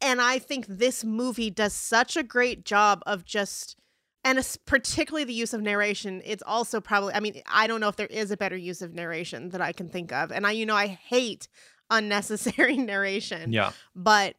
and 0.00 0.20
i 0.20 0.38
think 0.38 0.66
this 0.66 1.04
movie 1.04 1.50
does 1.50 1.72
such 1.72 2.16
a 2.16 2.22
great 2.22 2.64
job 2.64 3.00
of 3.06 3.24
just 3.24 3.76
and 4.24 4.38
particularly 4.66 5.24
the 5.24 5.32
use 5.32 5.54
of 5.54 5.62
narration 5.62 6.20
it's 6.24 6.42
also 6.46 6.80
probably 6.80 7.14
i 7.14 7.20
mean 7.20 7.40
i 7.46 7.66
don't 7.66 7.80
know 7.80 7.88
if 7.88 7.96
there 7.96 8.06
is 8.08 8.30
a 8.30 8.36
better 8.36 8.56
use 8.56 8.82
of 8.82 8.92
narration 8.92 9.50
that 9.50 9.60
i 9.60 9.70
can 9.72 9.88
think 9.88 10.12
of 10.12 10.32
and 10.32 10.46
i 10.46 10.50
you 10.50 10.66
know 10.66 10.74
i 10.74 10.86
hate 10.88 11.46
unnecessary 11.90 12.76
narration 12.92 13.52
Yeah. 13.52 13.72
but 13.94 14.36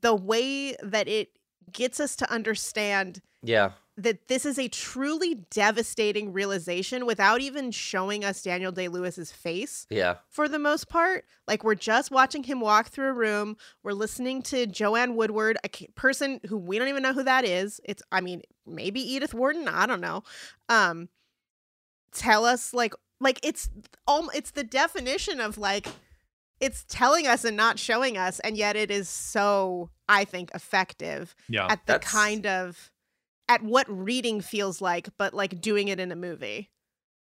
the 0.00 0.14
way 0.14 0.74
that 0.82 1.08
it 1.08 1.30
gets 1.72 2.00
us 2.00 2.16
to 2.16 2.30
understand 2.30 3.22
Yeah. 3.42 3.72
that 3.96 4.28
this 4.28 4.44
is 4.44 4.58
a 4.58 4.68
truly 4.68 5.34
devastating 5.50 6.32
realization 6.32 7.06
without 7.06 7.40
even 7.40 7.70
showing 7.70 8.24
us 8.24 8.42
Daniel 8.42 8.70
Day 8.70 8.88
Lewis's 8.88 9.32
face 9.32 9.86
Yeah. 9.90 10.16
for 10.28 10.48
the 10.48 10.58
most 10.58 10.88
part. 10.88 11.24
Like 11.48 11.64
we're 11.64 11.74
just 11.74 12.10
watching 12.10 12.44
him 12.44 12.60
walk 12.60 12.88
through 12.88 13.08
a 13.08 13.12
room. 13.14 13.56
We're 13.82 13.94
listening 13.94 14.42
to 14.42 14.66
Joanne 14.66 15.16
Woodward, 15.16 15.56
a 15.64 15.68
person 15.94 16.40
who 16.48 16.56
we 16.58 16.78
don't 16.78 16.88
even 16.88 17.02
know 17.02 17.14
who 17.14 17.24
that 17.24 17.44
is. 17.44 17.80
It's 17.84 18.02
I 18.12 18.20
mean, 18.20 18.42
maybe 18.66 19.00
Edith 19.00 19.32
Wharton, 19.34 19.66
I 19.66 19.86
don't 19.86 20.00
know. 20.02 20.22
Um 20.68 21.08
tell 22.12 22.44
us 22.44 22.72
like 22.72 22.94
like 23.20 23.40
it's 23.42 23.68
um 24.06 24.30
it's 24.34 24.50
the 24.52 24.64
definition 24.64 25.40
of 25.40 25.58
like 25.58 25.86
it's 26.60 26.84
telling 26.88 27.26
us 27.26 27.44
and 27.44 27.56
not 27.56 27.78
showing 27.78 28.16
us 28.16 28.40
and 28.40 28.56
yet 28.56 28.76
it 28.76 28.90
is 28.90 29.08
so 29.08 29.90
I 30.08 30.24
think 30.24 30.50
effective 30.54 31.34
Yeah. 31.48 31.66
at 31.66 31.84
the 31.86 31.94
That's- 31.94 32.10
kind 32.10 32.46
of 32.46 32.90
at 33.48 33.62
what 33.62 33.86
reading 33.88 34.40
feels 34.40 34.80
like 34.80 35.08
but 35.18 35.34
like 35.34 35.60
doing 35.60 35.88
it 35.88 36.00
in 36.00 36.10
a 36.12 36.16
movie. 36.16 36.70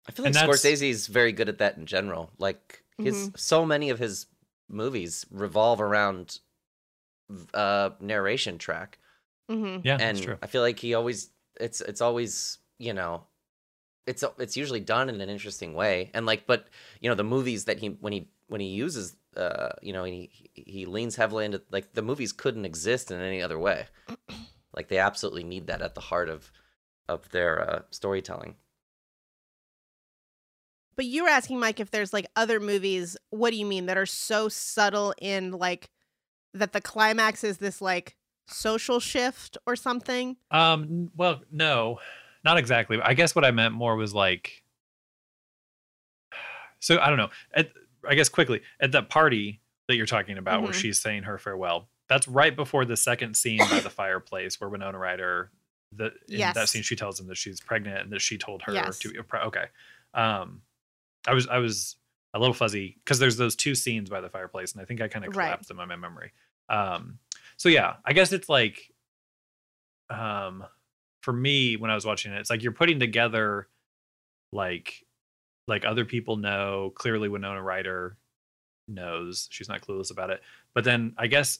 I 0.08 0.12
feel 0.12 0.24
like 0.24 0.30
And 0.30 0.36
that's- 0.36 0.62
Scorsese's 0.64 1.08
very 1.08 1.32
good 1.34 1.50
at 1.50 1.58
that 1.58 1.78
in 1.78 1.86
general. 1.86 2.32
Like 2.38 2.84
his 2.98 3.30
so 3.36 3.66
many 3.66 3.90
of 3.90 4.00
his 4.00 4.26
movies 4.70 5.26
revolve 5.32 5.80
around 5.82 6.40
uh 7.54 7.90
narration 8.00 8.58
track. 8.58 9.00
Mhm. 9.52 9.82
yeah, 9.84 9.94
and 9.94 10.02
that's 10.18 10.22
true. 10.22 10.38
I 10.42 10.48
feel 10.48 10.62
like 10.62 10.80
he 10.80 10.94
always 10.94 11.30
it's 11.60 11.82
it's 11.82 12.02
always, 12.02 12.58
you 12.80 12.94
know, 12.94 13.24
it's 14.06 14.24
it's 14.40 14.56
usually 14.58 14.80
done 14.80 15.10
in 15.10 15.20
an 15.22 15.30
interesting 15.30 15.74
way. 15.74 16.12
And 16.14 16.26
like 16.26 16.46
but, 16.48 16.68
you 17.02 17.10
know, 17.10 17.16
the 17.16 17.24
movies 17.24 17.66
that 17.66 17.80
he 17.80 17.90
when 17.90 18.14
he 18.14 18.30
when 18.48 18.62
he 18.62 18.68
uses 18.68 19.16
uh, 19.38 19.70
you 19.82 19.94
know, 19.94 20.04
he 20.04 20.32
he 20.54 20.86
leans 20.86 21.16
heavily 21.16 21.46
into 21.46 21.62
like 21.72 21.94
the 21.94 22.02
movies 22.02 22.32
couldn't 22.32 22.66
exist 22.66 23.12
in 23.12 23.22
any 23.22 23.42
other 23.42 23.60
way. 23.60 23.86
like 24.76 24.88
they 24.88 24.98
absolutely 24.98 25.44
need 25.44 25.68
that 25.68 25.82
at 25.82 25.96
the 25.96 26.02
heart 26.02 26.28
of 26.28 26.52
of 27.08 27.30
their 27.30 27.62
uh, 27.62 27.82
storytelling. 27.92 28.56
But 30.96 31.06
you 31.06 31.24
were 31.24 31.30
asking 31.30 31.60
Mike 31.60 31.80
if 31.80 31.92
there's 31.92 32.12
like 32.12 32.26
other 32.36 32.60
movies, 32.60 33.16
what 33.30 33.52
do 33.52 33.58
you 33.58 33.66
mean 33.66 33.86
that 33.86 33.98
are 33.98 34.08
so 34.08 34.50
subtle 34.50 35.14
in 35.22 35.52
like 35.52 35.92
that 36.56 36.74
the 36.74 36.82
climax 36.82 37.44
is 37.44 37.60
this 37.60 37.80
like 37.80 38.16
social 38.48 39.00
shift 39.00 39.58
or 39.68 39.76
something? 39.76 40.38
Um. 40.50 41.12
Well, 41.16 41.42
no, 41.52 42.00
not 42.44 42.58
exactly. 42.58 43.00
I 43.00 43.14
guess 43.14 43.36
what 43.36 43.46
I 43.46 43.52
meant 43.52 43.76
more 43.76 43.96
was 43.96 44.14
like. 44.14 44.64
So 46.80 47.00
I 47.00 47.08
don't 47.10 47.18
know. 47.18 47.30
I 48.08 48.16
guess 48.16 48.30
quickly 48.30 48.62
at 48.80 48.92
that 48.94 49.10
party 49.10 49.62
that 49.88 49.96
you're 49.96 50.06
talking 50.06 50.38
about, 50.38 50.62
where 50.64 50.72
Mhm. 50.72 50.76
she's 50.82 51.00
saying 51.00 51.24
her 51.24 51.38
farewell. 51.38 51.90
That's 52.10 52.28
right 52.28 52.56
before 52.56 52.86
the 52.86 52.96
second 52.98 53.36
scene 53.36 53.60
by 53.70 53.82
the 53.82 53.90
fireplace, 54.02 54.60
where 54.60 54.70
Winona 54.70 54.98
Ryder, 54.98 55.52
the 55.92 56.12
in 56.30 56.40
that 56.54 56.70
scene, 56.70 56.84
she 56.84 56.96
tells 56.96 57.20
him 57.20 57.28
that 57.28 57.36
she's 57.36 57.60
pregnant 57.62 58.02
and 58.02 58.12
that 58.12 58.22
she 58.22 58.38
told 58.38 58.62
her 58.64 58.74
Yes. 58.74 59.00
to. 59.00 59.24
Okay. 59.34 59.66
Um, 60.14 60.62
I 61.28 61.34
was 61.34 61.48
I 61.48 61.58
was 61.60 61.96
a 62.34 62.40
little 62.40 62.54
fuzzy 62.54 62.98
because 63.04 63.20
there's 63.20 63.38
those 63.38 63.56
two 63.56 63.74
scenes 63.76 64.10
by 64.10 64.22
the 64.22 64.30
fireplace, 64.30 64.74
and 64.74 64.82
I 64.82 64.86
think 64.86 65.02
I 65.02 65.08
kind 65.08 65.26
of 65.26 65.36
Right. 65.36 65.46
collapsed 65.46 65.70
them 65.70 65.80
in 65.80 65.88
my 65.88 65.96
memory. 65.96 66.32
Um, 66.70 67.20
so 67.56 67.70
yeah, 67.70 67.96
I 68.06 68.14
guess 68.14 68.32
it's 68.34 68.50
like, 68.50 68.92
um, 70.10 70.66
for 71.22 71.34
me 71.34 71.76
when 71.78 71.92
I 71.92 71.96
was 71.96 72.06
watching 72.06 72.32
it, 72.34 72.40
it's 72.40 72.50
like 72.50 72.64
you're 72.64 72.72
putting 72.72 73.00
together, 73.00 73.68
like, 74.52 75.04
like 75.68 75.86
other 75.86 76.06
people 76.06 76.38
know. 76.38 76.92
Clearly 76.96 77.30
Winona 77.30 77.62
Ryder 77.62 78.18
knows. 78.88 79.48
She's 79.52 79.70
not 79.70 79.82
clueless 79.82 80.12
about 80.12 80.30
it, 80.30 80.42
but 80.74 80.84
then 80.84 81.14
I 81.18 81.28
guess 81.28 81.60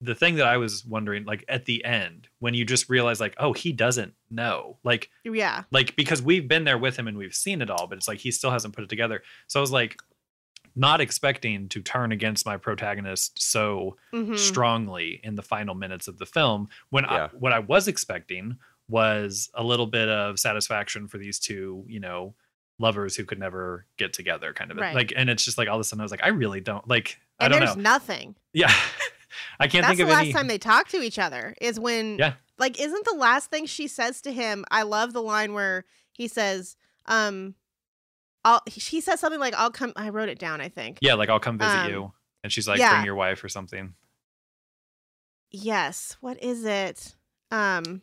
the 0.00 0.14
thing 0.14 0.36
that 0.36 0.46
I 0.46 0.58
was 0.58 0.84
wondering, 0.86 1.24
like 1.24 1.44
at 1.48 1.64
the 1.64 1.84
end, 1.84 2.28
when 2.38 2.54
you 2.54 2.64
just 2.64 2.88
realize, 2.88 3.18
like, 3.20 3.34
oh, 3.38 3.52
he 3.52 3.72
doesn't 3.72 4.14
know, 4.30 4.76
like 4.84 5.10
Yeah. 5.24 5.64
like 5.72 5.96
because 5.96 6.22
we've 6.22 6.46
been 6.46 6.64
there 6.64 6.78
with 6.78 6.96
him 6.96 7.08
and 7.08 7.18
we've 7.18 7.34
seen 7.34 7.60
it 7.62 7.70
all 7.70 7.86
but 7.88 7.98
it's 7.98 8.06
like 8.08 8.18
he 8.18 8.30
still 8.30 8.50
hasn't 8.52 8.74
put 8.74 8.84
it 8.84 8.90
together. 8.90 9.22
So 9.48 9.58
i 9.58 9.62
was 9.62 9.72
like 9.72 9.96
not 10.76 11.00
expecting 11.00 11.68
to 11.70 11.80
turn 11.82 12.12
against 12.12 12.46
my 12.46 12.56
protagonist 12.56 13.40
so 13.42 13.96
Mhm. 14.12 14.38
strongly 14.38 15.20
in 15.24 15.34
the 15.34 15.42
final 15.42 15.74
minutes 15.74 16.06
of 16.06 16.18
the 16.18 16.26
film 16.26 16.68
when 16.90 17.04
I, 17.04 17.28
what 17.28 17.52
i 17.52 17.58
was 17.58 17.88
expecting 17.88 18.58
was 18.88 19.50
a 19.54 19.64
little 19.64 19.86
bit 19.88 20.08
of 20.08 20.38
satisfaction 20.38 21.08
for 21.08 21.18
these 21.18 21.40
two 21.40 21.84
you 21.88 21.98
know 21.98 22.34
lovers 22.78 23.16
who 23.16 23.24
could 23.24 23.38
never 23.38 23.84
get 23.96 24.12
together 24.12 24.52
kind 24.52 24.70
of 24.70 24.76
Right. 24.76 24.94
like 24.94 25.12
and 25.16 25.28
it's 25.28 25.44
just 25.44 25.58
like 25.58 25.68
all 25.68 25.74
of 25.76 25.80
a 25.80 25.84
sudden 25.84 26.00
i 26.00 26.04
was 26.04 26.10
like 26.12 26.22
i 26.24 26.28
really 26.28 26.60
don't 26.60 26.86
like 26.88 27.18
i 27.40 27.44
And 27.44 27.52
don't 27.52 27.60
there's 27.60 27.76
know 27.76 27.82
nothing. 27.82 28.36
yeah 28.52 28.72
i 29.60 29.66
can't 29.66 29.82
That's 29.84 29.96
think 29.96 29.98
the 29.98 30.04
of 30.04 30.10
last 30.10 30.22
any 30.24 30.32
time 30.32 30.46
they 30.48 30.58
talk 30.58 30.88
to 30.88 31.02
each 31.02 31.18
other 31.18 31.54
is 31.60 31.80
when 31.80 32.18
Yeah. 32.18 32.34
like 32.58 32.80
isn't 32.80 33.04
the 33.04 33.16
last 33.16 33.50
thing 33.50 33.66
she 33.66 33.88
says 33.88 34.20
to 34.22 34.32
him 34.32 34.64
I 34.70 34.82
love 34.82 35.12
the 35.12 35.22
line 35.22 35.54
where 35.54 35.84
he 36.12 36.28
says 36.28 36.76
um 37.06 37.54
I'll 38.44 38.62
she 38.68 39.00
says 39.00 39.18
something 39.20 39.40
like 39.40 39.54
I'll 39.54 39.70
come 39.72 39.92
I 39.96 40.10
wrote 40.10 40.28
it 40.28 40.38
down 40.38 40.60
I 40.60 40.68
think. 40.68 40.98
yeah 41.00 41.14
like 41.14 41.28
i'll 41.28 41.40
come 41.40 41.58
visit 41.58 41.80
Um, 41.80 41.90
you 41.90 42.12
and 42.44 42.52
she's 42.52 42.68
like 42.68 42.78
yeah. 42.78 42.94
bring 42.94 43.04
your 43.04 43.14
wife 43.16 43.42
or 43.42 43.48
something 43.48 43.94
Yes, 45.50 46.16
what 46.20 46.42
is 46.42 46.64
it? 46.64 47.16
Um 47.50 48.02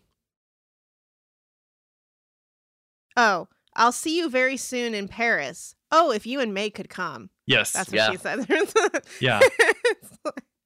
Oh, 3.17 3.47
I'll 3.75 3.91
see 3.91 4.17
you 4.17 4.29
very 4.29 4.57
soon 4.57 4.93
in 4.93 5.07
Paris. 5.07 5.75
Oh, 5.91 6.11
if 6.11 6.25
you 6.25 6.39
and 6.39 6.53
May 6.53 6.69
could 6.69 6.89
come. 6.89 7.29
yes 7.45 7.71
That's 7.73 7.89
what 7.89 7.95
Yeah. 7.95 8.11
she 8.11 8.17
says. 8.17 8.45
yeah 9.21 9.39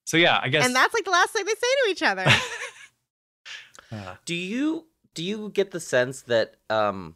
so 0.05 0.18
yeah 0.18 0.39
i 0.41 0.49
guess 0.49 0.66
and 0.66 0.76
that's 0.76 0.91
like 0.93 1.03
the 1.05 1.12
last 1.12 1.30
thing 1.32 1.45
they 1.45 1.51
say 1.51 1.68
to 1.86 1.91
each 1.91 2.03
other. 2.03 2.26
Uh, 3.91 4.16
Do 4.26 4.36
you 4.36 4.86
do 5.16 5.24
you 5.24 5.49
get 5.49 5.72
the 5.72 5.80
sense 5.80 6.22
that 6.24 6.57
um 6.70 7.16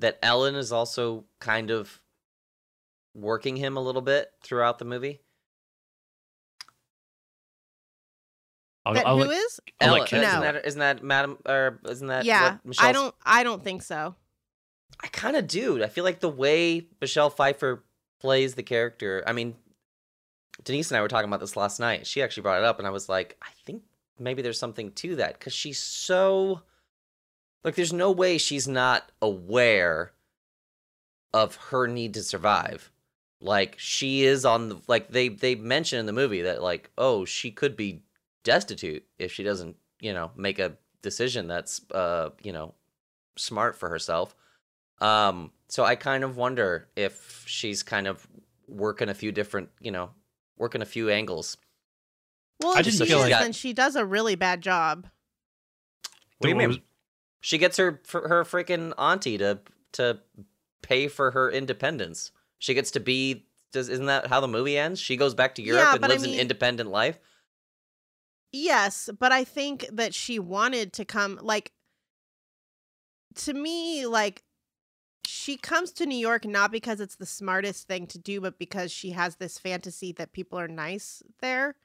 that 0.00 0.18
Ellen 0.22 0.54
is 0.54 0.70
also 0.72 1.24
kind 1.40 1.70
of 1.70 2.00
working 3.14 3.56
him 3.56 3.76
a 3.78 3.80
little 3.80 4.02
bit 4.02 4.30
throughout 4.42 4.78
the 4.78 4.84
movie? 4.84 5.22
I'll, 8.86 8.94
that 8.94 9.06
I'll 9.06 9.16
who 9.16 9.24
let- 9.24 9.38
is? 9.38 9.60
I'll 9.80 9.88
let 9.92 9.96
Ellen, 9.98 10.06
Kit- 10.08 10.22
isn't 10.24 10.40
that 10.42 10.66
isn't 10.66 10.80
that 10.80 11.02
Madam 11.02 11.38
or 11.46 11.80
isn't 11.88 12.06
that 12.08 12.24
yeah, 12.26 12.52
what 12.52 12.64
Michelle's 12.66 12.88
I 12.88 12.92
don't 12.92 13.14
I 13.24 13.42
don't 13.44 13.64
think 13.64 13.82
so. 13.82 14.14
I 15.02 15.08
kind 15.08 15.36
of 15.36 15.46
do. 15.46 15.82
I 15.82 15.88
feel 15.88 16.04
like 16.04 16.20
the 16.20 16.28
way 16.28 16.86
Michelle 17.00 17.30
Pfeiffer 17.30 17.84
plays 18.20 18.54
the 18.54 18.62
character. 18.62 19.22
I 19.26 19.32
mean, 19.32 19.54
Denise 20.62 20.90
and 20.90 20.98
I 20.98 21.02
were 21.02 21.08
talking 21.08 21.28
about 21.28 21.40
this 21.40 21.56
last 21.56 21.80
night. 21.80 22.06
She 22.06 22.22
actually 22.22 22.42
brought 22.42 22.58
it 22.58 22.64
up, 22.64 22.78
and 22.78 22.86
I 22.86 22.90
was 22.90 23.08
like, 23.08 23.36
I 23.42 23.50
think 23.64 23.82
maybe 24.18 24.42
there's 24.42 24.58
something 24.58 24.92
to 24.92 25.16
that 25.16 25.38
because 25.38 25.52
she's 25.52 25.80
so 25.80 26.62
like, 27.64 27.74
there's 27.74 27.92
no 27.92 28.12
way 28.12 28.38
she's 28.38 28.68
not 28.68 29.10
aware 29.22 30.12
of 31.32 31.56
her 31.56 31.86
need 31.86 32.14
to 32.14 32.22
survive. 32.22 32.92
Like, 33.40 33.76
she 33.78 34.24
is 34.24 34.44
on 34.44 34.68
the 34.68 34.80
like 34.86 35.08
they 35.10 35.28
they 35.28 35.54
mention 35.54 35.98
in 35.98 36.06
the 36.06 36.12
movie 36.12 36.42
that 36.42 36.62
like, 36.62 36.90
oh, 36.96 37.24
she 37.24 37.50
could 37.50 37.76
be 37.76 38.02
destitute 38.44 39.04
if 39.18 39.32
she 39.32 39.42
doesn't, 39.42 39.76
you 40.00 40.12
know, 40.12 40.30
make 40.36 40.58
a 40.58 40.76
decision 41.02 41.46
that's 41.48 41.80
uh, 41.90 42.30
you 42.42 42.52
know, 42.52 42.74
smart 43.36 43.76
for 43.76 43.88
herself. 43.88 44.36
Um, 45.00 45.50
so 45.68 45.84
I 45.84 45.96
kind 45.96 46.24
of 46.24 46.36
wonder 46.36 46.88
if 46.96 47.44
she's 47.46 47.82
kind 47.82 48.06
of 48.06 48.26
working 48.68 49.08
a 49.08 49.14
few 49.14 49.32
different, 49.32 49.70
you 49.80 49.90
know, 49.90 50.10
working 50.56 50.82
a 50.82 50.86
few 50.86 51.10
angles. 51.10 51.56
Well, 52.62 52.76
I 52.76 52.82
just 52.82 52.98
didn't 52.98 53.08
she 53.08 53.12
feel 53.14 53.24
is, 53.24 53.30
like- 53.30 53.42
then 53.42 53.52
she 53.52 53.72
does 53.72 53.96
a 53.96 54.04
really 54.04 54.36
bad 54.36 54.60
job. 54.62 55.06
What 56.38 56.46
do 56.46 56.48
you 56.48 56.54
mean? 56.56 56.82
She 57.40 57.58
gets 57.58 57.76
her 57.76 58.00
her 58.12 58.44
freaking 58.44 58.92
auntie 58.98 59.38
to 59.38 59.60
to 59.92 60.20
pay 60.82 61.08
for 61.08 61.30
her 61.32 61.50
independence. 61.50 62.30
She 62.58 62.74
gets 62.74 62.90
to 62.92 63.00
be. 63.00 63.46
Does 63.72 63.88
isn't 63.88 64.06
that 64.06 64.28
how 64.28 64.40
the 64.40 64.48
movie 64.48 64.78
ends? 64.78 65.00
She 65.00 65.16
goes 65.16 65.34
back 65.34 65.56
to 65.56 65.62
Europe 65.62 65.82
Yeah, 65.84 65.92
and 65.92 66.00
but 66.00 66.10
I 66.10 66.14
lives 66.14 66.24
mean- 66.24 66.34
an 66.34 66.40
independent 66.40 66.90
life. 66.90 67.18
Yes, 68.52 69.10
but 69.18 69.32
I 69.32 69.42
think 69.42 69.84
that 69.90 70.14
she 70.14 70.38
wanted 70.38 70.92
to 70.94 71.04
come 71.04 71.40
like 71.42 71.72
to 73.36 73.52
me 73.52 74.06
like 74.06 74.43
she 75.26 75.56
comes 75.56 75.92
to 75.92 76.06
New 76.06 76.18
York 76.18 76.44
not 76.44 76.72
because 76.72 77.00
it's 77.00 77.16
the 77.16 77.26
smartest 77.26 77.86
thing 77.86 78.06
to 78.08 78.18
do 78.18 78.40
but 78.40 78.58
because 78.58 78.92
she 78.92 79.10
has 79.10 79.36
this 79.36 79.58
fantasy 79.58 80.12
that 80.12 80.32
people 80.32 80.58
are 80.58 80.68
nice 80.68 81.22
there. 81.40 81.76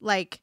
Like 0.00 0.40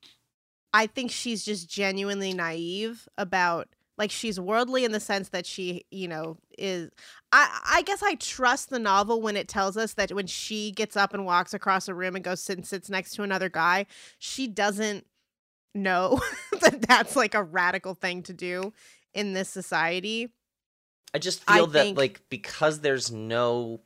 I 0.74 0.88
think 0.88 1.12
she's 1.12 1.46
just 1.46 1.70
genuinely 1.70 2.34
naive 2.34 3.08
about 3.18 3.70
like 3.98 4.12
she's 4.12 4.40
worldly 4.40 4.84
in 4.84 4.92
the 4.92 5.00
sense 5.00 5.30
that 5.30 5.46
she, 5.46 5.86
you 5.90 6.08
know, 6.08 6.38
is 6.58 6.92
I 7.32 7.62
I 7.66 7.82
guess 7.84 8.04
I 8.04 8.16
trust 8.16 8.70
the 8.70 8.80
novel 8.80 9.22
when 9.22 9.38
it 9.38 9.48
tells 9.48 9.78
us 9.78 9.94
that 9.94 10.12
when 10.12 10.28
she 10.28 10.72
gets 10.72 10.98
up 10.98 11.14
and 11.14 11.26
walks 11.26 11.54
across 11.54 11.88
a 11.88 11.94
room 11.94 12.16
and 12.16 12.24
goes 12.24 12.42
sit 12.42 12.58
and 12.58 12.68
sits 12.68 12.90
next 12.90 13.16
to 13.16 13.24
another 13.24 13.50
guy, 13.50 13.86
she 14.20 14.48
doesn't 14.48 15.06
know 15.74 16.20
that 16.62 16.82
that's 16.82 17.16
like 17.16 17.36
a 17.36 17.44
radical 17.44 17.94
thing 17.94 18.24
to 18.24 18.34
do 18.34 18.74
in 19.14 19.34
this 19.34 19.50
society. 19.50 20.30
I 21.16 21.18
just 21.20 21.42
I 21.48 21.56
feel 21.56 21.68
that 21.68 21.82
think- 21.82 21.98
like 21.98 22.22
because 22.30 22.82
there's 22.82 23.10
no 23.10 23.80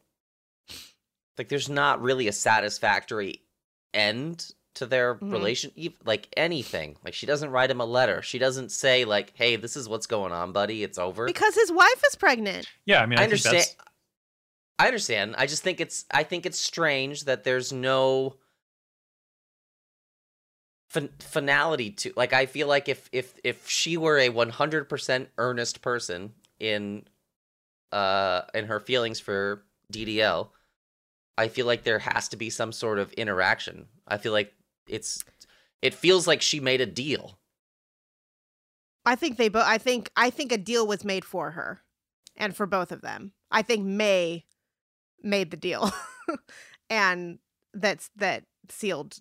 like 1.37 1.47
there's 1.47 1.69
not 1.69 2.01
really 2.01 2.27
a 2.27 2.31
satisfactory 2.33 3.41
end 3.93 4.51
to 4.75 4.85
their 4.87 5.15
Mhm. 5.15 5.31
relation 5.31 5.71
like 6.05 6.27
anything. 6.35 6.97
Like 7.03 7.13
she 7.13 7.25
doesn't 7.27 7.51
write 7.51 7.69
him 7.69 7.81
a 7.81 7.85
letter. 7.85 8.21
She 8.23 8.39
doesn't 8.39 8.71
say 8.71 9.05
like, 9.05 9.33
"Hey, 9.35 9.55
this 9.57 9.75
is 9.77 9.87
what's 9.87 10.07
going 10.07 10.31
on, 10.31 10.51
buddy. 10.53 10.83
It's 10.83 10.97
over." 10.97 11.25
Because 11.25 11.53
his 11.53 11.71
wife 11.71 12.03
is 12.07 12.15
pregnant. 12.15 12.67
yeah, 12.85 13.01
I 13.01 13.05
mean, 13.05 13.19
I, 13.19 13.21
I 13.21 13.25
understand. 13.25 13.65
I 14.79 14.87
understand. 14.87 15.35
I 15.37 15.45
just 15.45 15.61
think 15.61 15.79
it's. 15.79 16.05
I 16.11 16.23
think 16.23 16.45
it's 16.47 16.59
strange 16.59 17.25
that 17.25 17.43
there's 17.43 17.71
no 17.71 18.37
fin- 20.89 21.13
finality 21.19 21.91
to. 21.91 22.13
Like, 22.15 22.33
I 22.33 22.45
feel 22.45 22.67
like 22.67 22.87
if 22.89 23.09
if 23.11 23.33
if 23.43 23.67
she 23.69 23.97
were 23.97 24.17
a 24.17 24.29
100% 24.29 25.27
earnest 25.37 25.81
person 25.81 26.33
in, 26.59 27.05
uh, 27.91 28.41
in 28.53 28.65
her 28.65 28.79
feelings 28.79 29.19
for 29.19 29.63
DDL, 29.91 30.49
I 31.37 31.47
feel 31.47 31.65
like 31.65 31.83
there 31.83 31.99
has 31.99 32.27
to 32.29 32.37
be 32.37 32.49
some 32.49 32.71
sort 32.71 32.99
of 32.99 33.11
interaction. 33.13 33.87
I 34.07 34.17
feel 34.17 34.33
like 34.33 34.53
it's. 34.87 35.23
It 35.81 35.93
feels 35.93 36.27
like 36.27 36.41
she 36.41 36.59
made 36.59 36.81
a 36.81 36.85
deal. 36.85 37.39
I 39.05 39.15
think 39.15 39.37
they 39.37 39.49
both 39.49 39.65
I 39.65 39.77
think 39.77 40.11
I 40.15 40.29
think 40.29 40.51
a 40.51 40.57
deal 40.57 40.85
was 40.85 41.03
made 41.03 41.25
for 41.25 41.51
her 41.51 41.81
and 42.35 42.55
for 42.55 42.65
both 42.65 42.91
of 42.91 43.01
them. 43.01 43.33
I 43.49 43.61
think 43.61 43.85
May 43.85 44.45
made 45.23 45.51
the 45.51 45.57
deal. 45.57 45.91
and 46.89 47.39
that's 47.73 48.09
that 48.17 48.43
sealed 48.69 49.17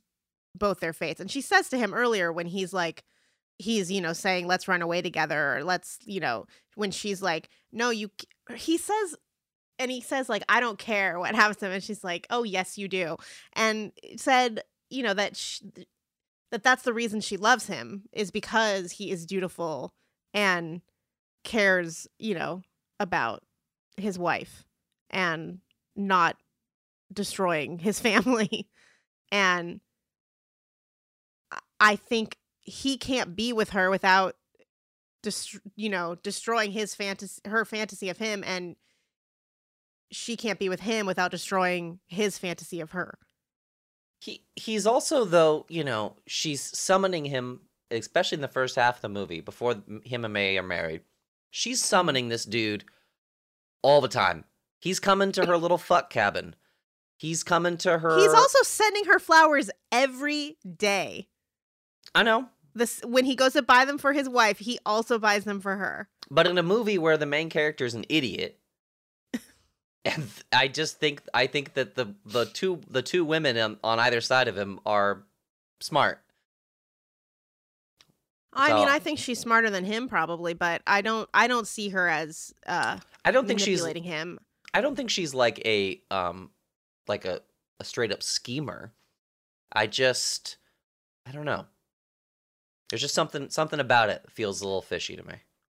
both 0.54 0.80
their 0.80 0.92
fates. 0.92 1.20
And 1.20 1.30
she 1.30 1.40
says 1.40 1.68
to 1.70 1.78
him 1.78 1.94
earlier 1.94 2.32
when 2.32 2.46
he's 2.46 2.72
like 2.72 3.04
he's, 3.56 3.90
you 3.90 4.00
know, 4.00 4.12
saying 4.12 4.46
let's 4.46 4.68
run 4.68 4.82
away 4.82 5.02
together 5.02 5.56
or 5.56 5.64
let's, 5.64 5.98
you 6.04 6.20
know, 6.20 6.46
when 6.74 6.90
she's 6.90 7.22
like 7.22 7.48
no 7.72 7.90
you 7.90 8.10
c-" 8.20 8.28
he 8.56 8.78
says 8.78 9.16
and 9.78 9.90
he 9.90 10.00
says 10.00 10.28
like 10.28 10.42
I 10.48 10.60
don't 10.60 10.78
care 10.78 11.18
what 11.18 11.34
happens 11.34 11.58
to 11.58 11.66
him 11.66 11.72
and 11.72 11.82
she's 11.82 12.04
like 12.04 12.26
oh 12.30 12.42
yes 12.42 12.78
you 12.78 12.88
do. 12.88 13.16
And 13.54 13.92
said, 14.16 14.62
you 14.90 15.02
know, 15.02 15.14
that 15.14 15.36
sh- 15.36 15.60
that 16.50 16.62
that's 16.62 16.82
the 16.82 16.94
reason 16.94 17.20
she 17.20 17.36
loves 17.36 17.66
him 17.66 18.04
is 18.12 18.30
because 18.30 18.92
he 18.92 19.10
is 19.10 19.26
dutiful 19.26 19.92
and 20.32 20.80
cares, 21.44 22.06
you 22.18 22.34
know, 22.34 22.62
about 23.00 23.42
his 23.96 24.18
wife 24.18 24.64
and 25.10 25.58
not 25.96 26.36
destroying 27.12 27.78
his 27.78 28.00
family. 28.00 28.68
And 29.30 29.80
I 31.80 31.96
think 31.96 32.36
he 32.60 32.96
can't 32.96 33.36
be 33.36 33.52
with 33.52 33.70
her 33.70 33.90
without 33.90 34.36
dest- 35.22 35.58
you 35.76 35.88
know, 35.88 36.16
destroying 36.22 36.72
his 36.72 36.94
fantasy 36.94 37.40
her 37.46 37.64
fantasy 37.64 38.08
of 38.08 38.18
him 38.18 38.42
and 38.44 38.76
she 40.10 40.36
can't 40.36 40.58
be 40.58 40.68
with 40.68 40.80
him 40.80 41.06
without 41.06 41.30
destroying 41.30 42.00
his 42.06 42.38
fantasy 42.38 42.80
of 42.80 42.92
her. 42.92 43.18
He 44.20 44.44
he's 44.56 44.86
also 44.86 45.24
though, 45.24 45.66
you 45.68 45.84
know, 45.84 46.16
she's 46.26 46.60
summoning 46.60 47.24
him, 47.24 47.60
especially 47.90 48.36
in 48.36 48.42
the 48.42 48.48
first 48.48 48.76
half 48.76 48.96
of 48.96 49.02
the 49.02 49.08
movie, 49.08 49.40
before 49.40 49.76
him 50.04 50.24
and 50.24 50.32
May 50.32 50.56
are 50.58 50.62
married. 50.62 51.02
She's 51.50 51.82
summoning 51.82 52.28
this 52.28 52.44
dude 52.44 52.84
all 53.82 54.00
the 54.00 54.08
time. 54.08 54.44
He's 54.80 55.00
coming 55.00 55.32
to 55.32 55.46
her 55.46 55.56
little 55.56 55.78
fuck 55.78 56.10
cabin. 56.10 56.54
He's 57.16 57.42
coming 57.42 57.76
to 57.78 57.98
her. 57.98 58.18
He's 58.18 58.32
also 58.32 58.62
sending 58.62 59.06
her 59.06 59.18
flowers 59.18 59.70
every 59.90 60.56
day. 60.76 61.28
I 62.14 62.22
know, 62.22 62.48
This 62.78 63.00
when 63.04 63.24
he 63.24 63.34
goes 63.34 63.52
to 63.54 63.62
buy 63.62 63.84
them 63.84 63.98
for 63.98 64.12
his 64.12 64.28
wife, 64.28 64.58
he 64.58 64.78
also 64.86 65.18
buys 65.18 65.44
them 65.44 65.60
for 65.60 65.76
her. 65.76 66.08
but 66.30 66.46
in 66.46 66.58
a 66.58 66.62
movie 66.62 66.98
where 66.98 67.16
the 67.16 67.26
main 67.26 67.50
character 67.50 67.84
is 67.84 67.94
an 67.94 68.04
idiot, 68.08 68.58
and 70.04 70.28
I 70.52 70.68
just 70.68 70.98
think 70.98 71.22
I 71.34 71.46
think 71.46 71.74
that 71.74 71.94
the 71.96 72.14
the 72.24 72.44
two 72.46 72.80
the 72.88 73.02
two 73.02 73.24
women 73.24 73.58
on, 73.58 73.78
on 73.82 73.98
either 73.98 74.20
side 74.20 74.48
of 74.48 74.56
him 74.56 74.80
are 74.86 75.24
smart. 75.80 76.22
I 78.52 78.72
mean, 78.74 78.88
I 78.88 78.98
think 78.98 79.18
she's 79.18 79.38
smarter 79.38 79.70
than 79.70 79.84
him 79.84 80.08
probably, 80.08 80.54
but 80.54 80.82
I 80.86 81.00
don't 81.00 81.28
I 81.34 81.46
don't 81.46 81.66
see 81.66 81.90
her 81.90 82.08
as 82.08 82.52
uh 82.66 82.98
I 83.24 83.30
don't 83.30 83.46
think 83.46 83.60
she's 83.60 83.80
manipulating 83.80 84.04
him. 84.04 84.40
I 84.74 84.80
don't 84.80 84.96
think 84.96 85.10
she's 85.10 85.34
like 85.34 85.60
a 85.64 86.00
um 86.10 86.50
like 87.06 87.24
a, 87.24 87.40
a 87.80 87.84
straight 87.84 88.12
up 88.12 88.22
schemer. 88.22 88.92
I 89.72 89.86
just 89.86 90.56
I 91.26 91.32
don't 91.32 91.44
know. 91.44 91.66
There's 92.88 93.02
just 93.02 93.14
something 93.14 93.50
something 93.50 93.80
about 93.80 94.08
it 94.08 94.24
feels 94.30 94.60
a 94.60 94.64
little 94.64 94.82
fishy 94.82 95.16
to 95.16 95.26
me. 95.26 95.34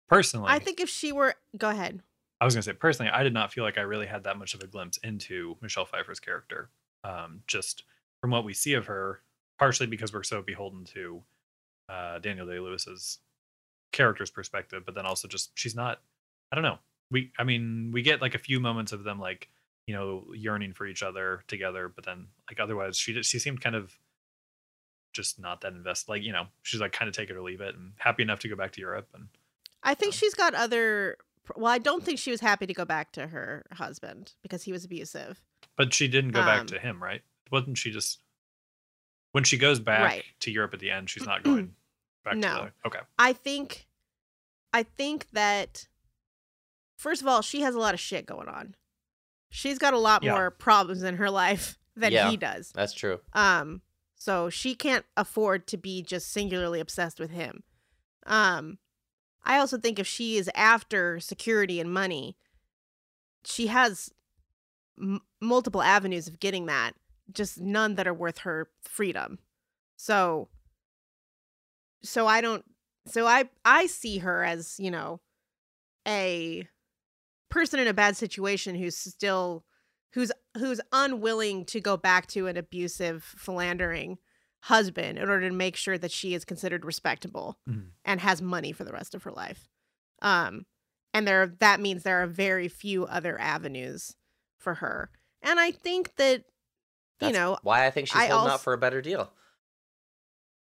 personally. 0.08 0.46
I 0.48 0.58
think 0.58 0.80
if 0.80 0.88
she 0.88 1.12
were 1.12 1.34
go 1.56 1.70
ahead. 1.70 2.00
I 2.40 2.44
was 2.44 2.54
gonna 2.54 2.62
say 2.62 2.72
personally, 2.72 3.10
I 3.10 3.22
did 3.22 3.34
not 3.34 3.52
feel 3.52 3.64
like 3.64 3.78
I 3.78 3.82
really 3.82 4.06
had 4.06 4.24
that 4.24 4.38
much 4.38 4.54
of 4.54 4.60
a 4.62 4.66
glimpse 4.66 4.98
into 4.98 5.56
Michelle 5.60 5.84
Pfeiffer's 5.84 6.20
character. 6.20 6.70
Um, 7.04 7.42
just 7.46 7.84
from 8.20 8.30
what 8.30 8.44
we 8.44 8.54
see 8.54 8.74
of 8.74 8.86
her, 8.86 9.20
partially 9.58 9.86
because 9.86 10.12
we're 10.12 10.22
so 10.22 10.42
beholden 10.42 10.84
to 10.86 11.22
uh, 11.88 12.18
Daniel 12.18 12.46
Day 12.46 12.58
Lewis's 12.58 13.18
character's 13.92 14.30
perspective, 14.30 14.84
but 14.84 14.94
then 14.94 15.06
also 15.06 15.28
just 15.28 15.50
she's 15.58 15.74
not. 15.74 16.00
I 16.50 16.56
don't 16.56 16.64
know. 16.64 16.78
We, 17.10 17.30
I 17.38 17.44
mean, 17.44 17.90
we 17.92 18.02
get 18.02 18.22
like 18.22 18.34
a 18.34 18.38
few 18.38 18.58
moments 18.58 18.92
of 18.92 19.04
them 19.04 19.18
like 19.20 19.48
you 19.86 19.94
know 19.94 20.24
yearning 20.34 20.72
for 20.72 20.86
each 20.86 21.02
other 21.02 21.42
together, 21.48 21.88
but 21.94 22.04
then 22.04 22.28
like 22.48 22.60
otherwise, 22.60 22.96
she 22.96 23.12
just, 23.12 23.30
she 23.30 23.38
seemed 23.38 23.60
kind 23.60 23.76
of 23.76 23.96
just 25.12 25.38
not 25.38 25.60
that 25.62 25.72
invested. 25.72 26.10
Like 26.10 26.22
you 26.22 26.32
know, 26.32 26.46
she's 26.62 26.80
like 26.80 26.92
kind 26.92 27.08
of 27.08 27.14
take 27.14 27.30
it 27.30 27.36
or 27.36 27.42
leave 27.42 27.60
it, 27.60 27.74
and 27.74 27.92
happy 27.98 28.22
enough 28.22 28.38
to 28.40 28.48
go 28.48 28.56
back 28.56 28.72
to 28.72 28.80
Europe 28.80 29.08
and 29.14 29.28
I 29.84 29.94
think 29.94 30.14
she's 30.14 30.34
got 30.34 30.54
other 30.54 31.16
well, 31.56 31.72
I 31.72 31.78
don't 31.78 32.04
think 32.04 32.18
she 32.20 32.30
was 32.30 32.40
happy 32.40 32.66
to 32.66 32.74
go 32.74 32.84
back 32.84 33.10
to 33.12 33.26
her 33.26 33.64
husband 33.72 34.32
because 34.42 34.62
he 34.62 34.70
was 34.72 34.84
abusive. 34.84 35.42
But 35.76 35.92
she 35.92 36.06
didn't 36.06 36.30
go 36.30 36.42
back 36.44 36.60
Um, 36.60 36.66
to 36.68 36.78
him, 36.78 37.02
right? 37.02 37.22
Wasn't 37.50 37.76
she 37.76 37.90
just 37.90 38.22
when 39.32 39.42
she 39.44 39.56
goes 39.58 39.80
back 39.80 40.00
Right. 40.02 40.24
to 40.40 40.50
Europe 40.52 40.72
at 40.74 40.80
the 40.80 40.90
end? 40.90 41.10
She's 41.10 41.26
not 41.26 41.42
going 41.44 41.74
back 42.24 42.36
No. 42.36 42.48
to 42.66 42.72
the 42.82 42.88
okay. 42.88 43.00
I 43.18 43.32
think 43.32 43.86
I 44.72 44.84
think 44.84 45.26
that 45.32 45.88
first 46.96 47.20
of 47.22 47.26
all, 47.28 47.42
she 47.42 47.62
has 47.62 47.74
a 47.74 47.78
lot 47.80 47.94
of 47.94 48.00
shit 48.00 48.24
going 48.26 48.48
on. 48.48 48.76
She's 49.50 49.78
got 49.78 49.94
a 49.94 49.98
lot 49.98 50.22
Yeah. 50.22 50.32
more 50.32 50.50
problems 50.50 51.02
in 51.02 51.16
her 51.16 51.28
life 51.30 51.76
than 51.96 52.12
Yeah. 52.12 52.30
he 52.30 52.36
does. 52.36 52.70
That's 52.72 52.94
true. 52.94 53.20
Um 53.32 53.82
so 54.22 54.48
she 54.48 54.76
can't 54.76 55.04
afford 55.16 55.66
to 55.66 55.76
be 55.76 56.00
just 56.00 56.30
singularly 56.30 56.78
obsessed 56.78 57.18
with 57.18 57.32
him. 57.32 57.64
Um 58.24 58.78
I 59.44 59.58
also 59.58 59.78
think 59.78 59.98
if 59.98 60.06
she 60.06 60.36
is 60.36 60.48
after 60.54 61.18
security 61.18 61.80
and 61.80 61.92
money, 61.92 62.36
she 63.44 63.66
has 63.66 64.12
m- 64.96 65.22
multiple 65.40 65.82
avenues 65.82 66.28
of 66.28 66.38
getting 66.38 66.66
that, 66.66 66.92
just 67.32 67.60
none 67.60 67.96
that 67.96 68.06
are 68.06 68.14
worth 68.14 68.38
her 68.38 68.68
freedom. 68.84 69.40
So 69.96 70.48
so 72.04 72.28
I 72.28 72.40
don't 72.40 72.64
so 73.08 73.26
I 73.26 73.50
I 73.64 73.86
see 73.86 74.18
her 74.18 74.44
as, 74.44 74.76
you 74.78 74.92
know, 74.92 75.20
a 76.06 76.68
person 77.50 77.80
in 77.80 77.88
a 77.88 77.92
bad 77.92 78.16
situation 78.16 78.76
who's 78.76 78.96
still 78.96 79.64
who's 80.14 80.32
who's 80.58 80.80
unwilling 80.92 81.64
to 81.66 81.80
go 81.80 81.96
back 81.96 82.26
to 82.28 82.46
an 82.46 82.56
abusive 82.56 83.22
philandering 83.24 84.18
husband 84.60 85.18
in 85.18 85.28
order 85.28 85.48
to 85.48 85.54
make 85.54 85.74
sure 85.76 85.98
that 85.98 86.10
she 86.12 86.34
is 86.34 86.44
considered 86.44 86.84
respectable 86.84 87.58
Mhm. 87.68 87.90
and 88.04 88.20
has 88.20 88.40
money 88.40 88.72
for 88.72 88.84
the 88.84 88.92
rest 88.92 89.14
of 89.14 89.22
her 89.24 89.32
life. 89.32 89.68
Um 90.20 90.66
and 91.14 91.26
there 91.26 91.46
that 91.60 91.80
means 91.80 92.02
there 92.02 92.22
are 92.22 92.26
very 92.26 92.68
few 92.68 93.04
other 93.06 93.40
avenues 93.40 94.14
for 94.58 94.74
her. 94.76 95.10
And 95.42 95.58
I 95.58 95.72
think 95.72 96.14
that 96.16 96.44
That's 97.18 97.32
you 97.32 97.38
know, 97.38 97.58
why 97.62 97.86
I 97.86 97.90
think 97.90 98.06
she's 98.08 98.16
I 98.16 98.26
holding 98.28 98.52
out 98.52 98.60
for 98.62 98.72
a 98.72 98.78
better 98.78 99.02
deal. 99.02 99.32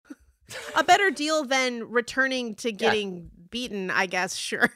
a 0.76 0.84
better 0.84 1.10
deal 1.10 1.44
than 1.44 1.88
returning 1.90 2.54
to 2.56 2.72
getting 2.72 3.30
beaten, 3.50 3.90
I 3.90 4.06
guess, 4.06 4.34
sure. 4.48 4.68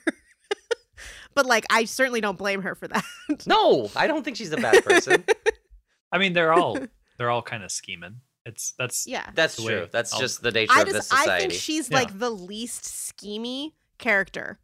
But 1.34 1.46
like 1.46 1.64
I 1.70 1.84
certainly 1.84 2.20
don't 2.20 2.38
blame 2.38 2.62
her 2.62 2.74
for 2.74 2.88
that. 2.88 3.04
No, 3.46 3.90
I 3.96 4.06
don't 4.06 4.22
think 4.24 4.36
she's 4.36 4.52
a 4.52 4.56
bad 4.56 4.84
person. 4.84 5.24
I 6.12 6.18
mean, 6.18 6.32
they're 6.34 6.52
all 6.52 6.78
they're 7.18 7.30
all 7.30 7.42
kind 7.42 7.62
of 7.64 7.70
scheming. 7.72 8.20
It's 8.46 8.74
that's 8.78 9.06
yeah. 9.06 9.28
That's 9.34 9.62
true. 9.62 9.88
That's 9.90 10.12
I'll- 10.12 10.20
just 10.20 10.42
the 10.42 10.50
nature 10.50 10.72
I 10.74 10.82
of 10.82 10.86
this 10.88 11.08
just 11.08 11.12
I 11.28 11.38
think 11.38 11.52
she's 11.52 11.90
Yeah. 11.90 11.96
like 11.98 12.18
the 12.18 12.30
least 12.30 12.84
schemy 12.84 13.72
character 13.98 14.58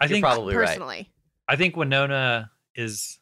I 0.00 0.04
You're 0.04 0.08
think 0.10 0.24
probably 0.24 0.54
right. 0.56 0.66
personally. 0.68 1.10
I 1.48 1.56
think 1.56 1.76
Winona 1.76 2.50
is 2.74 3.18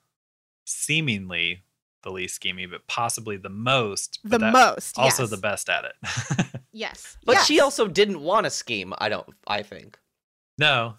seemingly 0.67 1.63
the 2.03 2.11
least 2.11 2.43
schemy, 2.43 2.71
but 2.71 2.87
possibly 2.87 3.37
the 3.37 3.49
most. 3.49 4.21
The 4.25 4.39
that- 4.39 4.53
most. 4.53 4.99
Also 4.99 5.23
yes. 5.25 5.31
the 5.31 5.37
best 5.39 5.69
at 5.69 5.85
it. 5.85 6.47
Yes. 6.73 7.17
But 7.25 7.39
she 7.45 7.59
also 7.61 7.89
didn't 7.89 8.21
want 8.21 8.45
to 8.45 8.51
scheme. 8.51 8.93
I 8.99 9.09
don't. 9.09 9.27
I 9.47 9.63
think. 9.63 9.99
no. 10.59 10.95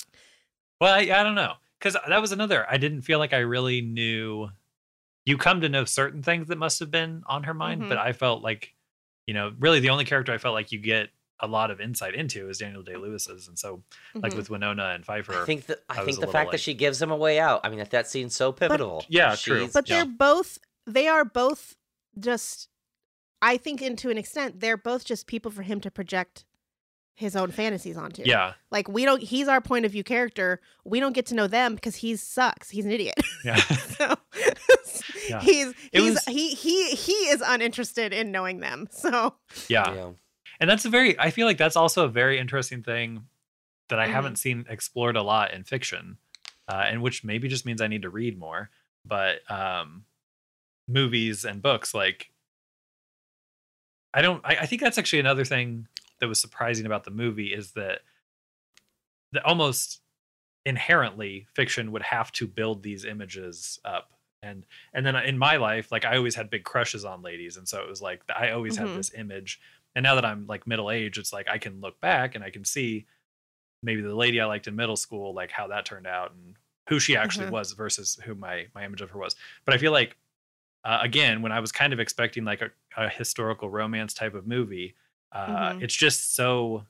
Well, 0.79 0.93
I, 0.93 0.99
I 0.99 1.23
don't 1.23 1.35
know. 1.35 1.53
Because 1.79 1.95
that 2.07 2.21
was 2.21 2.31
another. 2.31 2.65
I 2.69 2.77
didn't 2.77 3.03
feel 3.03 3.19
like 3.19 3.33
I 3.33 3.39
really 3.39 3.81
knew. 3.81 4.49
You 5.25 5.37
come 5.37 5.61
to 5.61 5.69
know 5.69 5.85
certain 5.85 6.23
things 6.23 6.47
that 6.47 6.57
must 6.57 6.79
have 6.79 6.89
been 6.89 7.21
on 7.27 7.43
her 7.43 7.53
mind, 7.53 7.83
Mhm. 7.83 7.89
but 7.89 7.97
I 7.97 8.13
felt 8.13 8.41
like, 8.41 8.73
you 9.27 9.33
know, 9.33 9.53
really 9.59 9.79
the 9.79 9.89
only 9.89 10.05
character 10.05 10.31
I 10.33 10.37
felt 10.37 10.53
like 10.55 10.71
you 10.71 10.79
get 10.79 11.09
a 11.39 11.47
lot 11.47 11.69
of 11.69 11.79
insight 11.79 12.15
into 12.15 12.49
is 12.49 12.57
Daniel 12.57 12.81
Day 12.81 12.95
Lewis's. 12.95 13.47
And 13.47 13.59
so, 13.59 13.83
like 14.15 14.33
Mhm. 14.33 14.37
with 14.37 14.49
Winona 14.49 14.85
and 14.95 15.05
Pfeiffer, 15.05 15.39
I 15.39 15.45
think 15.45 15.67
that 15.67 15.83
I 15.89 16.01
I 16.01 16.05
think 16.05 16.19
the 16.19 16.25
fact 16.25 16.47
like- 16.47 16.51
that 16.53 16.61
she 16.61 16.73
gives 16.73 16.99
him 16.99 17.11
a 17.11 17.15
way 17.15 17.39
out. 17.39 17.61
I 17.63 17.69
mean, 17.69 17.77
that 17.77 17.91
that 17.91 18.07
scene's 18.07 18.35
so 18.35 18.51
pivotal. 18.51 19.05
Yeah, 19.07 19.35
true. 19.35 19.69
But 19.71 19.87
Yeah. 19.87 19.97
they're 20.03 20.13
both 20.13 20.57
they 20.87 21.07
are 21.07 21.25
both 21.25 21.75
just 22.17 22.69
I 23.39 23.57
think 23.57 23.81
and 23.83 23.95
to 23.99 24.09
an 24.09 24.17
extent 24.17 24.61
they're 24.61 24.77
both 24.77 25.05
just 25.05 25.27
people 25.27 25.51
for 25.51 25.61
him 25.61 25.79
to 25.81 25.91
project 25.91 26.45
his 27.19 27.35
own 27.35 27.49
fantasies 27.49 27.97
onto. 27.97 28.21
yeah, 28.25 28.53
Like 28.69 28.87
we 28.87 29.03
don't 29.03 29.21
he's 29.23 29.47
our 29.47 29.59
point 29.59 29.85
of 29.85 29.91
view 29.91 30.03
character. 30.03 30.61
We 30.85 30.99
don't 30.99 31.13
get 31.13 31.25
to 31.27 31.35
know 31.35 31.47
them 31.47 31.73
because 31.73 31.95
he 31.95 32.15
sucks. 32.15 32.69
He's 32.69 32.85
an 32.85 32.91
idiot. 32.91 33.15
yeah. 33.43 33.55
so 33.55 34.15
Yeah. 35.27 35.41
he's 35.41 35.69
It 35.91 36.01
he's 36.01 36.13
was- 36.13 36.25
he 36.25 36.49
he 36.53 36.91
he 36.91 37.13
is 37.13 37.41
uninterested 37.43 38.13
in 38.13 38.31
knowing 38.31 38.59
them. 38.59 38.87
So 38.91 39.33
yeah. 39.67 39.91
yeah. 39.93 40.09
And 40.59 40.69
that's 40.69 40.85
a 40.85 40.89
very 40.89 41.19
I 41.19 41.31
feel 41.31 41.47
like 41.47 41.57
that's 41.57 41.75
also 41.75 42.05
a 42.05 42.07
very 42.07 42.37
interesting 42.37 42.83
thing 42.83 43.25
that 43.89 43.97
I 43.99 44.07
Mhm. 44.07 44.11
haven't 44.11 44.35
seen 44.37 44.65
explored 44.69 45.15
a 45.17 45.23
lot 45.23 45.53
in 45.53 45.63
fiction. 45.63 46.19
Uh, 46.69 46.83
and 46.85 47.01
which 47.01 47.23
maybe 47.23 47.47
just 47.47 47.65
means 47.65 47.81
I 47.81 47.87
need 47.87 48.03
to 48.03 48.09
read 48.11 48.37
more. 48.37 48.69
But 49.03 49.39
um 49.49 50.05
movies 50.87 51.45
and 51.45 51.63
books, 51.63 51.95
like 51.95 52.29
I 54.13 54.21
don't 54.21 54.41
I, 54.45 54.57
I 54.61 54.65
think 54.67 54.81
that's 54.81 54.97
actually 54.99 55.19
another 55.19 55.45
thing 55.45 55.87
that 56.19 56.27
was 56.27 56.39
surprising 56.41 56.85
about 56.85 57.03
the 57.03 57.11
movie 57.11 57.53
is 57.53 57.71
that 57.73 57.99
that 59.33 59.43
almost 59.45 60.01
inherently 60.65 61.47
fiction 61.53 61.91
would 61.91 62.01
have 62.01 62.31
to 62.33 62.47
build 62.47 62.83
these 62.83 63.05
images 63.05 63.79
up 63.85 64.11
and 64.43 64.65
and 64.93 65.05
then 65.05 65.15
in 65.15 65.37
my 65.37 65.55
life 65.55 65.91
like 65.91 66.05
i 66.05 66.15
always 66.17 66.35
had 66.35 66.49
big 66.49 66.63
crushes 66.63 67.05
on 67.05 67.21
ladies 67.21 67.57
and 67.57 67.67
so 67.67 67.81
it 67.81 67.87
was 67.89 68.01
like 68.01 68.21
i 68.35 68.51
always 68.51 68.75
Mhm. 68.77 68.81
had 68.81 68.97
this 68.97 69.13
image 69.15 69.59
and 69.95 70.03
now 70.03 70.13
that 70.15 70.25
i'm 70.25 70.45
like 70.45 70.67
middle 70.67 70.91
age 70.91 71.17
it's 71.17 71.31
like 71.33 71.47
i 71.47 71.57
can 71.57 71.79
look 71.79 71.99
back 72.01 72.35
and 72.35 72.43
i 72.43 72.49
can 72.49 72.65
see 72.65 73.05
maybe 73.81 74.01
the 74.01 74.13
lady 74.13 74.41
i 74.41 74.45
liked 74.45 74.67
in 74.67 74.75
middle 74.75 74.97
school 74.97 75.33
like 75.33 75.51
how 75.51 75.67
that 75.67 75.85
turned 75.85 76.05
out 76.07 76.31
and 76.33 76.55
who 76.89 76.99
she 76.99 77.15
actually 77.15 77.47
Mhm. 77.47 77.51
was 77.51 77.71
versus 77.71 78.19
who 78.25 78.35
my 78.35 78.67
my 78.75 78.83
image 78.85 79.01
of 79.01 79.09
her 79.11 79.19
was 79.19 79.35
but 79.65 79.73
i 79.73 79.77
feel 79.77 79.91
like 79.93 80.17
uh, 80.83 80.99
again 81.01 81.41
when 81.41 81.51
i 81.53 81.59
was 81.59 81.71
kind 81.71 81.93
of 81.93 81.99
expecting 81.99 82.43
like 82.43 82.61
a, 82.61 82.69
a 82.97 83.07
historical 83.09 83.69
romance 83.69 84.13
type 84.13 84.33
of 84.35 84.45
movie 84.45 84.95
uh 85.31 85.73
Mhm. 85.73 85.83
it's 85.83 85.95
just 85.95 86.35
so 86.35 86.85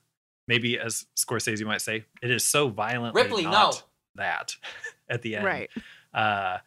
maybe 0.47 0.79
as 0.79 1.05
scorsese 1.15 1.65
might 1.65 1.81
say 1.81 2.05
it 2.21 2.31
is 2.31 2.43
so 2.43 2.69
violently 2.69 3.21
Ripley, 3.23 3.43
no. 3.43 3.73
that 4.15 4.55
at 5.09 5.21
the 5.21 5.35
end 5.35 5.45
right. 5.45 5.69
uh 6.13 6.57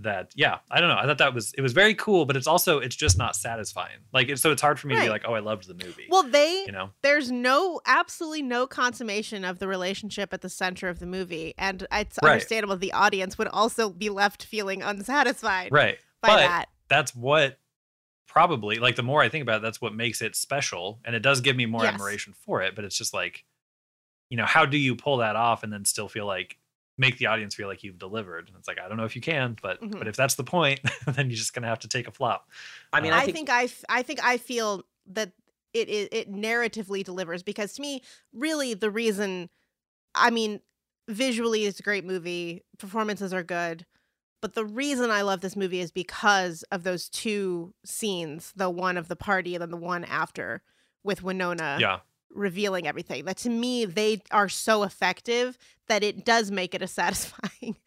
that 0.00 0.32
yeah 0.34 0.58
i 0.72 0.80
don't 0.80 0.88
know 0.88 0.96
i 0.98 1.06
thought 1.06 1.18
that 1.18 1.32
was 1.32 1.52
it 1.54 1.60
was 1.60 1.72
very 1.72 1.94
cool 1.94 2.24
but 2.26 2.36
it's 2.36 2.48
also 2.48 2.78
it's 2.80 2.96
just 2.96 3.16
not 3.16 3.36
satisfying 3.36 3.98
like 4.12 4.28
it's, 4.28 4.42
so 4.42 4.50
it's 4.50 4.60
hard 4.60 4.78
for 4.78 4.88
me 4.88 4.96
to 4.96 5.02
be 5.02 5.08
like 5.08 5.22
oh 5.24 5.34
i 5.34 5.38
loved 5.38 5.68
the 5.68 5.74
movie 5.74 6.06
Well, 6.10 6.24
they 6.24 6.64
you 6.66 6.72
know 6.72 6.90
there's 7.02 7.30
no 7.30 7.80
absolutely 7.86 8.42
no 8.42 8.66
consummation 8.66 9.44
of 9.44 9.60
the 9.60 9.68
relationship 9.68 10.32
at 10.34 10.40
the 10.40 10.48
center 10.48 10.88
of 10.88 10.98
the 10.98 11.06
movie, 11.06 11.54
and 11.58 11.86
it's 11.92 12.18
Right. 12.22 12.32
understandable 12.32 12.76
the 12.76 12.92
audience 12.92 13.38
would 13.38 13.46
also 13.48 13.88
be 13.88 14.10
left 14.10 14.44
feeling 14.44 14.82
unsatisfied 14.82 15.70
right 15.70 15.98
by 16.20 16.28
but 16.28 16.36
that. 16.38 16.66
that's 16.88 17.14
what 17.14 17.58
probably 18.34 18.78
like 18.80 18.96
the 18.96 19.04
more 19.04 19.22
i 19.22 19.30
think 19.30 19.42
about 19.42 19.58
it 19.58 19.62
that's 19.62 19.80
what 19.80 19.94
makes 19.94 20.22
it 20.22 20.36
special 20.36 21.00
and 21.06 21.16
it 21.16 21.20
does 21.20 21.40
give 21.40 21.56
me 21.56 21.66
more 21.66 21.82
Yes. 21.82 21.86
admiration 21.86 22.34
for 22.34 22.62
it 22.62 22.76
but 22.76 22.84
it's 22.84 22.98
just 22.98 23.14
like 23.14 23.44
you 24.30 24.36
know 24.36 24.46
how 24.46 24.66
do 24.66 24.76
you 24.78 24.96
pull 24.96 25.18
that 25.18 25.36
off 25.36 25.62
and 25.62 25.72
then 25.72 25.84
still 25.84 26.08
feel 26.08 26.26
like 26.26 26.58
make 26.98 27.18
the 27.18 27.26
audience 27.26 27.54
feel 27.54 27.68
like 27.68 27.82
you've 27.84 27.98
delivered 27.98 28.48
and 28.48 28.56
it's 28.58 28.68
like 28.68 28.78
i 28.80 28.88
don't 28.88 28.96
know 28.96 29.04
if 29.04 29.16
you 29.16 29.22
can 29.22 29.56
but 29.62 29.80
Mhm. 29.80 29.98
but 29.98 30.08
if 30.08 30.16
that's 30.16 30.36
the 30.36 30.44
point 30.44 30.80
then 31.06 31.28
you're 31.30 31.36
just 31.36 31.54
gonna 31.54 31.66
have 31.68 31.80
to 31.80 31.88
take 31.88 32.08
a 32.08 32.12
flop 32.12 32.50
I 32.92 33.00
mean, 33.00 33.12
Uh, 33.12 33.16
I 33.16 33.20
I 33.20 33.26
think, 33.26 33.36
think 33.36 33.50
I, 33.50 33.64
f- 33.64 33.84
I 33.88 34.02
think 34.02 34.22
I 34.24 34.36
feel 34.36 34.84
that 35.06 35.32
it, 35.72 35.88
it 35.88 36.08
it 36.12 36.32
narratively 36.32 37.02
delivers 37.04 37.42
because 37.42 37.74
to 37.74 37.82
me, 37.82 38.02
really, 38.32 38.74
the 38.74 38.90
reason, 38.90 39.50
I 40.14 40.30
mean, 40.30 40.60
visually 41.08 41.66
it's 41.66 41.80
a 41.80 41.82
great 41.84 42.04
movie, 42.04 42.64
performances 42.78 43.32
are 43.34 43.42
good, 43.44 43.86
but 44.44 44.52
the 44.52 44.66
reason 44.66 45.10
I 45.10 45.22
love 45.22 45.40
this 45.40 45.56
movie 45.56 45.80
is 45.80 45.90
because 45.90 46.64
of 46.70 46.82
those 46.82 47.08
two 47.08 47.72
scenes, 47.82 48.52
the 48.54 48.68
one 48.68 48.98
of 48.98 49.08
the 49.08 49.16
party 49.16 49.54
and 49.54 49.62
then 49.62 49.70
the 49.70 49.78
one 49.78 50.04
after 50.04 50.60
with 51.02 51.22
Winona 51.22 51.78
yeah 51.80 52.00
revealing 52.28 52.86
everything. 52.86 53.24
That 53.24 53.38
to 53.38 53.48
me, 53.48 53.86
they 53.86 54.20
are 54.30 54.50
so 54.50 54.82
effective 54.82 55.56
that 55.88 56.02
it 56.04 56.26
does 56.26 56.50
make 56.50 56.74
it 56.74 56.82
a 56.82 56.86
satisfying 57.00 57.78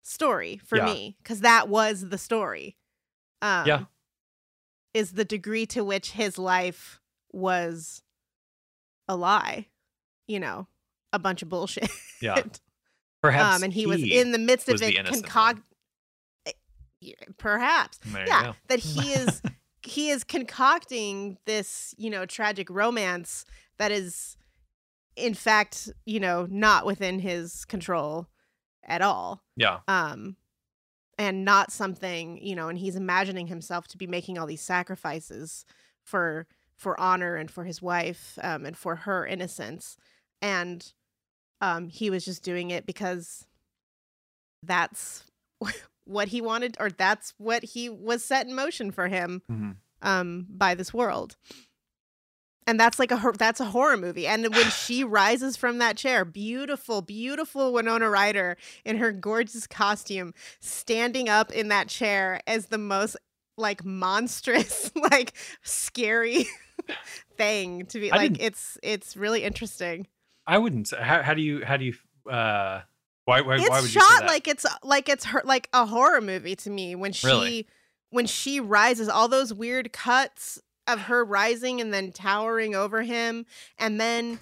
story 0.00 0.56
for 0.56 0.78
Yeah. 0.78 0.86
me 0.86 1.16
because 1.22 1.42
that 1.42 1.68
was 1.68 2.08
the 2.08 2.16
story. 2.16 2.78
Um, 3.42 3.66
Yeah. 3.66 3.84
Is 4.94 5.12
the 5.12 5.24
degree 5.26 5.66
to 5.66 5.84
which 5.84 6.12
his 6.12 6.38
life 6.38 6.98
was 7.30 8.02
a 9.06 9.16
lie, 9.16 9.66
you 10.26 10.40
know, 10.40 10.66
a 11.12 11.18
bunch 11.18 11.42
of 11.42 11.50
bullshit. 11.50 11.90
yeah 12.22 12.42
perhaps 13.20 13.56
um, 13.56 13.64
and 13.64 13.72
he, 13.72 13.86
was 13.86 14.02
in 14.02 14.32
the 14.32 14.38
midst 14.38 14.68
of 14.68 14.80
it, 14.80 14.94
concoct. 15.04 15.60
Perhaps, 17.38 17.98
There 18.04 18.26
yeah, 18.26 18.52
that 18.68 18.78
he 18.80 19.12
is 19.12 19.42
he 19.82 20.10
is 20.10 20.24
concocting 20.24 21.38
this, 21.46 21.94
you 21.96 22.10
know, 22.10 22.26
tragic 22.26 22.68
romance 22.70 23.44
that 23.78 23.92
is 23.92 24.36
in 25.14 25.32
fact, 25.34 25.90
you 26.04 26.20
know, 26.20 26.46
not 26.50 26.84
within 26.84 27.18
his 27.18 27.64
control 27.64 28.28
at 28.84 29.02
all. 29.02 29.42
yeah. 29.56 29.80
Um 29.88 30.36
and 31.18 31.46
not 31.46 31.72
something, 31.72 32.38
you 32.44 32.54
know, 32.54 32.68
and 32.68 32.78
he's 32.78 32.96
imagining 32.96 33.46
himself 33.46 33.88
to 33.88 33.96
be 33.96 34.06
making 34.06 34.38
all 34.38 34.46
these 34.46 34.60
sacrifices 34.62 35.64
for 36.04 36.46
for 36.76 36.98
honor 37.00 37.36
and 37.36 37.50
for 37.50 37.64
his 37.64 37.80
wife 37.80 38.38
um 38.42 38.66
and 38.66 38.76
for 38.76 38.96
her 38.96 39.26
innocence. 39.26 39.96
And 40.42 40.92
um 41.60 41.88
he 41.88 42.10
was 42.10 42.24
just 42.24 42.42
doing 42.42 42.70
it 42.70 42.86
because 42.86 43.46
that's 44.62 45.24
what 46.06 46.28
he 46.28 46.40
wanted 46.40 46.76
or 46.80 46.88
that's 46.90 47.34
what 47.36 47.62
he 47.64 47.88
was 47.88 48.24
set 48.24 48.46
in 48.46 48.54
motion 48.54 48.90
for 48.90 49.08
him 49.08 49.42
Mhm. 49.50 49.76
um 50.02 50.46
by 50.48 50.74
this 50.74 50.94
world. 50.94 51.36
And 52.68 52.80
that's 52.80 52.98
like 52.98 53.12
a 53.12 53.32
that's 53.38 53.60
a 53.60 53.66
horror 53.66 53.96
movie. 53.96 54.26
And 54.26 54.42
when 54.54 54.70
she 54.70 55.04
rises 55.04 55.56
from 55.56 55.78
that 55.78 55.96
chair 55.96 56.24
beautiful 56.24 57.00
beautiful 57.02 57.72
winona 57.72 58.10
ryder 58.10 58.56
in 58.84 58.96
her 58.98 59.12
gorgeous 59.12 59.66
costume 59.66 60.34
standing 60.60 61.28
up 61.28 61.52
in 61.52 61.68
that 61.68 61.88
chair 61.88 62.40
as 62.46 62.66
the 62.66 62.78
most 62.78 63.16
like 63.56 63.84
monstrous 63.84 64.90
like 65.10 65.32
scary 65.62 66.46
thing 67.36 67.86
to 67.86 68.00
be 68.00 68.10
I 68.10 68.16
like 68.16 68.42
it's 68.42 68.78
it's 68.82 69.16
really 69.16 69.44
interesting. 69.44 70.06
I 70.46 70.58
wouldn't 70.58 70.88
say 70.88 70.98
how, 71.00 71.22
how 71.22 71.34
do 71.34 71.42
you 71.42 71.64
how 71.64 71.76
do 71.76 71.84
you 71.84 71.94
uh 72.30 72.82
Why? 73.26 73.42
Why, 73.42 73.56
it's 73.56 73.68
why 73.68 73.80
would 73.80 73.92
you 73.92 74.00
say 74.00 74.06
shot 74.06 74.20
that? 74.20 74.26
like 74.28 74.48
it's 74.48 74.64
like 74.82 75.08
it's 75.08 75.26
her 75.26 75.42
like 75.44 75.68
a 75.72 75.84
horror 75.84 76.20
movie 76.20 76.56
to 76.56 76.70
me 76.70 76.94
when 76.94 77.12
she 77.12 77.26
Really? 77.26 77.66
when 78.10 78.26
she 78.26 78.60
rises 78.60 79.08
all 79.08 79.28
those 79.28 79.52
weird 79.52 79.92
cuts 79.92 80.60
of 80.86 81.00
her 81.02 81.24
rising 81.24 81.80
and 81.80 81.92
then 81.92 82.12
towering 82.12 82.74
over 82.74 83.02
him 83.02 83.44
and 83.78 84.00
then 84.00 84.38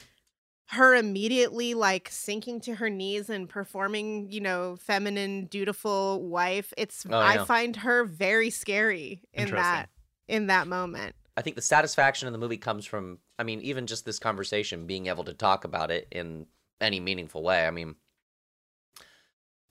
her 0.68 0.95
immediately 0.95 1.72
like 1.74 2.09
sinking 2.11 2.61
to 2.61 2.74
her 2.74 2.91
knees 2.91 3.30
and 3.30 3.49
performing 3.49 4.30
you 4.30 4.41
know 4.41 4.76
feminine 4.76 5.47
dutiful 5.47 6.22
wife 6.22 6.72
it's 6.76 7.07
Oh, 7.09 7.18
i 7.18 7.35
yeah. 7.35 7.45
find 7.45 7.76
her 7.76 8.05
very 8.05 8.51
scary 8.51 9.22
in 9.32 9.51
that 9.53 9.89
in 10.28 10.47
that 10.49 10.66
moment 10.66 11.14
I 11.37 11.43
think 11.43 11.57
the 11.57 11.62
satisfaction 11.62 12.28
in 12.28 12.32
the 12.32 12.39
movie 12.39 12.59
comes 12.59 12.87
from, 12.87 13.18
I 13.41 13.43
mean, 13.43 13.61
even 13.62 13.89
just 13.89 14.05
this 14.05 14.20
conversation, 14.20 14.87
being 14.87 15.09
able 15.09 15.24
to 15.24 15.35
talk 15.35 15.64
about 15.64 15.91
it 15.91 16.07
in 16.12 16.47
any 16.80 17.01
meaningful 17.01 17.43
way. 17.43 17.66
I 17.66 17.72
mean, 17.72 17.97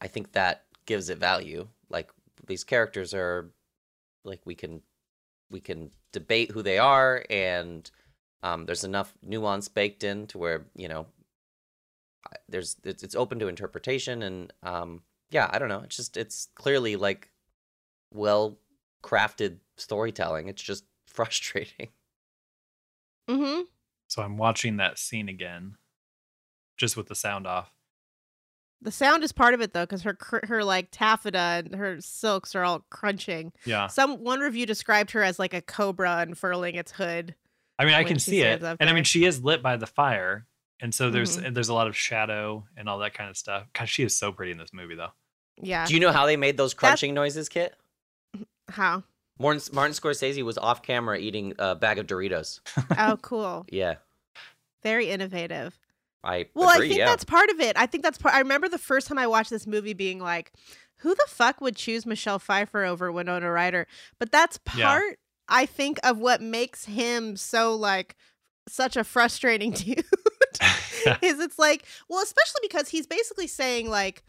I 0.04 0.08
think 0.08 0.34
that 0.34 0.66
gives 0.86 1.10
it 1.10 1.18
value. 1.18 1.68
Like 1.89 2.12
these 2.45 2.66
characters 2.66 3.14
are, 3.14 3.49
like 4.26 4.41
we 4.45 4.54
can, 4.54 4.82
we 5.49 5.62
can 5.62 5.91
debate 6.12 6.51
who 6.51 6.62
they 6.62 6.78
are, 6.78 7.26
and 7.30 7.89
um, 8.43 8.66
there's 8.66 8.84
enough 8.84 9.14
nuance 9.24 9.70
baked 9.70 10.04
in 10.04 10.28
to 10.28 10.38
where 10.38 10.66
you 10.76 10.89
know, 10.89 11.08
there's 12.49 12.76
it's, 12.84 13.01
it's 13.01 13.16
open 13.16 13.39
to 13.39 13.47
interpretation, 13.47 14.22
and 14.24 14.54
um, 14.62 15.01
yeah, 15.32 15.49
I 15.51 15.58
don't 15.58 15.70
know. 15.70 15.82
It's 15.84 15.95
just 15.95 16.18
it's 16.18 16.49
clearly 16.54 16.97
like 16.97 17.32
well 18.14 18.58
crafted 19.04 19.58
storytelling. 19.78 20.49
It's 20.49 20.62
just 20.62 20.84
frustrating. 21.08 21.89
mm-hmm 23.30 23.62
So 24.08 24.22
I'm 24.22 24.38
watching 24.38 24.78
that 24.78 24.99
scene 24.99 25.30
again, 25.30 25.78
just 26.78 26.97
with 26.97 27.08
the 27.08 27.16
sound 27.16 27.47
off. 27.47 27.72
The 28.84 28.92
sound 28.92 29.24
is 29.24 29.32
part 29.32 29.54
of 29.54 29.62
it 29.62 29.74
though 29.74 29.84
because 29.84 30.04
her 30.04 30.18
her 30.44 30.64
like 30.64 30.90
taffeta 30.92 31.38
and 31.66 31.74
her 31.76 31.98
silks 32.02 32.54
are 32.56 32.64
all 32.64 32.86
crunching 32.90 33.52
Yeah. 33.66 33.88
Some 33.88 34.24
one 34.24 34.40
review 34.42 34.66
described 34.66 35.12
her 35.12 35.24
as 35.24 35.40
like 35.40 35.54
a 35.54 35.62
cobra 35.62 36.18
unfurling 36.20 36.76
its 36.76 36.92
hood. 36.92 37.36
I 37.80 37.86
mean, 37.86 37.96
I 37.96 38.04
can 38.04 38.20
see 38.20 38.42
it, 38.42 38.62
and 38.62 38.90
I 38.90 38.94
mean, 38.94 39.04
she 39.04 39.26
is 39.26 39.44
lit 39.44 39.64
by 39.64 39.78
the 39.78 39.88
fire, 39.88 40.46
and 40.80 40.94
so 40.94 41.10
there's 41.10 41.38
Mhm. 41.40 41.54
there's 41.56 41.70
a 41.70 41.74
lot 41.74 41.88
of 41.88 41.98
shadow 41.98 42.66
and 42.78 42.88
all 42.88 43.00
that 43.00 43.14
kind 43.16 43.30
of 43.30 43.36
stuff. 43.38 43.66
God, 43.74 43.86
she 43.90 44.04
is 44.04 44.16
so 44.16 44.32
pretty 44.32 44.52
in 44.52 44.58
this 44.60 44.72
movie, 44.72 44.94
though. 44.96 45.12
Yeah. 45.62 45.86
Do 45.88 45.94
you 45.96 46.00
know 46.00 46.12
how 46.12 46.26
they 46.28 46.38
made 46.38 46.56
those 46.58 46.74
crunching 46.76 47.14
noises, 47.16 47.50
Kit? 47.50 47.76
How? 48.70 49.04
Martin, 49.40 49.62
Martin 49.74 49.94
Scorsese 49.94 50.44
was 50.44 50.58
off 50.60 50.84
camera 50.84 51.18
eating 51.18 51.54
a 51.58 51.74
bag 51.76 51.98
of 51.98 52.06
Doritos. 52.08 52.60
Oh, 52.98 53.18
cool. 53.22 53.66
Yeah, 53.72 53.96
Very 54.84 55.10
innovative. 55.10 55.78
I 56.24 56.48
Well, 56.54 56.70
agree. 56.70 56.86
I 56.86 56.90
think 56.90 57.00
yeah. 57.00 57.06
that's 57.06 57.24
part 57.24 57.50
of 57.50 57.60
it. 57.60 57.76
I 57.78 57.86
think 57.86 58.04
that's 58.04 58.18
part. 58.18 58.34
I 58.36 58.40
remember 58.40 58.70
the 58.70 58.78
first 58.78 59.08
time 59.08 59.18
I 59.18 59.28
watched 59.28 59.50
this 59.50 59.68
movie 59.68 59.94
being 59.94 60.20
like, 60.20 60.54
"Who 60.98 61.14
the 61.16 61.26
fuck 61.28 61.62
would 61.62 61.76
choose 61.76 62.06
Michelle 62.06 62.40
Pfeiffer 62.40 62.84
over 62.86 63.12
Winona 63.12 63.52
Ryder?" 63.52 63.88
But 64.20 64.32
that's 64.32 64.60
Yeah. 64.76 64.86
part, 64.86 65.20
I 65.50 65.66
think, 65.66 66.00
of 66.04 66.18
what 66.18 66.42
makes 66.42 66.86
him 66.86 67.36
so 67.36 67.76
like 67.76 68.16
such 68.68 68.96
a 68.96 69.04
frustrating 69.04 69.72
dude. 69.74 70.06
is 71.22 71.40
it's 71.40 71.60
like, 71.60 71.86
well, 72.08 72.24
especially 72.24 72.62
because 72.62 72.90
he's 72.90 73.08
basically 73.08 73.48
saying 73.48 73.90
like 73.90 74.24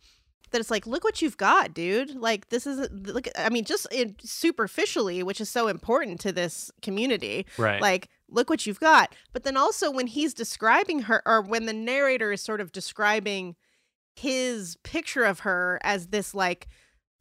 that 0.51 0.61
it's 0.61 0.71
like, 0.71 0.87
look 0.87 1.05
what 1.05 1.21
you've 1.23 1.37
got, 1.37 1.75
dude. 1.75 2.15
Like 2.17 2.49
this 2.49 2.67
is 2.67 2.89
look. 2.91 3.29
I 3.39 3.49
mean, 3.51 3.65
just 3.65 3.87
in, 3.93 4.17
superficially, 4.21 5.23
which 5.23 5.41
is 5.41 5.49
so 5.49 5.69
important 5.69 6.21
to 6.21 6.33
this 6.33 6.71
community 6.83 7.47
right. 7.59 7.81
like 7.81 8.09
look 8.35 8.51
what 8.51 8.67
you've 8.67 8.81
got. 8.81 9.15
But 9.33 9.45
then 9.45 9.57
also 9.57 9.91
when 9.91 10.07
he's 10.09 10.35
describing 10.35 11.03
her 11.03 11.23
or 11.27 11.41
when 11.41 11.67
the 11.67 11.73
narrator 11.73 12.33
is 12.33 12.43
sort 12.43 12.61
of 12.61 12.73
describing 12.73 13.57
his 14.15 14.77
picture 14.83 15.25
of 15.25 15.41
her 15.41 15.81
as 15.83 16.09
this 16.09 16.35
like 16.35 16.69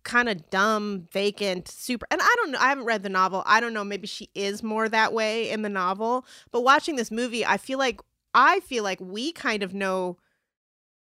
kind 0.03 0.27
of 0.27 0.49
dumb 0.49 1.07
vacant 1.13 1.65
super 1.65 2.05
and 2.11 2.19
i 2.21 2.35
don't 2.35 2.51
know 2.51 2.59
i 2.59 2.67
haven't 2.67 2.83
read 2.83 3.03
the 3.03 3.09
novel. 3.09 3.41
I 3.45 3.61
don't 3.61 3.73
know 3.73 3.85
maybe 3.85 4.05
she 4.05 4.29
is 4.35 4.61
more 4.61 4.89
that 4.89 5.13
way 5.13 5.49
in 5.49 5.61
the 5.61 5.69
novel. 5.69 6.25
But 6.51 6.61
watching 6.61 6.97
this 6.97 7.09
movie 7.09 7.45
i 7.45 7.57
feel 7.57 7.79
like 7.79 8.01
i 8.33 8.59
feel 8.61 8.83
like 8.83 8.99
we 8.99 9.31
kind 9.31 9.63
of 9.63 9.73
know 9.73 10.17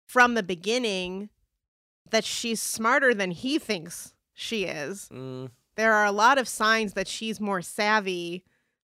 from 0.07 0.35
the 0.35 0.43
beginning 0.43 1.29
that 2.09 2.23
she's 2.23 2.61
smarter 2.61 3.13
than 3.13 3.31
he 3.31 3.57
thinks 3.57 4.13
she 4.33 4.65
is. 4.65 5.09
Mm, 5.11 5.49
there 5.75 5.93
are 5.93 6.05
a 6.05 6.11
lot 6.11 6.37
of 6.37 6.47
signs 6.47 6.93
that 6.93 7.07
she's 7.07 7.41
more 7.41 7.61
savvy 7.61 8.45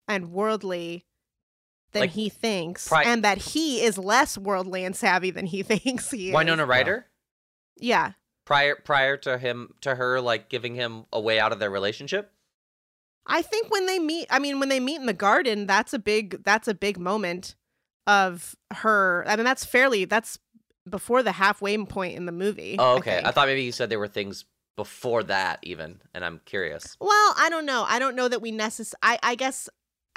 and 0.08 0.32
worldly 0.32 1.04
than 1.92 2.02
Like, 2.02 2.10
he 2.10 2.28
thinks 2.28 2.88
pri- 2.88 3.04
and 3.04 3.24
that 3.24 3.38
he 3.38 3.82
is 3.82 3.96
less 3.96 4.36
worldly 4.36 4.84
and 4.84 4.94
savvy 4.94 5.30
than 5.30 5.46
he 5.46 5.62
thinks 5.64 6.10
he 6.10 6.28
is. 6.28 6.34
Winona 6.34 6.66
Ryder. 6.66 7.06
Yeah. 7.76 8.12
Prior, 8.44 8.76
prior 8.76 9.16
to 9.18 9.38
him, 9.38 9.74
to 9.82 9.94
her, 9.94 10.20
like 10.20 10.48
giving 10.48 10.74
him 10.74 11.04
a 11.12 11.20
way 11.20 11.38
out 11.38 11.52
of 11.52 11.58
their 11.58 11.70
relationship. 11.70 12.32
I 13.26 13.42
think 13.42 13.70
when 13.70 13.86
they 13.86 13.98
meet, 13.98 14.26
I 14.30 14.38
mean 14.38 14.58
when 14.58 14.70
they 14.70 14.80
meet 14.80 14.96
in 14.96 15.06
the 15.06 15.12
garden, 15.12 15.66
that's 15.66 15.92
a 15.92 15.98
big 15.98 16.42
that's 16.44 16.66
a 16.66 16.74
big 16.74 16.98
moment 16.98 17.54
of 18.06 18.56
her. 18.72 19.22
I 19.26 19.36
mean 19.36 19.44
that's 19.44 19.64
fairly 19.64 20.06
that's 20.06 20.38
before 20.88 21.22
the 21.22 21.32
halfway 21.32 21.76
point 21.84 22.16
in 22.16 22.24
the 22.24 22.32
movie. 22.32 22.76
Oh, 22.78 22.96
okay. 22.96 23.18
I, 23.18 23.22
think. 23.22 23.34
thought 23.34 23.48
maybe 23.48 23.62
you 23.62 23.72
said 23.72 23.90
there 23.90 23.98
were 23.98 24.08
things 24.08 24.46
before 24.76 25.24
that, 25.24 25.58
even, 25.62 26.00
and 26.14 26.24
I'm 26.24 26.40
curious. 26.46 26.96
Well, 27.00 27.34
I 27.36 27.48
don't 27.50 27.66
know. 27.66 27.84
I 27.86 27.98
don't 27.98 28.16
know 28.16 28.28
that 28.28 28.40
we 28.40 28.50
necess 28.50 28.94
I 29.02 29.18
I 29.22 29.34
guess 29.34 29.68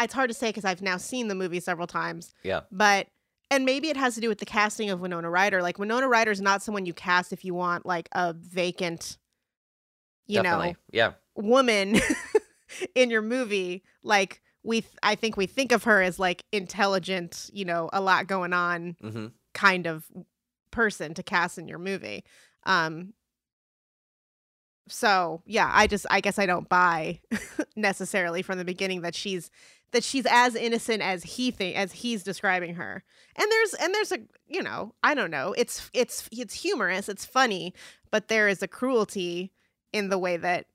it's 0.04 0.14
hard 0.14 0.30
to 0.30 0.34
say 0.34 0.49
because 0.49 0.66
I've 0.66 0.82
now 0.82 0.97
seen 0.97 1.28
the 1.28 1.36
movie 1.36 1.60
several 1.60 1.88
times. 1.88 2.34
Yeah. 2.43 2.62
But 2.72 3.08
and 3.49 3.66
maybe 3.66 3.89
it 3.89 3.97
has 3.97 4.16
to 4.16 4.22
do 4.22 4.30
with 4.30 4.38
the 4.39 4.45
casting 4.45 4.89
of 4.89 5.02
Winona 5.02 5.30
Ryder. 5.30 5.62
Like 5.62 5.78
Winona 5.78 6.08
Ryder 6.08 6.32
is 6.32 6.39
not 6.41 6.64
someone 6.64 6.86
you 6.86 6.93
cast 6.93 7.34
if 7.34 7.43
you 7.43 7.54
want 7.54 7.86
like 7.86 8.08
a 8.14 8.34
vacant, 8.34 9.18
you 10.26 10.41
Definitely. 10.41 10.70
know, 10.70 10.76
Yeah. 10.91 11.12
woman 11.36 11.97
in 12.95 13.10
your 13.10 13.22
movie. 13.22 13.84
Like 14.04 14.41
we, 14.64 14.82
th- 14.82 14.93
I 15.04 15.16
think 15.16 15.36
we 15.38 15.47
think 15.47 15.72
of 15.74 15.84
her 15.84 16.02
as 16.02 16.18
like 16.20 16.45
intelligent, 16.54 17.49
you 17.52 17.66
know, 17.66 17.89
a 17.91 17.99
lot 17.99 18.28
going 18.28 18.54
on 18.54 18.95
hmm 19.02 19.28
kind 19.54 19.86
of 19.86 20.06
person 20.72 21.14
to 21.14 21.22
cast 21.24 21.58
in 21.58 21.68
your 21.68 21.78
movie. 21.80 22.24
Um 22.66 23.14
so 24.88 25.41
yeah, 25.45 25.70
I 25.72 25.88
just 25.88 26.06
I 26.10 26.22
guess 26.22 26.39
I 26.39 26.45
don't 26.45 26.68
buy 26.68 27.20
necessarily 27.76 28.41
from 28.41 28.58
the 28.58 28.66
beginning 28.66 29.02
that 29.02 29.16
she's 29.16 29.49
that 29.91 30.03
she's 30.03 30.25
as 30.29 30.55
innocent 30.55 31.01
as 31.01 31.23
he 31.23 31.51
think 31.51 31.75
as 31.75 31.91
he's 31.91 32.23
describing 32.23 32.75
her. 32.75 33.03
And 33.35 33.51
there's 33.51 33.73
and 33.73 33.93
there's 33.93 34.11
a 34.11 34.19
you 34.47 34.63
know, 34.63 34.93
I 35.03 35.13
don't 35.13 35.31
know. 35.31 35.53
It's 35.57 35.89
it's 35.93 36.29
it's 36.31 36.53
humorous, 36.55 37.09
it's 37.09 37.25
funny, 37.25 37.73
but 38.09 38.27
there 38.27 38.47
is 38.47 38.61
a 38.61 38.67
cruelty 38.67 39.51
in 39.93 40.09
the 40.09 40.17
way 40.19 40.37
that 40.37 40.65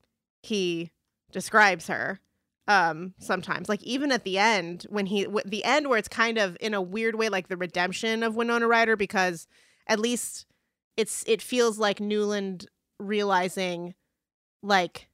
he 0.43 0.91
describes 1.33 1.89
her 1.89 2.21
um 2.69 3.15
sometimes 3.19 3.69
like 3.69 3.83
even 3.83 4.11
at 4.11 4.25
the 4.25 4.39
end 4.39 4.87
when 4.89 5.07
he 5.07 5.25
w- 5.25 5.43
the 5.45 5.65
end 5.65 5.89
where 5.89 5.99
it's 5.99 6.09
kind 6.09 6.37
of 6.37 6.57
in 6.61 6.75
a 6.75 6.83
weird 6.83 7.15
way 7.15 7.29
like 7.29 7.49
the 7.49 7.57
redemption 7.57 8.23
of 8.23 8.35
Winona 8.35 8.67
Ryder 8.67 8.97
because 8.97 9.47
at 9.87 10.01
least 10.01 10.47
it's 10.97 11.23
it 11.27 11.41
feels 11.41 11.79
like 11.79 12.01
Newland 12.01 12.67
realizing 12.99 13.95
like 14.63 15.09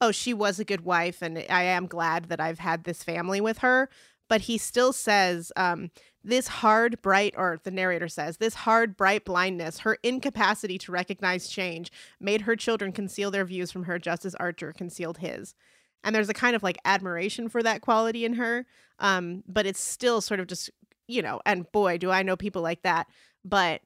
oh 0.00 0.10
she 0.12 0.32
was 0.32 0.58
a 0.58 0.64
good 0.64 0.82
wife 0.82 1.22
and 1.22 1.38
I 1.50 1.62
am 1.64 1.86
glad 1.86 2.26
that 2.26 2.40
I've 2.40 2.58
had 2.58 2.84
this 2.84 3.02
family 3.02 3.40
with 3.40 3.58
her. 3.58 3.88
But 4.28 4.42
he 4.42 4.58
still 4.58 4.92
says 4.92 5.52
um 5.56 5.90
this 6.22 6.48
hard 6.48 7.00
bright 7.02 7.34
or 7.36 7.58
the 7.62 7.70
narrator 7.70 8.08
says 8.08 8.36
this 8.36 8.54
hard 8.54 8.96
bright 8.96 9.24
blindness 9.24 9.80
her 9.80 9.98
incapacity 10.02 10.78
to 10.78 10.92
recognize 10.92 11.48
change 11.48 11.90
made 12.20 12.42
her 12.42 12.56
children 12.56 12.92
conceal 12.92 13.30
their 13.30 13.44
views 13.44 13.72
from 13.72 13.84
her 13.84 13.98
just 13.98 14.24
as 14.24 14.34
Archer 14.36 14.72
concealed 14.72 15.18
his. 15.18 15.54
And 16.02 16.14
there's 16.14 16.28
a 16.30 16.34
kind 16.34 16.56
of 16.56 16.62
like 16.62 16.78
admiration 16.84 17.48
for 17.48 17.62
that 17.62 17.80
quality 17.82 18.24
in 18.24 18.34
her 18.34 18.66
um 18.98 19.42
but 19.46 19.66
it's 19.66 19.80
still 19.80 20.20
sort 20.20 20.40
of 20.40 20.46
just 20.46 20.70
you 21.08 21.22
know 21.22 21.40
and 21.44 21.70
boy 21.72 21.98
do 21.98 22.10
i 22.10 22.22
know 22.22 22.36
people 22.36 22.62
like 22.62 22.82
that 22.82 23.06
but 23.44 23.80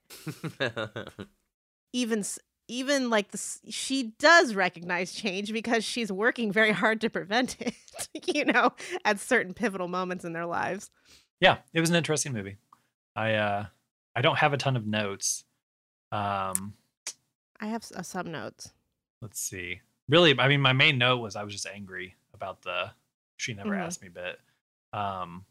even 1.93 2.25
even 2.69 3.11
like 3.11 3.31
this 3.31 3.61
she 3.69 4.15
does 4.19 4.55
recognize 4.55 5.13
change 5.13 5.53
because 5.53 5.85
she's 5.85 6.11
working 6.11 6.51
very 6.51 6.73
hard 6.73 7.01
to 7.01 7.11
prevent 7.11 7.57
it 7.61 7.75
you 8.35 8.45
know 8.45 8.73
at 9.05 9.21
certain 9.21 9.53
pivotal 9.55 9.89
moments 9.89 10.25
in 10.25 10.33
their 10.33 10.47
lives 10.47 10.91
yeah, 11.41 11.59
it 11.75 11.81
was 11.81 11.91
an 11.91 11.97
interesting 11.97 12.33
movie. 12.33 12.57
I 13.15 13.35
uh, 13.35 13.67
I 14.17 14.23
don't 14.23 14.39
have 14.39 14.53
a 14.55 14.57
ton 14.57 14.77
of 14.77 14.87
notes. 14.87 15.45
Um, 16.13 16.75
i 17.61 17.67
have 17.67 17.85
uh, 17.95 18.03
some 18.03 18.31
notes 18.31 18.73
let's 19.21 19.41
see. 19.41 19.81
Really, 20.09 20.39
I 20.39 20.49
mean, 20.49 20.61
my 20.61 20.73
main 20.73 20.97
note 20.99 21.19
was 21.19 21.35
I 21.37 21.43
was 21.45 21.53
just 21.53 21.67
angry 21.67 22.15
about 22.35 22.63
the 22.63 22.91
she 23.37 23.53
never 23.55 23.71
Mhm. 23.71 23.81
asked 23.81 24.01
me 24.03 24.09
bit. 24.09 24.39
Um, 24.93 25.45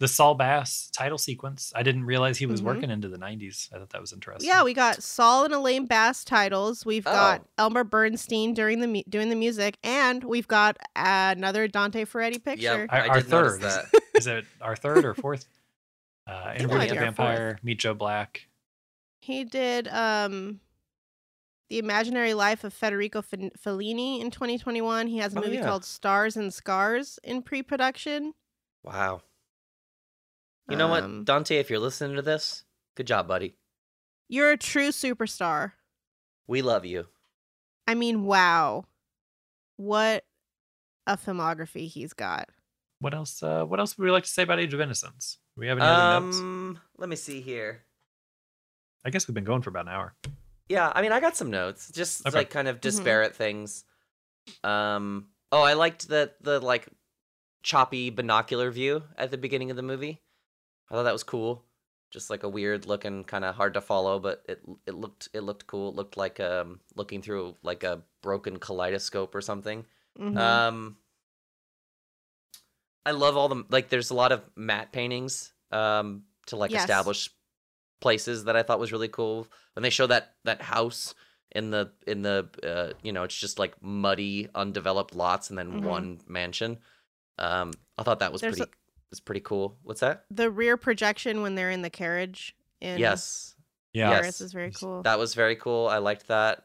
the 0.00 0.08
Saul 0.08 0.34
Bass 0.34 0.90
title 0.92 1.18
sequence. 1.18 1.72
I 1.76 1.84
didn't 1.84 2.04
realize 2.04 2.36
he 2.38 2.46
was 2.46 2.60
Mhm. 2.60 2.64
working 2.64 2.90
into 2.90 3.08
the 3.08 3.16
'90s. 3.18 3.70
I 3.72 3.78
thought 3.78 3.90
that 3.90 4.00
was 4.00 4.12
interesting. 4.12 4.48
yeah 4.48 4.64
we 4.64 4.74
got 4.74 5.00
saul 5.02 5.44
and 5.44 5.54
elaine 5.54 5.86
bass 5.86 6.24
titles 6.24 6.84
we've 6.84 7.04
got 7.04 7.42
Oh. 7.42 7.48
elmer 7.64 7.84
bernstein 7.84 8.52
during 8.54 8.80
the 8.80 8.88
mu- 8.88 9.02
doing 9.08 9.28
the 9.28 9.36
music 9.36 9.78
and 9.84 10.24
we've 10.24 10.48
got 10.48 10.76
another 10.96 11.68
dante 11.68 12.04
ferretti 12.04 12.38
picture 12.40 12.86
Our- 12.90 13.02
I 13.02 13.08
our 13.08 13.20
did 13.20 13.30
notice 13.30 13.52
third. 13.58 13.62
that. 13.92 14.02
is 14.14 14.26
it 14.26 14.44
our 14.60 14.74
third 14.74 15.04
or 15.04 15.14
fourth? 15.14 15.46
Uh, 16.26 16.52
Interview 16.56 16.62
with 16.62 16.70
the 16.70 16.76
might 16.78 16.90
be 16.92 16.98
our 16.98 17.04
fourth. 17.06 17.16
Vampire, 17.16 17.58
Meet 17.62 17.78
Joe 17.78 17.94
Black, 17.94 18.48
He 19.20 19.44
did 19.44 19.86
um 19.88 20.60
The 21.68 21.78
Imaginary 21.78 22.34
Life 22.34 22.64
of 22.64 22.72
Federico 22.74 23.22
Fin- 23.22 23.52
Fellini 23.56 24.20
in 24.20 24.30
2021. 24.32 25.06
He 25.06 25.18
has 25.18 25.34
a 25.34 25.38
Oh, 25.38 25.42
movie 25.42 25.56
yeah. 25.56 25.64
called 25.64 25.84
Stars 25.84 26.36
and 26.36 26.52
Scars 26.52 27.18
in 27.22 27.42
pre-production. 27.42 28.34
Wow. 28.82 29.22
You 30.70 30.76
know 30.76 30.88
what, 30.88 31.02
Um, 31.04 31.24
Dante? 31.24 31.56
If 31.56 31.68
you're 31.68 31.80
listening 31.80 32.16
to 32.16 32.22
this, 32.22 32.64
good 32.94 33.06
job, 33.06 33.26
buddy. 33.26 33.56
You're 34.28 34.52
a 34.52 34.56
true 34.56 34.88
superstar. 34.90 35.72
We 36.46 36.62
love 36.62 36.84
you. 36.84 37.08
I 37.88 37.94
mean, 37.94 38.24
wow. 38.24 38.84
What 39.76 40.24
a 41.06 41.16
filmography 41.16 41.88
he's 41.88 42.12
got. 42.12 42.48
What 43.00 43.14
else? 43.14 43.42
Uh, 43.42 43.64
what 43.64 43.80
else 43.80 43.96
would 43.98 44.04
we 44.04 44.10
like 44.10 44.24
to 44.24 44.30
say 44.30 44.42
about 44.44 44.60
Age 44.60 44.72
of 44.74 44.80
Innocence? 44.80 45.38
Do 45.56 45.60
we 45.60 45.66
have 45.66 45.78
any 45.78 45.86
other 45.88 46.20
notes? 46.20 46.38
Um, 46.40 46.78
let 46.98 47.08
me 47.08 47.16
see 47.16 47.40
here. 47.40 47.82
I 49.04 49.10
guess 49.10 49.26
we've 49.26 49.34
been 49.34 49.44
going 49.44 49.62
for 49.62 49.70
about 49.70 49.86
an 49.86 49.92
hour. 49.92 50.14
Yeah, 50.68 50.92
I 50.94 51.02
mean, 51.02 51.10
I 51.10 51.18
got 51.18 51.36
some 51.36 51.50
notes, 51.50 51.90
just 51.90 52.26
Okay. 52.26 52.36
like 52.36 52.50
kind 52.50 52.68
of 52.68 52.80
disparate 52.80 53.34
things. 53.34 53.84
Um, 54.62 55.30
oh, 55.50 55.62
I 55.62 55.72
liked 55.72 56.06
the 56.08 56.32
the 56.42 56.60
like 56.60 56.86
choppy 57.62 58.10
binocular 58.10 58.70
view 58.70 59.02
at 59.16 59.30
the 59.30 59.38
beginning 59.38 59.70
of 59.70 59.76
the 59.76 59.82
movie. 59.82 60.22
I 60.90 60.94
thought 60.94 61.04
that 61.04 61.12
was 61.12 61.22
cool. 61.22 61.64
Just 62.10 62.30
like 62.30 62.42
a 62.42 62.48
weird 62.48 62.86
looking, 62.86 63.22
kind 63.24 63.44
of 63.44 63.54
hard 63.54 63.74
to 63.74 63.80
follow, 63.80 64.18
but 64.18 64.42
it 64.48 64.62
it 64.86 64.94
looked 64.94 65.28
it 65.32 65.42
looked 65.42 65.66
cool. 65.68 65.90
It 65.90 65.94
looked 65.94 66.16
like 66.16 66.40
um 66.40 66.80
looking 66.96 67.22
through 67.22 67.56
like 67.62 67.84
a 67.84 68.02
broken 68.22 68.58
kaleidoscope 68.58 69.34
or 69.34 69.40
something. 69.40 69.86
Mhm. 70.18 70.62
Um, 70.68 70.96
I 73.06 73.12
love 73.12 73.36
all 73.36 73.48
the 73.48 73.64
like. 73.70 73.88
There's 73.88 74.10
a 74.10 74.14
lot 74.14 74.32
of 74.32 74.42
matte 74.56 74.92
paintings 74.92 75.52
um 75.72 76.24
to 76.46 76.56
like 76.56 76.74
Yes. 76.74 76.74
establish 76.74 77.30
places 78.00 78.44
that 78.44 78.56
I 78.56 78.62
thought 78.62 78.80
was 78.80 78.92
really 78.92 79.08
cool. 79.08 79.48
When 79.74 79.82
they 79.84 79.90
show 79.90 80.06
that 80.08 80.36
that 80.44 80.62
house 80.62 81.14
in 81.52 81.70
the 81.70 81.92
in 82.06 82.22
the 82.22 82.48
uh, 82.64 82.94
you 83.02 83.12
know 83.12 83.24
it's 83.24 83.36
just 83.38 83.58
like 83.58 83.82
muddy 83.82 84.48
undeveloped 84.54 85.14
lots 85.14 85.50
and 85.50 85.58
then 85.58 85.82
Mhm. 85.82 85.82
one 85.82 86.20
mansion. 86.28 86.78
Um, 87.38 87.78
I 87.98 88.04
thought 88.04 88.20
that 88.20 88.32
was 88.32 88.42
There's 88.42 88.60
pretty 88.60 88.70
was 89.10 89.20
pretty 89.20 89.40
cool. 89.40 89.76
What's 89.82 90.00
that? 90.00 90.24
the 90.30 90.50
rear 90.50 90.76
projection 90.76 91.42
when 91.42 91.54
they're 91.56 91.70
in 91.70 91.82
the 91.82 91.90
carriage 91.90 92.54
in 92.80 92.98
yes, 92.98 93.54
Yeah. 93.92 94.10
Yes. 94.10 94.20
Paris 94.20 94.40
is 94.40 94.52
very 94.52 94.70
cool. 94.70 95.02
That 95.02 95.18
was 95.18 95.34
very 95.34 95.56
cool. 95.56 95.88
I 95.88 95.98
liked 95.98 96.28
that. 96.28 96.64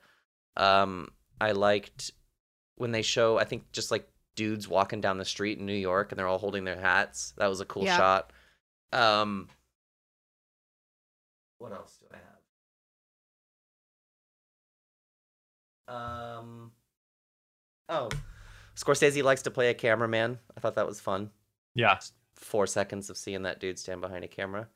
Um, 0.55 1.09
I 1.41 1.51
liked 1.51 2.11
when 2.75 2.91
they 2.91 3.01
show, 3.01 3.37
I 3.39 3.43
think, 3.45 3.71
just 3.71 3.89
like 3.91 4.07
dudes 4.35 4.67
walking 4.67 5.01
down 5.01 5.17
the 5.17 5.25
street 5.25 5.57
in 5.59 5.65
New 5.65 5.73
York 5.73 6.11
and 6.11 6.19
they're 6.19 6.27
all 6.27 6.37
holding 6.37 6.63
their 6.65 6.79
hats. 6.79 7.33
That 7.37 7.47
was 7.47 7.61
a 7.61 7.65
cool 7.65 7.83
Yeah. 7.85 7.97
shot. 7.97 8.31
Um, 8.93 9.49
what 11.57 11.71
else 11.73 11.97
do 11.99 12.05
I 12.13 12.17
have? 12.17 12.23
Um, 15.87 16.71
oh, 17.89 18.09
Scorsese 18.75 19.23
likes 19.23 19.43
to 19.43 19.51
play 19.51 19.69
a 19.69 19.73
cameraman. 19.73 20.39
I 20.55 20.59
thought 20.59 20.75
that 20.75 20.87
was 20.87 20.99
fun 20.99 21.31
Yeah. 21.75 21.99
Four 22.35 22.67
seconds 22.67 23.09
of 23.09 23.17
seeing 23.17 23.43
that 23.43 23.59
dude 23.59 23.79
stand 23.79 24.01
behind 24.01 24.23
a 24.23 24.27
camera. 24.27 24.67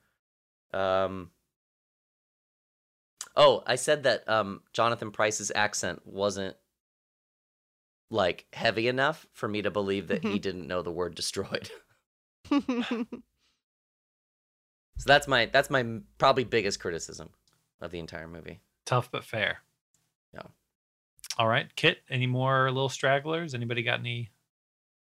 Um. 0.73 1.31
Oh, 3.35 3.63
I 3.67 3.75
said 3.75 4.03
that 4.03 4.27
um 4.27 4.61
Jonathan 4.73 5.11
Pryce's 5.11 5.51
accent 5.53 6.01
wasn't 6.05 6.55
like 8.09 8.47
heavy 8.53 8.87
enough 8.87 9.27
for 9.33 9.47
me 9.47 9.61
to 9.61 9.69
believe 9.71 10.07
that 10.07 10.23
he 10.23 10.39
Mhm. 10.39 10.41
didn't 10.41 10.67
know 10.67 10.81
the 10.81 10.91
word 10.91 11.15
destroyed. 11.15 11.69
So 14.97 15.05
that's 15.07 15.27
my 15.29 15.45
that's 15.45 15.69
my 15.69 15.99
probably 16.17 16.43
biggest 16.43 16.79
criticism 16.81 17.29
of 17.79 17.91
the 17.91 17.99
entire 17.99 18.27
movie. 18.27 18.59
Tough 18.85 19.09
but 19.09 19.23
fair. 19.23 19.59
Yeah. 20.33 20.41
All 21.37 21.47
right, 21.47 21.73
Kit. 21.77 21.99
Any 22.09 22.27
more 22.27 22.69
little 22.69 22.89
stragglers? 22.89 23.53
Anybody 23.53 23.81
got 23.81 23.99
any? 23.99 24.29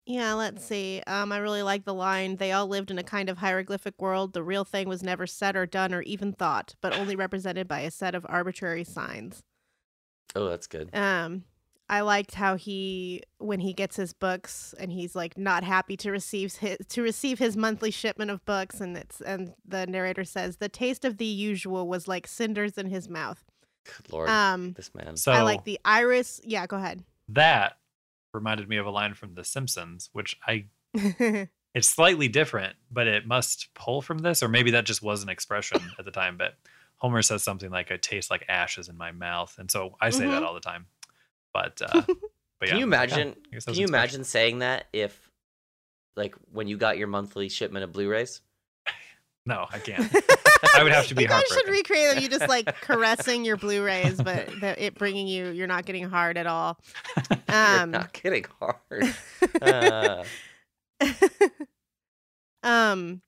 Yeah, 0.07 0.33
let's 0.33 0.65
see. 0.65 1.01
Um, 1.05 1.31
I 1.33 1.37
really 1.37 1.61
like 1.63 1.83
the 1.83 1.93
line. 1.93 2.37
They 2.37 2.53
all 2.53 2.65
lived 2.65 2.89
in 2.91 2.97
a 2.97 3.03
kind 3.03 3.29
of 3.29 3.37
hieroglyphic 3.39 4.01
world. 4.01 4.33
The 4.33 4.41
real 4.41 4.63
thing 4.63 4.87
was 4.87 5.03
never 5.03 5.27
said 5.27 5.55
or 5.57 5.65
done 5.65 5.93
or 5.93 6.01
even 6.03 6.31
thought, 6.31 6.75
but 6.81 6.97
only 6.97 7.15
represented 7.17 7.67
by 7.67 7.81
a 7.81 7.91
set 7.91 8.15
of 8.15 8.25
arbitrary 8.29 8.85
signs. 8.85 9.43
Oh, 10.33 10.47
that's 10.47 10.67
good. 10.67 10.95
Um, 10.95 11.43
I 11.89 12.01
liked 12.01 12.35
how 12.35 12.55
he, 12.55 13.23
when 13.37 13.59
he 13.59 13.73
gets 13.73 13.95
his 13.97 14.13
books, 14.13 14.73
and 14.79 14.91
he's 14.91 15.15
like 15.15 15.37
not 15.37 15.63
happy 15.63 15.97
to 15.97 16.11
receive 16.11 16.55
his 16.55 16.77
to 16.89 17.01
receive 17.01 17.39
his 17.39 17.57
monthly 17.57 17.91
shipment 17.91 18.31
of 18.31 18.43
books, 18.45 18.79
and 18.81 18.97
it's 18.97 19.19
and 19.21 19.53
the 19.65 19.87
narrator 19.87 20.23
says 20.23 20.57
the 20.57 20.69
taste 20.69 21.05
of 21.05 21.17
the 21.17 21.25
usual 21.25 21.87
was 21.87 22.07
like 22.07 22.27
cinders 22.27 22.77
in 22.77 22.87
his 22.89 23.09
mouth. 23.09 23.43
Good 23.85 24.11
lord, 24.13 24.29
Um, 24.29 24.73
this 24.73 24.93
man. 24.93 25.15
So 25.15 25.31
I 25.31 25.41
like 25.43 25.63
the 25.63 25.79
iris. 25.85 26.41
Yeah, 26.43 26.65
go 26.67 26.75
ahead. 26.77 27.03
that 27.29 27.77
reminded 28.33 28.67
me 28.69 28.77
of 28.77 28.85
a 28.85 28.89
line 28.91 29.13
from 29.13 29.33
The 29.33 29.43
Simpsons, 29.43 30.09
which 30.13 30.35
I 30.45 30.65
it's 31.73 31.87
slightly 31.89 32.27
different, 32.27 32.75
but 32.91 33.07
it 33.07 33.27
must 33.27 33.67
pull 33.75 34.01
from 34.01 34.19
this, 34.19 34.41
or 34.41 34.47
maybe 34.47 34.71
that 34.71 34.85
just 34.85 35.01
was 35.01 35.23
an 35.23 35.29
expression 35.29 35.79
at 35.99 36.05
the 36.05 36.11
time. 36.11 36.37
But 36.37 36.55
Homer 36.97 37.21
says 37.21 37.43
something 37.43 37.69
like, 37.69 37.91
"It 37.91 38.01
tastes 38.01 38.31
like 38.31 38.45
ashes 38.49 38.89
in 38.89 38.97
my 38.97 39.11
mouth," 39.11 39.55
and 39.59 39.69
so 39.69 39.95
I 40.01 40.09
say 40.09 40.25
that 40.25 40.41
Mhm. 40.41 40.45
all 40.45 40.53
the 40.53 40.59
time. 40.59 40.87
But 41.53 41.81
uh, 41.81 42.01
but 42.59 42.67
yeah, 42.67 42.67
Can 42.69 42.77
you 42.77 42.83
imagine? 42.85 43.29
I 43.29 43.55
guess 43.55 43.65
that 43.65 43.71
can 43.71 43.79
you 43.79 43.85
an 43.85 43.89
expression. 43.89 43.89
imagine 43.89 44.23
saying 44.23 44.59
that 44.59 44.85
if, 44.93 45.29
like, 46.15 46.35
when 46.51 46.67
you 46.67 46.77
got 46.77 46.97
your 46.97 47.07
monthly 47.07 47.49
shipment 47.49 47.83
of 47.83 47.91
Blu-rays? 47.93 48.41
No, 49.45 49.65
I 49.71 49.79
can't. 49.79 50.11
I 50.75 50.83
would 50.83 50.91
have 50.91 51.07
to 51.07 51.15
be 51.15 51.23
You 51.23 51.27
guys 51.29 51.43
should 51.47 51.67
recreate 51.69 52.15
them. 52.15 52.23
you 52.23 52.29
just 52.29 52.47
like 52.47 52.65
caressing 52.81 53.43
your 53.45 53.57
Blu-rays, 53.57 54.21
but 54.21 54.47
the, 54.59 54.75
it 54.85 54.95
bringing 54.95 55.27
you, 55.27 55.49
you're 55.49 55.67
not 55.67 55.85
getting 55.85 56.09
hard 56.09 56.37
at 56.37 56.47
all. 56.47 56.77
You're 57.29 57.39
Um, 57.81 57.91
not 57.91 58.13
getting 58.13 58.45
hard. 58.59 59.15
Uh, 59.61 60.23
um, 62.63 63.21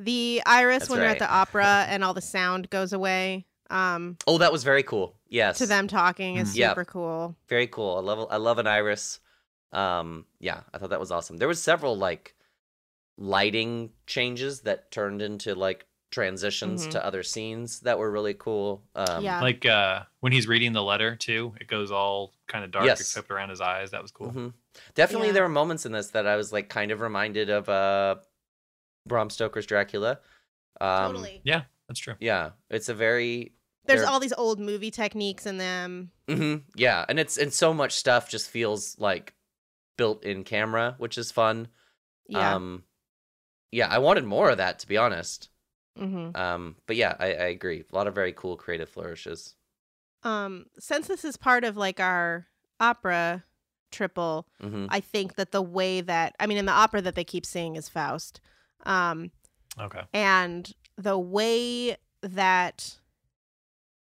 the 0.00 0.42
iris 0.46 0.80
That's 0.80 0.90
when 0.90 1.00
they're 1.00 1.08
at 1.08 1.18
the 1.18 1.30
opera 1.30 1.86
and 1.88 2.04
all 2.04 2.14
the 2.14 2.20
sound 2.20 2.68
goes 2.70 2.92
away. 2.92 3.46
Um, 3.70 4.16
oh, 4.26 4.38
that 4.38 4.52
was 4.52 4.62
very 4.64 4.82
cool. 4.82 5.14
Yes, 5.28 5.58
to 5.58 5.66
them 5.66 5.88
talking 5.88 6.36
is 6.36 6.54
Mm. 6.54 6.68
Super 6.68 6.84
cool. 6.84 7.34
very 7.48 7.66
cool. 7.66 7.96
I 7.96 8.00
love 8.00 8.28
I 8.30 8.36
love 8.36 8.58
an 8.58 8.66
iris. 8.66 9.18
Um, 9.72 10.26
yeah, 10.38 10.60
I 10.72 10.78
thought 10.78 10.90
that 10.90 11.00
was 11.00 11.10
awesome. 11.10 11.38
There 11.38 11.48
was 11.48 11.60
several 11.62 11.96
like 11.96 12.34
lighting 13.18 13.90
changes 14.06 14.60
that 14.60 14.90
turned 14.90 15.20
into 15.22 15.54
like 15.54 15.86
transitions 16.10 16.86
Mhm. 16.86 16.90
to 16.92 17.04
other 17.04 17.22
scenes 17.22 17.80
that 17.80 17.98
were 17.98 18.10
really 18.10 18.34
cool. 18.34 18.82
Um, 18.94 19.24
Yeah. 19.24 19.40
like 19.40 19.66
uh, 19.66 20.04
when 20.20 20.32
he's 20.32 20.46
reading 20.46 20.72
the 20.72 20.82
letter 20.82 21.16
too, 21.16 21.54
it 21.60 21.66
goes 21.66 21.90
all 21.90 22.32
kind 22.46 22.64
of 22.64 22.70
dark 22.70 22.86
Yes. 22.86 23.00
except 23.00 23.30
around 23.30 23.50
his 23.50 23.60
eyes. 23.60 23.90
That 23.90 24.02
was 24.02 24.10
cool. 24.12 24.30
mhm. 24.32 24.52
Definitely, 24.94 25.28
Yeah. 25.28 25.32
there 25.34 25.42
were 25.42 25.48
moments 25.48 25.84
in 25.86 25.92
this 25.92 26.08
that 26.08 26.26
I 26.26 26.36
was 26.36 26.52
like 26.52 26.68
kind 26.68 26.90
of 26.90 27.00
reminded 27.00 27.50
of 27.50 27.68
uh, 27.68 28.16
Bram 29.06 29.30
Stoker's 29.30 29.66
Dracula. 29.66 30.20
Um, 30.80 31.12
totally. 31.12 31.40
Yeah, 31.44 31.64
that's 31.88 32.00
true. 32.00 32.14
Yeah, 32.20 32.50
it's 32.70 32.88
a 32.88 32.94
very 32.94 33.52
There's 33.84 34.02
all 34.02 34.18
these 34.20 34.32
old 34.32 34.58
movie 34.60 34.90
techniques 34.90 35.46
in 35.46 35.58
them. 35.58 36.10
hmm 36.28 36.56
Yeah, 36.74 37.04
and 37.08 37.18
it's 37.20 37.36
and 37.36 37.52
so 37.52 37.72
much 37.72 37.92
stuff 37.92 38.28
just 38.28 38.48
feels 38.50 38.98
like 38.98 39.34
built 39.96 40.24
in 40.24 40.44
camera, 40.44 40.94
which 40.98 41.16
is 41.18 41.30
fun. 41.32 41.68
Yeah. 42.28 42.54
Um, 42.54 42.84
yeah, 43.72 43.88
I 43.88 43.98
wanted 43.98 44.24
more 44.24 44.50
of 44.50 44.58
that 44.58 44.78
to 44.80 44.86
be 44.88 44.96
honest. 44.96 45.48
Hmm 45.98 46.30
Um, 46.34 46.76
but 46.86 46.96
yeah, 46.96 47.16
I, 47.18 47.26
I 47.26 47.46
agree. 47.46 47.84
A 47.90 47.94
lot 47.94 48.06
of 48.06 48.14
very 48.14 48.32
cool 48.32 48.56
creative 48.56 48.88
flourishes. 48.88 49.54
Um, 50.22 50.66
since 50.78 51.06
this 51.06 51.24
is 51.24 51.36
part 51.36 51.64
of 51.64 51.76
like 51.76 52.00
our 52.00 52.46
opera 52.80 53.44
triple, 53.90 54.46
hmm 54.60 54.86
I 54.88 55.00
think 55.00 55.34
that 55.36 55.52
the 55.52 55.62
way 55.62 56.00
that 56.00 56.34
I 56.38 56.46
mean, 56.46 56.58
in 56.58 56.66
the 56.66 56.72
opera 56.72 57.02
that 57.02 57.14
they 57.14 57.24
keep 57.24 57.46
seeing 57.46 57.76
is 57.76 57.88
Faust. 57.88 58.40
Um, 58.84 59.30
Okay. 59.80 60.02
and 60.12 60.72
the 60.96 61.18
way 61.18 61.96
that 62.22 62.96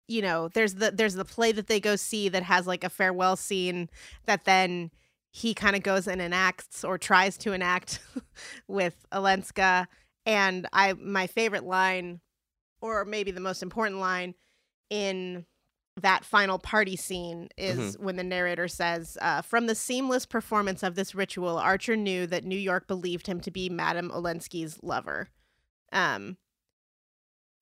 you 0.06 0.22
know 0.22 0.48
there's 0.48 0.74
the 0.74 0.90
there's 0.90 1.14
the 1.14 1.24
play 1.24 1.52
that 1.52 1.66
they 1.66 1.80
go 1.80 1.96
see 1.96 2.28
that 2.28 2.42
has 2.42 2.66
like 2.66 2.84
a 2.84 2.88
farewell 2.88 3.36
scene 3.36 3.88
that 4.24 4.44
then 4.44 4.90
he 5.30 5.52
kind 5.54 5.76
of 5.76 5.82
goes 5.82 6.08
and 6.08 6.20
enacts 6.22 6.84
or 6.84 6.96
tries 6.96 7.36
to 7.38 7.52
enact 7.52 8.00
with 8.68 9.04
Olenska 9.12 9.86
and 10.28 10.68
I 10.74 10.92
my 10.92 11.26
favorite 11.26 11.64
line 11.64 12.20
or 12.80 13.04
maybe 13.04 13.32
the 13.32 13.40
most 13.40 13.62
important 13.62 13.98
line 13.98 14.34
in 14.90 15.46
that 16.02 16.24
final 16.24 16.60
party 16.60 16.94
scene 16.94 17.48
is 17.56 17.98
when 17.98 18.14
the 18.14 18.22
narrator 18.22 18.68
says, 18.68 19.18
uh, 19.20 19.42
From 19.42 19.66
the 19.66 19.74
seamless 19.74 20.26
performance 20.26 20.84
of 20.84 20.94
this 20.94 21.12
ritual, 21.12 21.58
Archer 21.58 21.96
knew 21.96 22.24
that 22.28 22.44
New 22.44 22.58
York 22.58 22.86
believed 22.86 23.26
him 23.26 23.40
to 23.40 23.50
be 23.50 23.68
Madame 23.68 24.10
Olenska's 24.10 24.78
lover. 24.80 25.30
Um, 25.90 26.36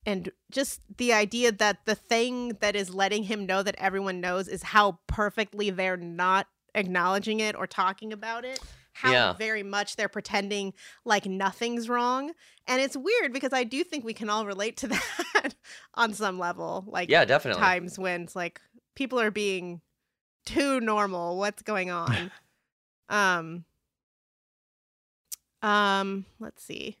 and 0.05 0.31
just 0.51 0.81
the 0.97 1.13
idea 1.13 1.51
that 1.51 1.85
the 1.85 1.95
thing 1.95 2.49
that 2.59 2.75
is 2.75 2.93
letting 2.93 3.23
him 3.23 3.47
know 3.47 3.63
that 3.63 3.75
everyone 3.79 4.21
knows 4.21 4.47
is 4.47 4.61
how 4.61 4.99
perfectly 5.07 5.71
they're 5.71 5.97
not 5.97 6.47
acknowledging 6.75 7.39
it 7.39 7.55
or 7.55 7.65
talking 7.65 8.13
about 8.13 8.45
it. 8.45 8.59
How 8.97 9.11
Yeah. 9.11 9.33
very 9.33 9.63
much 9.63 9.95
they're 9.95 10.09
pretending 10.09 10.73
like 11.05 11.25
nothing's 11.25 11.87
wrong. 11.89 12.31
And 12.67 12.81
it's 12.81 12.97
weird 12.97 13.31
because 13.33 13.53
I 13.53 13.63
do 13.63 13.83
think 13.83 14.03
we 14.03 14.13
can 14.13 14.29
all 14.29 14.45
relate 14.45 14.77
to 14.77 14.87
that. 14.87 15.55
on 15.93 16.13
some 16.13 16.37
level. 16.39 16.83
Like 16.87 17.09
Yeah, 17.09 17.25
definitely. 17.25 17.61
times 17.61 17.97
when 17.99 18.23
it's 18.23 18.35
like 18.35 18.59
people 18.95 19.19
are 19.19 19.31
being 19.31 19.81
too 20.45 20.79
normal. 20.79 21.37
What's 21.37 21.61
going 21.61 21.89
on? 21.91 22.31
um 23.09 23.63
um 25.61 26.25
let's 26.39 26.63
see. 26.63 26.97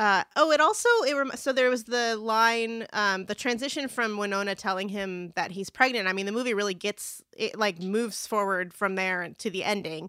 Uh, 0.00 0.24
oh, 0.34 0.50
it 0.50 0.62
also 0.62 0.88
it 1.06 1.14
rem- 1.14 1.30
so 1.34 1.52
there 1.52 1.68
was 1.68 1.84
the 1.84 2.16
line, 2.16 2.86
um, 2.94 3.26
the 3.26 3.34
transition 3.34 3.86
from 3.86 4.16
Winona 4.16 4.54
telling 4.54 4.88
him 4.88 5.30
that 5.36 5.50
he's 5.50 5.68
pregnant. 5.68 6.08
I 6.08 6.14
mean, 6.14 6.24
the 6.24 6.32
movie 6.32 6.54
really 6.54 6.72
gets 6.72 7.22
it 7.36 7.58
like 7.58 7.82
moves 7.82 8.26
forward 8.26 8.72
from 8.72 8.94
there 8.94 9.28
to 9.36 9.50
the 9.50 9.62
ending. 9.62 10.08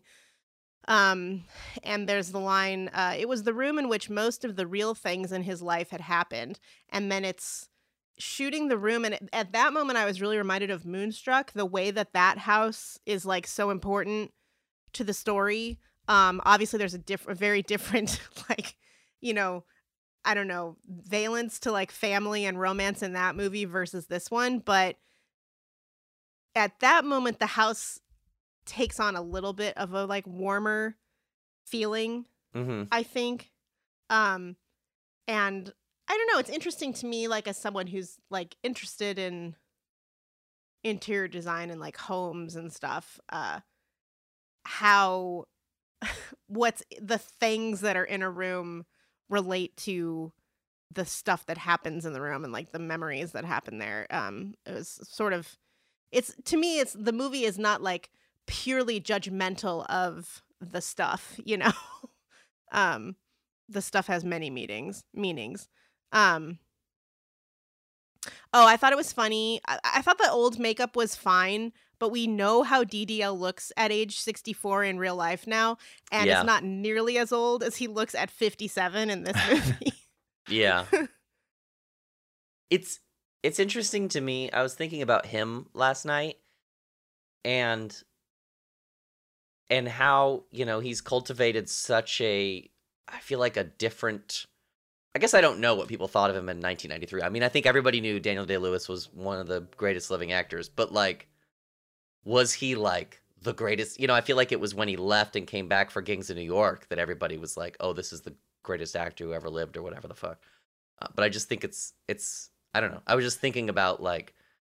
Um, 0.87 1.43
and 1.83 2.07
there's 2.07 2.31
the 2.31 2.39
line, 2.39 2.89
uh, 2.93 3.15
it 3.19 3.27
was 3.27 3.43
the 3.43 3.53
room 3.53 3.77
in 3.77 3.89
which 3.89 4.09
most 4.09 4.45
of 4.45 4.55
the 4.55 4.65
real 4.65 4.95
things 4.95 5.33
in 5.33 5.43
his 5.43 5.61
life 5.61 5.89
had 5.89 5.99
happened, 5.99 6.57
and 6.87 7.11
then 7.11 7.25
it's 7.25 7.67
shooting 8.17 8.69
the 8.69 8.77
room, 8.77 9.03
and 9.03 9.29
at 9.33 9.51
that 9.51 9.73
moment, 9.73 9.97
I 9.97 10.05
was 10.05 10.21
really 10.21 10.37
reminded 10.37 10.71
of 10.71 10.85
Moonstruck, 10.85 11.51
the 11.51 11.65
way 11.65 11.91
that 11.91 12.13
that 12.13 12.37
house 12.37 12.97
is 13.05 13.25
like 13.25 13.45
so 13.45 13.69
important 13.69 14.31
to 14.93 15.03
the 15.03 15.13
story. 15.13 15.79
Um, 16.07 16.39
obviously, 16.45 16.79
there's 16.79 16.93
a 16.93 16.97
different, 16.97 17.37
very 17.37 17.61
different, 17.73 18.21
like, 18.47 18.77
you 19.19 19.33
know, 19.33 19.65
I 20.23 20.33
don't 20.33 20.47
know, 20.47 20.77
valence 20.87 21.59
to 21.61 21.71
like 21.71 21.91
family 21.91 22.45
and 22.45 22.59
romance 22.59 23.01
in 23.01 23.13
that 23.13 23.35
movie 23.35 23.65
versus 23.65 24.07
this 24.07 24.29
one. 24.29 24.59
But 24.59 24.97
at 26.55 26.79
that 26.81 27.05
moment, 27.05 27.39
the 27.39 27.45
house 27.47 27.99
takes 28.65 28.99
on 28.99 29.15
a 29.15 29.21
little 29.21 29.53
bit 29.53 29.77
of 29.77 29.93
a 29.93 30.05
like 30.05 30.27
warmer 30.27 30.95
feeling, 31.65 32.25
hmm 32.53 32.83
I 32.91 33.03
think. 33.03 33.51
Um, 34.09 34.57
and 35.27 35.71
I 36.07 36.13
don't 36.17 36.33
know, 36.33 36.39
it's 36.39 36.49
interesting 36.49 36.93
to 36.93 37.05
me, 37.05 37.27
like, 37.27 37.47
as 37.47 37.57
someone 37.57 37.87
who's 37.87 38.17
like 38.29 38.57
interested 38.63 39.17
in 39.17 39.55
interior 40.83 41.27
design 41.27 41.69
and 41.69 41.79
like 41.79 41.97
homes 41.97 42.55
and 42.55 42.73
stuff, 42.73 43.19
uh, 43.29 43.61
how 44.65 45.45
what's 46.47 46.83
the 46.99 47.17
things 47.17 47.81
that 47.81 47.95
are 47.95 48.03
in 48.03 48.21
a 48.21 48.29
room 48.29 48.85
relate 49.31 49.75
to 49.77 50.31
the 50.93 51.05
stuff 51.05 51.45
that 51.45 51.57
happens 51.57 52.05
in 52.05 52.13
the 52.13 52.21
room 52.21 52.43
and 52.43 52.53
like 52.53 52.71
the 52.71 52.79
memories 52.79 53.31
that 53.31 53.45
happen 53.45 53.79
there. 53.79 54.05
Um, 54.11 54.53
it 54.65 54.73
was 54.73 54.99
sort 55.09 55.33
of, 55.33 55.57
it's 56.11 56.35
to 56.45 56.57
me, 56.57 56.79
it's 56.79 56.93
the 56.93 57.13
movie 57.13 57.45
is 57.45 57.57
not 57.57 57.81
like 57.81 58.11
purely 58.45 58.99
judgmental 58.99 59.85
of 59.87 60.43
the 60.59 60.81
stuff, 60.81 61.39
you 61.43 61.57
know. 61.57 61.71
um, 62.71 63.15
the 63.69 63.81
stuff 63.81 64.07
has 64.07 64.25
many 64.25 64.49
meanings, 64.49 65.05
meanings. 65.13 65.69
Um, 66.11 66.59
oh, 68.53 68.67
I 68.67 68.75
thought 68.75 68.91
it 68.91 68.97
was 68.97 69.13
funny. 69.13 69.61
I, 69.65 69.79
I 69.83 70.01
thought 70.01 70.17
the 70.17 70.29
old 70.29 70.59
makeup 70.59 70.95
was 70.95 71.15
fine, 71.15 71.71
but 72.01 72.09
we 72.11 72.25
know 72.25 72.63
how 72.63 72.83
DDL 72.83 73.37
looks 73.39 73.71
at 73.77 73.91
age 73.91 74.19
64 74.19 74.83
in 74.85 74.97
real 74.97 75.15
life 75.15 75.45
now, 75.45 75.77
and 76.11 76.25
Yeah. 76.27 76.39
it's 76.39 76.47
not 76.47 76.63
nearly 76.63 77.19
as 77.19 77.31
old 77.31 77.61
as 77.63 77.75
he 77.77 77.87
looks 77.87 78.15
at 78.15 78.31
57 78.31 79.09
in 79.11 79.23
this 79.23 79.37
movie. 79.51 79.93
Yeah. 80.49 80.85
it's 82.71 82.99
it's 83.43 83.59
interesting 83.59 84.07
to 84.09 84.19
me. 84.21 84.51
I 84.51 84.63
was 84.63 84.73
thinking 84.73 85.01
about 85.03 85.27
him 85.27 85.67
last 85.73 86.03
night 86.05 86.37
and 87.45 87.95
and 89.69 89.87
how, 89.87 90.43
you 90.51 90.65
know, 90.65 90.79
he's 90.79 91.01
cultivated 91.01 91.69
such 91.69 92.19
a 92.21 92.67
I 93.07 93.19
feel 93.19 93.37
like 93.39 93.57
a 93.57 93.63
different 93.63 94.47
I 95.13 95.19
guess 95.19 95.33
I 95.35 95.41
don't 95.41 95.59
know 95.59 95.75
what 95.75 95.87
people 95.87 96.07
thought 96.07 96.29
of 96.31 96.35
him 96.35 96.49
in 96.49 96.61
1993. 96.61 97.21
I 97.21 97.29
mean, 97.29 97.43
I 97.43 97.49
think 97.49 97.65
everybody 97.67 97.99
knew 98.01 98.19
Daniel 98.19 98.45
Day-Lewis 98.45 98.87
was 98.89 99.11
one 99.13 99.39
of 99.39 99.47
the 99.47 99.67
greatest 99.77 100.09
living 100.09 100.31
actors, 100.31 100.67
but 100.69 100.91
like 100.93 101.27
was 102.23 102.53
he 102.53 102.75
like 102.75 103.21
the 103.41 103.53
greatest? 103.53 103.99
You 103.99 104.07
know, 104.07 104.13
I 104.13 104.21
feel 104.21 104.37
like 104.37 104.51
it 104.51 104.59
was 104.59 104.75
when 104.75 104.87
he 104.87 104.97
left 104.97 105.35
and 105.35 105.47
came 105.47 105.67
back 105.67 105.91
for 105.91 106.01
Gangs 106.01 106.29
of 106.29 106.37
New 106.37 106.43
York 106.43 106.87
that 106.89 106.99
everybody 106.99 107.37
was 107.37 107.57
like, 107.57 107.77
"Oh, 107.79 107.93
this 107.93 108.13
is 108.13 108.21
the 108.21 108.35
greatest 108.63 108.95
actor 108.95 109.25
who 109.25 109.33
ever 109.33 109.49
lived," 109.49 109.77
or 109.77 109.81
whatever 109.81 110.07
the 110.07 110.15
fuck. 110.15 110.39
Uh, 111.01 111.07
but 111.15 111.23
I 111.23 111.29
just 111.29 111.49
think 111.49 111.63
it's 111.63 111.93
it's 112.07 112.49
I 112.73 112.81
don't 112.81 112.91
know. 112.91 113.01
I 113.07 113.15
was 113.15 113.25
just 113.25 113.39
thinking 113.39 113.69
about 113.69 114.01
like 114.01 114.33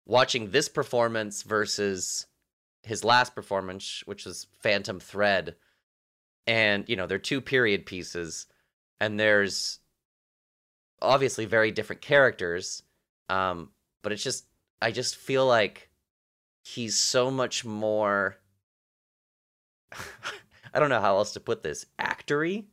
watching 0.05 0.51
this 0.51 0.69
performance 0.69 1.43
versus 1.43 2.27
his 2.83 3.03
last 3.03 3.35
performance, 3.35 4.03
which 4.05 4.25
was 4.25 4.47
Phantom 4.61 4.99
Thread, 4.99 5.55
and 6.47 6.87
you 6.87 6.95
know 6.95 7.07
they're 7.07 7.19
two 7.19 7.41
period 7.41 7.85
pieces, 7.85 8.47
and 8.99 9.19
there's 9.19 9.79
obviously 11.01 11.45
very 11.45 11.71
different 11.71 12.01
characters, 12.01 12.83
um, 13.29 13.69
but 14.01 14.11
it's 14.11 14.23
just 14.23 14.45
I 14.81 14.91
just 14.91 15.15
feel 15.15 15.45
like 15.45 15.89
he's 16.63 16.97
so 16.97 17.29
much 17.29 17.63
more. 17.65 18.37
I 20.73 20.79
don't 20.79 20.89
know 20.89 21.01
how 21.01 21.17
else 21.17 21.33
to 21.33 21.39
put 21.39 21.63
this 21.63 21.85
actory 21.99 22.65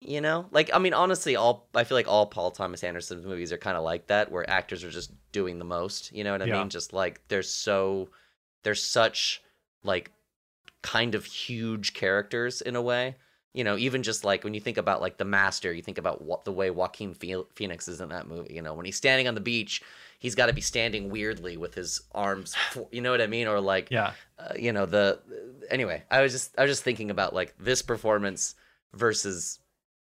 you 0.00 0.20
know 0.20 0.46
like 0.50 0.70
i 0.74 0.78
mean 0.78 0.92
honestly 0.92 1.34
all 1.36 1.68
i 1.74 1.82
feel 1.84 1.96
like 1.96 2.08
all 2.08 2.26
paul 2.26 2.50
thomas 2.50 2.84
anderson's 2.84 3.24
movies 3.24 3.52
are 3.52 3.58
kind 3.58 3.76
of 3.76 3.82
like 3.84 4.06
that 4.08 4.30
where 4.30 4.48
actors 4.50 4.84
are 4.84 4.90
just 4.90 5.12
doing 5.32 5.58
the 5.58 5.64
most 5.64 6.12
you 6.12 6.22
know 6.22 6.32
what 6.32 6.42
i 6.42 6.46
Yeah. 6.46 6.60
mean 6.60 6.68
just 6.68 6.92
like 6.92 7.22
they're 7.28 7.42
so 7.42 8.10
they're 8.64 8.74
such 8.74 9.42
like 9.82 10.10
kind 10.82 11.14
of 11.14 11.24
huge 11.24 11.94
characters 11.94 12.60
in 12.60 12.76
a 12.76 12.82
way 12.82 13.16
you 13.54 13.64
know 13.64 13.78
even 13.78 14.02
just 14.02 14.24
like 14.24 14.44
when 14.44 14.52
you 14.54 14.60
think 14.60 14.76
about 14.76 15.00
like 15.00 15.16
the 15.16 15.24
master 15.24 15.72
you 15.72 15.82
think 15.82 15.98
about 15.98 16.20
what 16.22 16.44
the 16.44 16.52
way 16.52 16.70
joaquin 16.70 17.14
phoenix 17.14 17.88
is 17.88 18.00
in 18.00 18.10
that 18.10 18.28
movie 18.28 18.52
you 18.52 18.60
know 18.62 18.74
when 18.74 18.84
he's 18.84 18.96
standing 18.96 19.26
on 19.26 19.34
the 19.34 19.40
beach 19.40 19.82
he's 20.24 20.34
got 20.34 20.46
to 20.46 20.54
be 20.54 20.60
standing 20.62 21.10
weirdly 21.10 21.56
with 21.58 21.74
his 21.74 22.00
arms 22.14 22.54
fo- 22.70 22.88
you 22.90 23.00
know 23.02 23.10
what 23.10 23.20
i 23.20 23.26
mean 23.26 23.46
or 23.46 23.60
like 23.60 23.88
Yeah. 23.90 24.12
uh, 24.38 24.54
you 24.58 24.72
know 24.72 24.86
the 24.86 25.20
anyway 25.70 26.02
i 26.10 26.22
was 26.22 26.32
just 26.32 26.54
i 26.58 26.62
was 26.62 26.70
just 26.70 26.82
thinking 26.82 27.10
about 27.10 27.34
like 27.34 27.54
this 27.58 27.82
performance 27.82 28.54
versus 28.94 29.58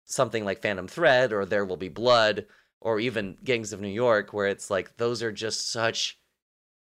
something 0.04 0.44
like 0.44 0.62
phantom 0.62 0.86
thread 0.86 1.32
or 1.32 1.44
there 1.44 1.64
will 1.64 1.76
be 1.76 1.88
blood 1.88 2.46
or 2.80 3.00
even 3.00 3.36
gangs 3.42 3.72
of 3.72 3.80
new 3.80 3.88
york 3.88 4.32
where 4.32 4.46
it's 4.46 4.70
like 4.70 4.96
those 4.98 5.22
are 5.22 5.32
just 5.32 5.70
such 5.72 6.18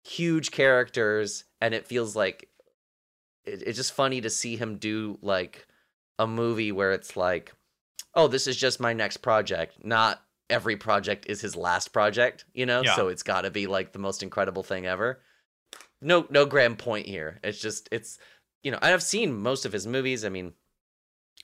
huge 0.03 0.49
characters 0.51 1.43
and 1.61 1.73
it 1.73 1.85
feels 1.85 2.15
like 2.15 2.49
it, 3.45 3.61
it's 3.67 3.77
just 3.77 3.93
funny 3.93 4.21
to 4.21 4.29
see 4.29 4.55
him 4.55 4.77
do 4.77 5.17
like 5.21 5.67
a 6.17 6.25
movie 6.25 6.71
where 6.71 6.93
it's 6.93 7.15
like 7.17 7.53
oh 8.15 8.27
this 8.27 8.47
is 8.47 8.55
just 8.57 8.79
my 8.79 8.93
next 8.93 9.17
project 9.17 9.83
not 9.83 10.21
every 10.49 10.75
project 10.77 11.25
is 11.29 11.41
his 11.41 11.55
last 11.55 11.89
project 11.93 12.45
you 12.53 12.65
know 12.65 12.81
Yeah. 12.81 12.95
so 12.95 13.07
it's 13.07 13.23
got 13.23 13.41
to 13.41 13.51
be 13.51 13.67
like 13.67 13.91
the 13.93 13.99
most 13.99 14.23
incredible 14.23 14.63
thing 14.63 14.85
ever 14.85 15.21
no 16.01 16.25
no 16.29 16.45
grand 16.45 16.77
point 16.79 17.05
here 17.05 17.39
it's 17.43 17.59
just 17.59 17.87
it's 17.91 18.17
you 18.63 18.71
know 18.71 18.79
i've 18.81 19.03
seen 19.03 19.33
most 19.33 19.65
of 19.65 19.71
his 19.71 19.85
movies 19.85 20.25
i 20.25 20.29
mean 20.29 20.53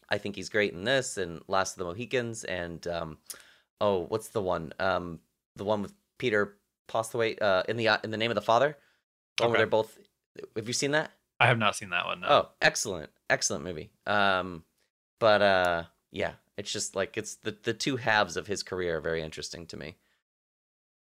i 0.10 0.18
think 0.18 0.36
he's 0.36 0.50
great 0.50 0.74
in 0.74 0.84
this 0.84 1.18
and 1.18 1.42
last 1.48 1.74
of 1.74 1.80
the 1.80 1.86
mohicans 1.86 2.44
and 2.44 2.88
um 2.88 3.18
oh 3.82 4.06
what's 4.10 4.30
the 4.30 4.42
one 4.42 4.74
um 4.80 5.20
the 5.56 5.64
one 5.66 5.82
with 5.82 5.94
peter 6.18 6.58
postlethwaite 6.90 7.42
uh 7.42 7.64
in 7.68 7.78
the 7.78 7.88
in 8.04 8.12
the 8.12 8.18
name 8.18 8.32
of 8.32 8.36
the 8.36 8.42
father 8.42 8.78
the 9.38 9.44
one 9.44 9.52
where 9.52 9.58
they're 9.60 9.68
both 9.68 9.98
have 10.56 10.68
you 10.68 10.74
seen 10.74 10.92
that 10.92 11.12
I 11.38 11.48
have 11.48 11.58
not 11.58 11.76
seen 11.76 11.90
that 11.90 12.06
one. 12.06 12.22
No. 12.22 12.28
Oh, 12.30 12.50
excellent, 12.62 13.10
excellent 13.30 13.66
movie. 13.66 13.92
Um, 14.08 14.64
but 15.20 15.42
uh, 15.42 15.84
yeah, 16.10 16.32
it's 16.58 16.72
just 16.72 16.96
like 16.96 17.18
it's 17.18 17.36
the 17.36 17.56
the 17.64 17.74
two 17.74 17.98
halves 17.98 18.38
of 18.38 18.48
his 18.48 18.64
career 18.64 18.98
are 18.98 19.02
very 19.02 19.22
interesting 19.22 19.66
to 19.68 19.78
me 19.78 19.96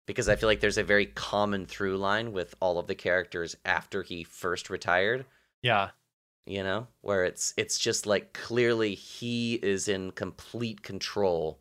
because 0.06 0.28
I 0.28 0.36
feel 0.36 0.48
like 0.48 0.60
there's 0.60 0.78
a 0.78 0.84
very 0.84 1.06
common 1.06 1.66
through 1.66 1.96
line 1.96 2.32
with 2.32 2.54
all 2.60 2.78
of 2.78 2.86
the 2.86 2.94
characters 2.94 3.56
after 3.64 4.02
he 4.02 4.22
first 4.24 4.68
retired. 4.70 5.24
yeah. 5.62 5.90
You 6.46 6.62
know, 6.62 6.88
where 7.00 7.24
it's 7.24 7.54
it's 7.56 7.78
just 7.78 8.04
like 8.06 8.34
clearly 8.34 8.94
he 8.94 9.54
is 9.54 9.88
in 9.88 10.10
complete 10.10 10.82
control 10.82 11.58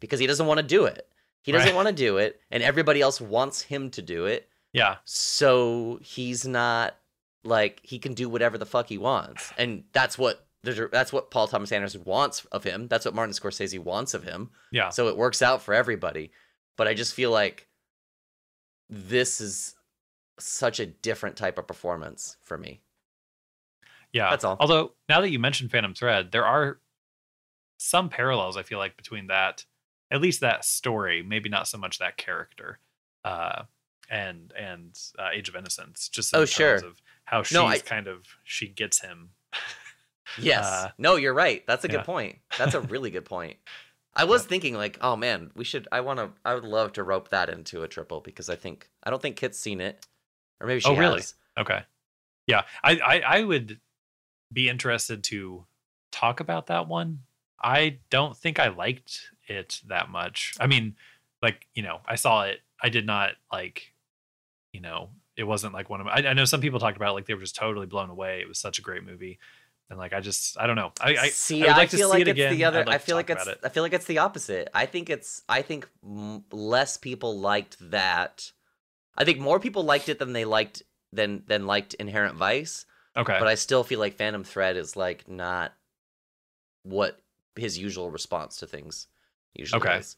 because 0.00 0.20
he 0.20 0.26
doesn't 0.26 0.46
want 0.46 0.56
to 0.56 0.62
do 0.66 0.86
it. 0.86 1.06
He 1.42 1.52
doesn't 1.52 1.68
Right. 1.68 1.74
want 1.74 1.88
to 1.88 1.92
do 1.94 2.16
it, 2.16 2.40
and 2.50 2.62
everybody 2.62 3.02
else 3.02 3.20
wants 3.20 3.60
him 3.60 3.90
to 3.90 4.00
do 4.00 4.24
it 4.24 4.48
Yeah. 4.72 4.96
so 5.04 5.98
he's 6.02 6.46
not 6.46 6.96
like 7.44 7.80
he 7.82 7.98
can 7.98 8.14
do 8.14 8.26
whatever 8.30 8.56
the 8.56 8.64
fuck 8.64 8.88
he 8.88 8.96
wants 8.96 9.52
and 9.58 9.84
that's 9.92 10.16
what 10.16 10.46
that's 10.64 11.12
what 11.12 11.30
paul 11.30 11.46
thomas 11.48 11.72
anderson 11.72 12.02
wants 12.04 12.44
of 12.52 12.62
him 12.64 12.86
that's 12.88 13.04
what 13.04 13.14
martin 13.14 13.34
scorsese 13.34 13.78
wants 13.78 14.14
of 14.14 14.22
him 14.24 14.50
Yeah. 14.70 14.90
so 14.90 15.08
it 15.08 15.16
works 15.16 15.42
out 15.42 15.60
for 15.62 15.74
everybody 15.74 16.30
but 16.76 16.86
i 16.86 16.94
just 16.94 17.14
feel 17.14 17.30
like 17.30 17.68
this 18.88 19.40
is 19.40 19.74
such 20.38 20.80
a 20.80 20.86
different 20.86 21.36
type 21.36 21.58
of 21.58 21.66
performance 21.66 22.36
for 22.42 22.56
me 22.58 22.80
Yeah. 24.12 24.30
That's 24.30 24.44
all. 24.44 24.56
Although 24.60 24.92
now 25.08 25.20
that 25.22 25.30
you 25.30 25.38
mentioned 25.38 25.70
Phantom 25.70 25.94
Thread, 25.94 26.32
there 26.32 26.44
are 26.44 26.78
some 27.78 28.08
parallels 28.10 28.56
I 28.58 28.62
feel 28.62 28.78
like 28.78 28.96
between 28.96 29.28
that, 29.28 29.64
at 30.10 30.20
least 30.20 30.40
that 30.40 30.64
story, 30.66 31.22
maybe 31.22 31.48
not 31.48 31.66
so 31.66 31.78
much 31.78 31.98
that 31.98 32.16
character, 32.18 32.78
uh, 33.24 33.62
and 34.10 34.52
and 34.58 34.98
uh, 35.18 35.28
Age 35.32 35.48
of 35.48 35.56
Innocence. 35.56 36.08
Just 36.10 36.32
in 36.34 36.38
Oh, 36.40 36.40
terms 36.44 36.50
sure. 36.50 36.74
of 36.76 37.00
how 37.24 37.42
she's 37.42 37.54
No, 37.54 37.66
I- 37.66 37.78
kind 37.78 38.06
of 38.06 38.26
she 38.44 38.68
gets 38.68 39.00
him. 39.00 39.30
yes 40.38 40.64
Uh, 40.64 40.90
no 40.98 41.16
you're 41.16 41.34
right 41.34 41.64
that's 41.66 41.84
a 41.84 41.88
good 41.88 42.04
point 42.04 42.38
that's 42.58 42.74
a 42.74 42.80
really 42.92 43.10
good 43.10 43.24
point 43.24 43.56
I 44.14 44.24
was 44.24 44.44
thinking 44.44 44.74
like, 44.74 44.98
oh 45.00 45.16
man, 45.16 45.52
we 45.54 45.64
should. 45.64 45.88
I 45.90 46.02
want 46.02 46.18
to. 46.18 46.32
I 46.44 46.52
would 46.52 46.64
love 46.64 46.92
to 46.92 47.02
rope 47.02 47.30
that 47.30 47.48
into 47.48 47.82
a 47.82 47.88
triple 47.88 48.20
because 48.20 48.50
I 48.50 48.56
think 48.56 48.90
I 49.02 49.08
don't 49.08 49.22
think 49.22 49.36
Kit's 49.36 49.58
seen 49.58 49.80
it, 49.80 50.04
or 50.60 50.66
maybe 50.66 50.80
she 50.80 50.90
Oh, 50.90 50.94
really? 50.94 51.20
has. 51.20 51.34
Okay. 51.56 51.80
Yeah, 52.46 52.64
I, 52.84 52.98
I 52.98 53.20
I 53.38 53.42
would 53.44 53.80
be 54.52 54.68
interested 54.68 55.24
to 55.24 55.64
talk 56.10 56.40
about 56.40 56.66
that 56.66 56.88
one. 56.88 57.20
I 57.62 58.00
don't 58.10 58.36
think 58.36 58.60
I 58.60 58.68
liked 58.68 59.30
it 59.48 59.80
that 59.86 60.10
much. 60.10 60.52
I 60.60 60.66
mean, 60.66 60.94
like 61.40 61.66
you 61.74 61.82
know, 61.82 62.00
I 62.04 62.16
saw 62.16 62.42
it. 62.42 62.60
I 62.82 62.90
did 62.90 63.06
not 63.06 63.30
like, 63.50 63.94
you 64.74 64.82
know, 64.82 65.08
it 65.38 65.44
wasn't 65.44 65.72
like 65.72 65.88
one 65.88 66.00
of. 66.00 66.06
My, 66.06 66.16
I, 66.16 66.28
I 66.28 66.32
know 66.34 66.44
some 66.44 66.60
people 66.60 66.80
talked 66.80 66.98
about 66.98 67.12
it 67.12 67.14
like 67.14 67.24
they 67.24 67.32
were 67.34 67.40
just 67.40 67.56
totally 67.56 67.86
blown 67.86 68.10
away. 68.10 68.40
It 68.42 68.48
was 68.48 68.58
such 68.58 68.78
a 68.78 68.82
great 68.82 69.04
movie, 69.04 69.38
and 69.90 69.98
like 69.98 70.12
I 70.12 70.20
just 70.20 70.58
I 70.58 70.66
don't 70.66 70.76
know. 70.76 70.92
I 71.00 71.16
I, 71.16 71.28
see. 71.28 71.62
I 71.64 71.68
would 71.68 71.76
like 71.76 71.90
to 71.90 71.96
feel 71.96 72.08
see 72.08 72.12
like 72.18 72.20
it 72.22 72.28
it's 72.28 72.38
again. 72.38 72.54
the 72.56 72.64
other. 72.64 72.84
Like 72.84 72.94
I 72.94 72.98
feel 72.98 73.16
like 73.16 73.30
it's. 73.30 73.46
it. 73.46 73.60
I 73.62 73.68
feel 73.68 73.82
like 73.82 73.92
it's 73.92 74.06
the 74.06 74.18
opposite. 74.18 74.68
I 74.74 74.86
think 74.86 75.10
it's. 75.10 75.42
I 75.48 75.62
think 75.62 75.88
m- 76.04 76.44
less 76.50 76.96
people 76.96 77.38
liked 77.38 77.76
that. 77.90 78.50
I 79.16 79.24
think 79.24 79.38
more 79.38 79.60
people 79.60 79.82
liked 79.84 80.08
it 80.08 80.18
than 80.18 80.32
they 80.32 80.44
liked 80.44 80.82
than 81.12 81.42
than 81.46 81.66
liked 81.66 81.94
Inherent 81.94 82.36
Vice. 82.36 82.86
Okay. 83.16 83.36
But 83.38 83.46
I 83.48 83.56
still 83.56 83.84
feel 83.84 84.00
like 84.00 84.14
Phantom 84.14 84.42
Thread 84.44 84.76
is 84.78 84.96
like 84.96 85.28
not 85.28 85.74
what 86.84 87.20
his 87.56 87.78
usual 87.78 88.10
response 88.10 88.56
to 88.58 88.66
things 88.66 89.06
usually 89.54 89.80
Okay. 89.82 89.98
is. 89.98 90.16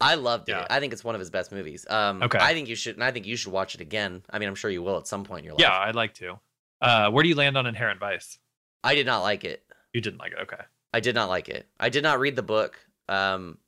I 0.00 0.16
loved 0.16 0.48
Yeah. 0.48 0.62
it. 0.62 0.66
I 0.70 0.80
think 0.80 0.92
it's 0.92 1.04
one 1.04 1.14
of 1.14 1.20
his 1.20 1.30
best 1.30 1.52
movies. 1.52 1.86
Um, 1.88 2.22
Okay. 2.24 2.38
I 2.38 2.52
think 2.52 2.68
you 2.68 2.74
should, 2.74 2.96
and 2.96 3.04
I 3.04 3.12
think 3.12 3.26
you 3.26 3.36
should 3.36 3.52
watch 3.52 3.76
it 3.76 3.80
again. 3.80 4.24
I 4.28 4.40
mean, 4.40 4.48
I'm 4.48 4.56
sure 4.56 4.68
you 4.70 4.82
will 4.82 4.98
at 4.98 5.06
some 5.06 5.22
point 5.24 5.40
in 5.40 5.44
your 5.44 5.54
life. 5.54 5.60
yeah, 5.60 5.78
I'd 5.78 5.94
like 5.94 6.14
to. 6.14 6.40
Uh, 6.80 7.10
where 7.10 7.22
do 7.22 7.28
you 7.28 7.36
land 7.36 7.56
on 7.56 7.66
Inherent 7.66 8.00
Vice? 8.00 8.38
I 8.84 8.94
did 8.94 9.06
not 9.06 9.22
like 9.22 9.42
it. 9.44 9.64
You 9.92 10.00
didn't 10.00 10.18
like 10.20 10.32
it. 10.32 10.38
Okay. 10.42 10.62
I 10.92 11.00
did 11.00 11.14
not 11.16 11.28
like 11.28 11.48
it. 11.48 11.66
I 11.80 11.88
did 11.88 12.04
not 12.04 12.20
read 12.20 12.36
the 12.36 12.42
book. 12.42 12.78
Um, 13.08 13.58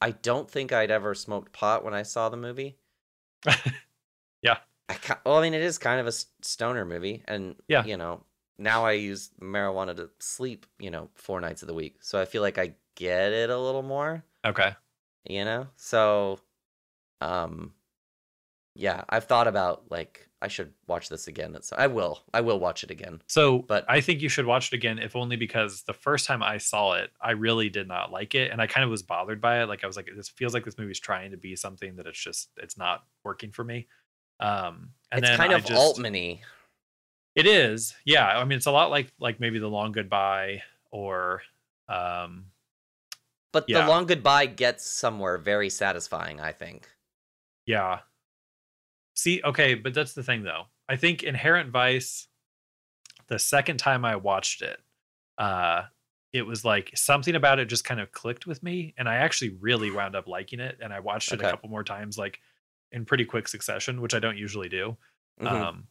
I 0.00 0.10
don't 0.10 0.50
think 0.50 0.72
I'd 0.72 0.90
ever 0.90 1.14
smoked 1.14 1.52
pot 1.52 1.84
when 1.84 1.94
I 1.94 2.02
saw 2.02 2.28
the 2.28 2.36
movie. 2.36 2.76
Yeah. 4.42 4.58
I 4.88 4.96
well, 5.24 5.36
I 5.36 5.42
mean, 5.42 5.54
it 5.54 5.62
is 5.62 5.78
kind 5.78 6.00
of 6.00 6.08
a 6.08 6.12
stoner 6.42 6.84
movie, 6.84 7.22
and 7.28 7.54
Yeah. 7.68 7.84
you 7.84 7.96
know, 7.96 8.24
now 8.58 8.84
I 8.84 8.92
use 8.92 9.30
marijuana 9.40 9.94
to 9.96 10.10
sleep. 10.18 10.66
You 10.80 10.90
know, 10.90 11.10
four 11.14 11.40
nights 11.40 11.62
of 11.62 11.68
the 11.68 11.74
week, 11.74 11.98
so 12.00 12.20
I 12.20 12.24
feel 12.24 12.42
like 12.42 12.58
I 12.58 12.74
get 12.96 13.32
it 13.32 13.50
a 13.50 13.58
little 13.58 13.82
more. 13.82 14.24
Okay. 14.44 14.74
You 15.24 15.44
know, 15.44 15.68
so, 15.76 16.40
um, 17.20 17.72
yeah, 18.74 19.04
I've 19.08 19.24
thought 19.24 19.46
about 19.46 19.84
like 19.90 20.28
I 20.42 20.48
should 20.48 20.72
watch 20.88 21.08
this 21.08 21.28
again. 21.28 21.54
It's, 21.54 21.72
I 21.72 21.86
will. 21.86 22.24
I 22.34 22.40
will 22.40 22.58
watch 22.60 22.82
it 22.84 22.90
again. 22.90 23.22
So, 23.28 23.60
But- 23.60 23.84
I 23.88 24.00
think 24.00 24.20
you 24.20 24.28
should 24.28 24.44
watch 24.44 24.72
it 24.72 24.74
again, 24.76 24.98
if 24.98 25.14
only 25.16 25.36
because 25.36 25.82
the 25.84 25.92
first 25.94 26.26
time 26.26 26.42
I 26.42 26.58
saw 26.58 26.94
it, 26.94 27.10
I 27.20 27.30
really 27.30 27.70
did 27.70 27.86
not 27.88 28.10
like 28.10 28.34
it, 28.34 28.50
and 28.50 28.60
I 28.60 28.66
kind 28.66 28.84
of 28.84 28.90
was 28.90 29.02
bothered 29.02 29.40
by 29.40 29.62
it. 29.62 29.66
Like 29.66 29.84
I 29.84 29.86
was 29.86 29.96
like, 29.96 30.10
this 30.14 30.28
feels 30.28 30.52
like 30.52 30.64
this 30.64 30.76
movie's 30.76 31.00
trying 31.00 31.30
to 31.30 31.36
be 31.36 31.54
something 31.56 31.96
that 31.96 32.06
it's 32.06 32.18
just 32.22 32.50
it's 32.56 32.76
not 32.76 33.04
working 33.24 33.52
for 33.52 33.64
me. 33.64 33.86
Um, 34.40 34.90
and 35.12 35.24
it's 35.24 35.36
kind 35.36 35.52
I 35.52 35.56
of 35.56 35.64
just, 35.64 35.80
Altman-y. 35.80 36.40
It 37.34 37.46
is, 37.46 37.94
yeah. 38.04 38.26
I 38.26 38.44
mean, 38.44 38.56
it's 38.56 38.66
a 38.66 38.72
lot 38.72 38.90
like 38.90 39.12
like 39.20 39.38
maybe 39.40 39.58
the 39.58 39.68
Long 39.68 39.92
Goodbye 39.92 40.62
or, 40.90 41.42
um, 41.88 42.46
But 43.52 43.66
Yeah. 43.68 43.82
the 43.82 43.88
long 43.88 44.06
goodbye 44.06 44.46
gets 44.46 44.84
somewhere 44.86 45.36
very 45.38 45.68
satisfying, 45.70 46.40
I 46.40 46.52
think. 46.52 46.88
Yeah. 47.66 48.00
See, 49.14 49.40
okay, 49.44 49.74
but 49.74 49.94
that's 49.94 50.14
the 50.14 50.22
thing 50.22 50.42
though. 50.42 50.64
I 50.88 50.96
think 50.96 51.22
Inherent 51.22 51.70
Vice, 51.70 52.28
the 53.28 53.38
second 53.38 53.76
time 53.78 54.04
I 54.04 54.16
watched 54.16 54.62
it, 54.62 54.80
uh, 55.38 55.84
it 56.32 56.42
was 56.46 56.64
like 56.64 56.90
something 56.94 57.34
about 57.34 57.58
it 57.58 57.66
just 57.66 57.84
kind 57.84 58.00
of 58.00 58.10
clicked 58.12 58.46
with 58.46 58.62
me, 58.62 58.94
and 58.96 59.08
I 59.08 59.16
actually 59.16 59.50
really 59.60 59.90
wound 59.90 60.16
up 60.16 60.26
liking 60.26 60.60
it. 60.60 60.78
And 60.80 60.92
I 60.92 61.00
watched 61.00 61.30
it 61.32 61.36
Okay. 61.40 61.48
a 61.48 61.50
couple 61.50 61.68
more 61.68 61.84
times, 61.84 62.16
like 62.16 62.40
in 62.90 63.04
pretty 63.04 63.24
quick 63.24 63.48
succession, 63.48 64.00
which 64.00 64.14
I 64.14 64.18
don't 64.18 64.38
usually 64.38 64.68
do. 64.68 64.96
Mhm. 65.40 65.46
Um, 65.46 65.88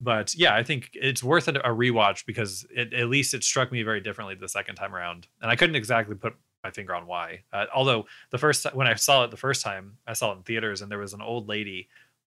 but 0.00 0.34
yeah, 0.34 0.54
I 0.54 0.62
think 0.62 0.90
it's 0.94 1.22
worth 1.22 1.48
a 1.48 1.52
rewatch 1.54 2.26
because 2.26 2.66
it, 2.70 2.92
at 2.92 3.08
least 3.08 3.32
it 3.34 3.42
struck 3.44 3.72
me 3.72 3.82
very 3.82 4.00
differently 4.00 4.34
the 4.34 4.48
second 4.48 4.74
time 4.76 4.94
around, 4.94 5.26
and 5.40 5.50
I 5.50 5.56
couldn't 5.56 5.76
exactly 5.76 6.14
put 6.14 6.34
my 6.62 6.70
finger 6.70 6.94
on 6.94 7.06
why. 7.06 7.44
Uh, 7.52 7.66
although 7.74 8.06
the 8.30 8.38
first 8.38 8.66
when 8.74 8.86
I 8.86 8.94
saw 8.94 9.24
it 9.24 9.30
the 9.30 9.36
first 9.38 9.62
time, 9.62 9.98
I 10.06 10.12
saw 10.12 10.32
it 10.32 10.36
in 10.36 10.42
theaters, 10.42 10.82
and 10.82 10.90
there 10.90 10.98
was 10.98 11.14
an 11.14 11.22
old 11.22 11.48
lady 11.48 11.88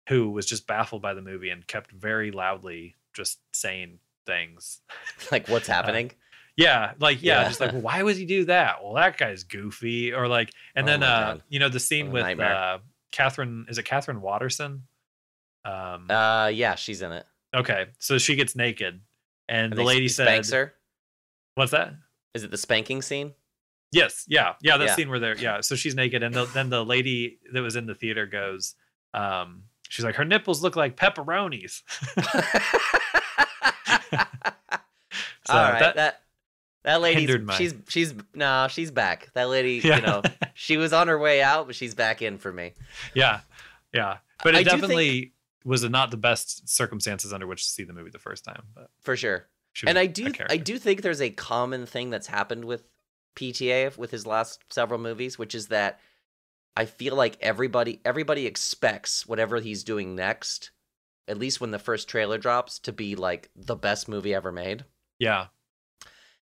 who 0.09 0.31
was 0.31 0.47
just 0.47 0.67
baffled 0.67 1.03
by 1.03 1.15
the 1.15 1.23
movie 1.23 1.51
and 1.51 1.67
kept 1.67 1.91
very 1.93 2.31
loudly 2.31 2.95
just 3.15 3.39
saying 3.53 3.99
things. 4.27 4.81
like 5.33 5.49
what's 5.49 5.69
happening? 5.69 6.11
Yeah, 6.57 6.93
like 7.01 7.23
yeah, 7.23 7.41
Yeah. 7.43 7.49
just 7.49 7.61
like 7.61 7.73
well, 7.73 7.81
why 7.83 8.03
would 8.03 8.17
he 8.17 8.27
do 8.27 8.45
that? 8.45 8.83
Well, 8.83 8.95
that 8.95 9.17
guy's 9.19 9.43
goofy, 9.45 10.13
or 10.13 10.29
like, 10.29 10.51
and 10.77 10.85
Oh 10.85 10.87
then 10.93 11.03
uh, 11.03 11.39
you 11.49 11.59
know 11.59 11.69
the 11.69 11.81
scene 11.81 12.11
with 12.13 12.23
nightmare. 12.23 12.55
uh, 12.55 12.79
Catherine. 13.13 13.67
Is 13.69 13.79
it 13.79 13.85
Katherine 13.85 14.21
Waterston? 14.21 14.83
Um, 15.65 16.11
Uh, 16.11 16.49
yeah, 16.53 16.75
she's 16.75 17.03
in 17.03 17.13
it. 17.13 17.25
Okay, 17.55 17.87
so 17.99 18.19
she 18.19 18.35
gets 18.37 18.55
naked, 18.57 19.01
and, 19.49 19.73
the 19.73 19.83
lady 19.83 20.09
said, 20.09 20.27
spanks 20.27 20.51
her. 20.51 20.75
"What's 21.55 21.71
that? 21.73 21.95
Is 22.35 22.43
it 22.45 22.51
the 22.51 22.59
spanking 22.59 23.01
scene? 23.03 23.33
Yes, 23.93 24.25
yeah, 24.29 24.55
yeah. 24.61 24.77
That 24.77 24.87
Yeah. 24.89 24.95
scene 24.97 25.09
where 25.09 25.21
they're 25.21 25.37
yeah. 25.39 25.61
So 25.61 25.77
she's 25.77 25.95
naked, 25.95 26.23
and 26.25 26.35
the, 26.35 26.45
then 26.47 26.69
the 26.69 26.85
lady 26.85 27.39
that 27.53 27.63
was 27.63 27.77
in 27.77 27.87
the 27.87 27.95
theater 27.95 28.27
goes, 28.27 28.75
um, 29.13 29.65
she's 29.95 30.05
like, 30.05 30.17
her 30.17 30.25
nipples 30.25 30.63
look 30.63 30.75
like 30.77 30.97
pepperonis. 30.97 31.83
So 35.47 35.53
All 35.53 35.63
right, 35.71 35.79
that- 35.79 35.97
that 35.97 36.21
that, 36.85 37.01
lady's 37.03 37.39
my- 37.41 37.55
she's 37.55 37.75
she's 37.89 38.15
no, 38.35 38.67
she's 38.71 38.91
back. 38.91 39.29
That 39.35 39.49
lady, 39.51 39.81
Yeah. 39.85 39.97
you 39.97 40.03
know, 40.03 40.23
she 40.55 40.77
was 40.79 40.93
on 40.95 41.09
her 41.09 41.19
way 41.19 41.43
out, 41.43 41.67
but 41.67 41.77
she's 41.77 41.95
back 41.95 42.23
in 42.23 42.39
for 42.39 42.51
me. 42.53 42.73
yeah, 43.15 43.41
yeah. 43.93 44.19
But 44.43 44.55
it 44.55 44.59
I 44.59 44.63
do 44.65 44.71
think- 44.71 44.81
definitely 44.83 45.33
was 45.67 45.83
not 45.85 46.11
the 46.11 46.17
best 46.17 46.67
circumstances 46.69 47.33
under 47.33 47.47
which 47.47 47.65
to 47.67 47.71
see 47.71 47.85
the 47.85 47.93
movie 47.93 48.11
the 48.11 48.19
first 48.19 48.45
time. 48.45 48.63
But 48.75 48.91
For 49.01 49.17
sure. 49.17 49.47
And 49.87 49.99
I 49.99 50.07
do 50.07 50.33
I 50.49 50.57
do 50.57 50.79
think 50.79 51.03
there's 51.03 51.21
a 51.23 51.31
common 51.31 51.85
thing 51.87 52.09
that's 52.11 52.27
happened 52.27 52.65
with 52.65 52.83
PTA 53.37 53.97
with 53.99 54.11
his 54.11 54.27
last 54.27 54.63
several 54.71 54.99
movies, 55.01 55.39
which 55.39 55.55
is 55.55 55.69
that 55.69 56.01
I 56.77 56.87
feel 56.87 57.15
like 57.15 57.37
everybody 57.41 58.01
everybody 58.05 58.47
expects 58.47 59.27
whatever 59.27 59.61
he's 59.61 59.85
doing 59.85 60.15
next, 60.15 60.71
at 61.29 61.39
least 61.39 61.61
when 61.61 61.71
the 61.71 61.79
first 61.79 62.09
trailer 62.09 62.39
drops, 62.39 62.79
to 62.81 62.93
be 62.93 63.15
like 63.15 63.51
the 63.55 63.77
best 63.77 64.09
movie 64.09 64.35
ever 64.35 64.51
made. 64.53 64.85
Yeah, 65.19 65.47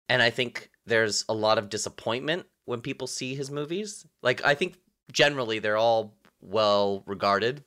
And 0.10 0.22
I 0.22 0.32
think 0.32 0.72
there's 0.86 1.26
a 1.30 1.34
lot 1.34 1.58
of 1.58 1.70
disappointment 1.70 2.48
when 2.66 2.82
people 2.82 3.08
see 3.08 3.36
his 3.36 3.52
movies. 3.52 4.06
Like 4.24 4.44
I 4.44 4.56
think 4.56 4.78
generally 5.12 5.60
they're 5.60 5.78
all 5.78 6.18
well 6.42 7.04
regarded 7.06 7.64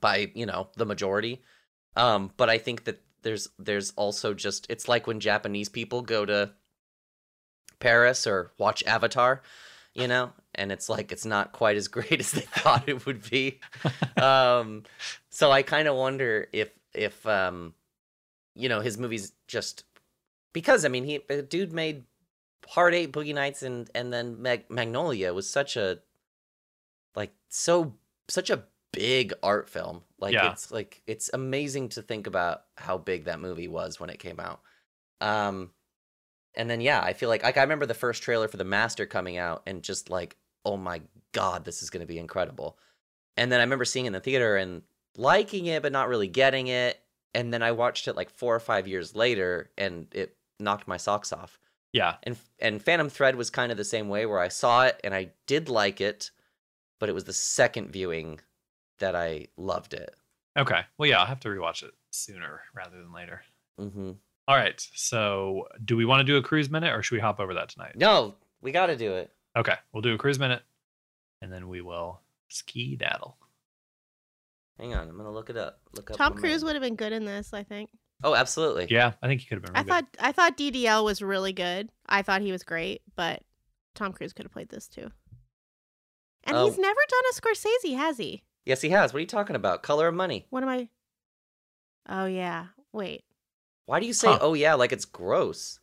by, 0.00 0.30
you 0.34 0.46
know, 0.46 0.68
the 0.76 0.86
majority. 0.86 1.42
Um, 1.96 2.32
but 2.36 2.50
I 2.50 2.58
think 2.58 2.84
that 2.84 3.00
there's 3.22 3.48
there's 3.58 3.92
also 3.92 4.34
just 4.34 4.66
it's 4.68 4.88
like 4.88 5.06
when 5.06 5.20
Japanese 5.20 5.68
people 5.68 6.02
go 6.02 6.26
to 6.26 6.50
Paris 7.78 8.26
or 8.26 8.52
watch 8.58 8.82
Avatar, 8.84 9.42
you 9.94 10.08
know, 10.08 10.32
and 10.56 10.70
it's 10.72 10.88
like 10.88 11.12
it's 11.12 11.24
not 11.24 11.52
quite 11.52 11.76
as 11.76 11.88
great 11.88 12.12
as 12.20 12.32
they 12.32 12.40
thought 12.62 12.88
it 12.88 13.04
would 13.06 13.28
be. 13.30 13.60
um 14.16 14.82
so 15.30 15.50
I 15.50 15.62
kind 15.62 15.88
of 15.88 15.96
wonder 15.96 16.48
if 16.52 16.70
if 16.94 17.26
um 17.26 17.74
you 18.54 18.68
know 18.68 18.80
his 18.80 18.96
movies 18.98 19.32
just 19.48 19.84
because 20.52 20.84
I 20.84 20.88
mean 20.88 21.04
he 21.04 21.20
the 21.28 21.42
dude 21.42 21.72
made 21.72 22.04
Hard 22.68 22.94
Eight, 22.94 23.12
Boogie 23.12 23.34
Nights, 23.34 23.62
and 23.62 23.90
and 23.94 24.10
then 24.12 24.40
Mag- 24.40 24.70
Magnolia 24.70 25.34
was 25.34 25.48
such 25.50 25.76
a 25.76 25.98
like 27.14 27.32
so 27.48 27.94
such 28.28 28.48
a 28.50 28.64
big 28.92 29.34
art 29.42 29.68
film. 29.68 30.02
Like 30.18 30.32
Yeah. 30.32 30.52
it's 30.52 30.70
like 30.70 31.02
it's 31.06 31.28
amazing 31.34 31.90
to 31.90 32.02
think 32.02 32.26
about 32.26 32.62
how 32.76 32.96
big 32.96 33.24
that 33.24 33.40
movie 33.40 33.68
was 33.68 34.00
when 34.00 34.08
it 34.08 34.18
came 34.18 34.40
out. 34.40 34.60
Um, 35.20 35.72
and 36.54 36.70
then 36.70 36.80
yeah, 36.80 37.00
I 37.02 37.12
feel 37.12 37.28
like 37.28 37.42
like 37.42 37.56
I 37.58 37.62
remember 37.62 37.84
the 37.86 37.92
first 37.94 38.22
trailer 38.22 38.48
for 38.48 38.56
The 38.56 38.64
Master 38.64 39.04
coming 39.06 39.36
out 39.36 39.62
and 39.66 39.82
just 39.82 40.08
like 40.08 40.36
oh 40.64 40.76
my 40.76 41.00
god, 41.32 41.64
this 41.64 41.82
is 41.82 41.90
going 41.90 42.00
to 42.00 42.06
be 42.06 42.18
incredible. 42.18 42.78
And 43.36 43.50
then 43.50 43.60
I 43.60 43.64
remember 43.64 43.84
seeing 43.84 44.04
it 44.06 44.08
in 44.08 44.12
the 44.12 44.20
theater 44.20 44.56
and 44.56 44.82
liking 45.16 45.66
it 45.66 45.82
but 45.82 45.92
not 45.92 46.08
really 46.08 46.28
getting 46.28 46.68
it. 46.68 47.00
And 47.34 47.52
then 47.52 47.62
I 47.62 47.72
watched 47.72 48.06
it 48.08 48.14
like 48.16 48.30
four 48.30 48.54
or 48.54 48.60
five 48.60 48.86
years 48.86 49.14
later 49.16 49.70
and 49.76 50.06
it 50.14 50.36
knocked 50.60 50.86
my 50.86 50.96
socks 50.96 51.32
off. 51.32 51.58
yeah, 51.92 52.14
And 52.22 52.36
and 52.60 52.80
Phantom 52.82 53.08
Thread 53.08 53.34
was 53.36 53.50
kind 53.50 53.72
of 53.72 53.78
the 53.78 53.84
same 53.84 54.08
way 54.08 54.24
where 54.26 54.38
I 54.40 54.48
saw 54.48 54.84
it 54.84 55.00
and 55.02 55.12
I 55.14 55.30
did 55.46 55.68
like 55.68 56.00
it, 56.00 56.30
but 57.00 57.08
it 57.08 57.14
was 57.14 57.24
the 57.24 57.32
second 57.32 57.90
viewing 57.90 58.40
that 58.98 59.16
I 59.16 59.48
loved 59.56 59.94
it. 59.94 60.14
okay. 60.56 60.82
Well, 60.96 61.08
yeah, 61.08 61.18
I'll 61.18 61.26
have 61.26 61.40
to 61.40 61.48
rewatch 61.48 61.82
it 61.82 61.92
sooner 62.12 62.60
rather 62.72 62.96
than 63.00 63.12
later. 63.12 63.42
hmm 63.76 64.12
All 64.46 64.56
right. 64.56 64.80
So, 64.94 65.66
do 65.84 65.96
we 65.96 66.04
want 66.04 66.20
to 66.20 66.24
do 66.24 66.36
a 66.36 66.42
cruise 66.42 66.70
minute, 66.70 66.94
or 66.94 67.02
should 67.02 67.16
we 67.16 67.20
hop 67.20 67.40
over 67.40 67.54
that 67.54 67.68
tonight? 67.70 67.96
No, 67.96 68.36
we 68.62 68.70
got 68.70 68.86
to 68.86 68.96
do 68.96 69.14
it. 69.14 69.32
Okay, 69.56 69.74
we'll 69.92 70.02
do 70.02 70.14
a 70.14 70.18
cruise 70.18 70.38
minute, 70.38 70.62
and 71.42 71.52
then 71.52 71.68
we 71.68 71.80
will 71.80 72.20
ski 72.48 72.96
daddle. 72.96 73.36
Hang 74.78 74.94
on, 74.94 75.08
I'm 75.08 75.16
gonna 75.16 75.30
look 75.32 75.50
it 75.50 75.56
up. 75.56 75.80
Look 75.94 76.10
up. 76.10 76.16
Tom 76.16 76.34
Cruise 76.34 76.64
would 76.64 76.74
have 76.74 76.82
been 76.82 76.96
good 76.96 77.12
in 77.12 77.24
this, 77.24 77.52
I 77.52 77.62
think. 77.62 77.90
Oh, 78.24 78.34
absolutely. 78.34 78.86
Yeah, 78.90 79.12
I 79.22 79.26
think 79.28 79.40
he 79.40 79.46
could 79.46 79.56
have 79.58 79.62
been. 79.62 79.76
I 79.76 79.80
Really 79.80 79.88
thought 79.90 80.06
I 80.18 80.32
thought 80.32 80.56
DDL 80.56 81.04
was 81.04 81.22
really 81.22 81.52
good. 81.52 81.90
I 82.08 82.22
thought 82.22 82.42
he 82.42 82.50
was 82.52 82.64
great, 82.64 83.02
but 83.14 83.42
Tom 83.94 84.12
Cruise 84.12 84.32
could 84.32 84.44
have 84.46 84.52
played 84.52 84.68
this 84.70 84.88
too. 84.88 85.10
And 86.44 86.56
Oh. 86.56 86.64
he's 86.66 86.74
um, 86.76 86.82
never 86.82 87.00
done 87.08 87.22
a 87.30 87.34
Scorsese, 87.40 87.96
has 87.96 88.18
he? 88.18 88.42
Yes, 88.66 88.80
he 88.80 88.90
has. 88.90 89.12
What 89.12 89.18
are 89.18 89.20
you 89.20 89.26
talking 89.26 89.56
about? 89.56 89.82
Color 89.82 90.08
of 90.08 90.14
Money. 90.14 90.46
What 90.50 90.62
am 90.62 90.68
I? 90.68 90.88
Oh 92.08 92.26
yeah. 92.26 92.66
Wait. 92.92 93.24
Why 93.86 94.00
do 94.00 94.06
you 94.06 94.12
say, 94.12 94.28
Huh. 94.28 94.38
oh 94.40 94.54
yeah, 94.54 94.74
like 94.74 94.92
it's 94.92 95.04
gross? 95.04 95.78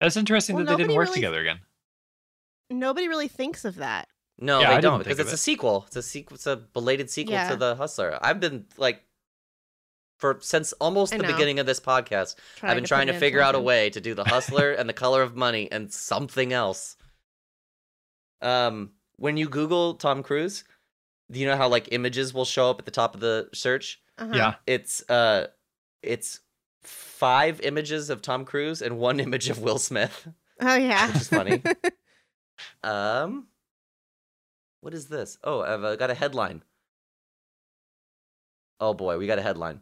That's 0.00 0.16
interesting 0.16 0.56
Well, 0.56 0.64
that 0.66 0.72
they 0.76 0.82
didn't 0.84 0.94
work 0.96 1.06
really- 1.08 1.16
together 1.16 1.40
again. 1.40 1.60
Nobody 2.70 3.08
really 3.08 3.28
thinks 3.28 3.64
of 3.64 3.76
that. 3.76 4.08
No, 4.38 4.60
Yeah, 4.60 4.66
I 4.66 4.68
they 4.70 4.74
didn't 4.76 4.82
don't 4.82 4.98
because 4.98 5.18
of 5.20 5.26
it's 5.26 5.32
a 5.34 5.36
sequel. 5.36 5.84
It's 5.86 5.96
a 5.96 6.02
sequel. 6.02 6.34
It's 6.34 6.46
a 6.46 6.56
belated 6.56 7.08
sequel 7.10 7.34
Yeah. 7.34 7.50
to 7.50 7.56
The 7.56 7.76
Hustler. 7.76 8.18
I've 8.20 8.40
been 8.40 8.66
like, 8.76 9.02
for 10.18 10.38
since 10.40 10.72
almost 10.74 11.12
I 11.14 11.18
the 11.18 11.22
know. 11.24 11.32
beginning 11.32 11.58
of 11.60 11.66
this 11.66 11.80
podcast, 11.80 12.36
I've 12.62 12.74
been 12.74 12.84
put 12.84 12.88
trying 12.88 13.06
to 13.08 13.12
figure 13.18 13.40
out 13.40 13.54
a 13.54 13.60
way 13.60 13.90
to 13.90 14.00
do 14.00 14.14
The 14.14 14.24
Hustler 14.24 14.72
and 14.78 14.88
The 14.88 14.92
Color 14.94 15.22
of 15.22 15.36
Money 15.36 15.70
and 15.70 15.92
something 15.92 16.52
else. 16.52 16.96
Um, 18.42 18.90
when 19.16 19.36
you 19.36 19.48
Google 19.48 19.94
Tom 19.94 20.22
Cruise, 20.22 20.64
do 21.30 21.38
you 21.38 21.46
know 21.46 21.56
how 21.56 21.68
like 21.68 21.88
images 21.92 22.34
will 22.34 22.44
show 22.44 22.70
up 22.70 22.78
at 22.80 22.84
the 22.84 22.90
top 22.90 23.14
of 23.14 23.20
the 23.20 23.48
search? 23.54 24.00
Uh-huh. 24.18 24.32
Yeah. 24.34 24.54
It's 24.66 25.08
uh, 25.08 25.46
it's 26.02 26.40
five 26.82 27.60
images 27.62 28.10
of 28.10 28.20
Tom 28.22 28.44
Cruise 28.44 28.82
and 28.82 28.98
one 28.98 29.20
image 29.26 29.48
of 29.48 29.60
Will 29.60 29.78
Smith. 29.78 30.28
Oh 30.60 30.74
yeah. 30.76 31.06
Which 31.08 31.16
is 31.22 31.28
funny. 31.28 31.62
Um, 32.82 33.46
what 34.80 34.94
is 34.94 35.06
this? 35.08 35.38
Oh, 35.44 35.60
I've 35.62 35.82
uh, 35.84 35.96
got 35.96 36.10
a 36.10 36.14
headline. 36.14 36.62
Oh 38.80 38.94
boy, 38.94 39.18
we 39.18 39.26
got 39.26 39.38
a 39.38 39.42
headline. 39.42 39.80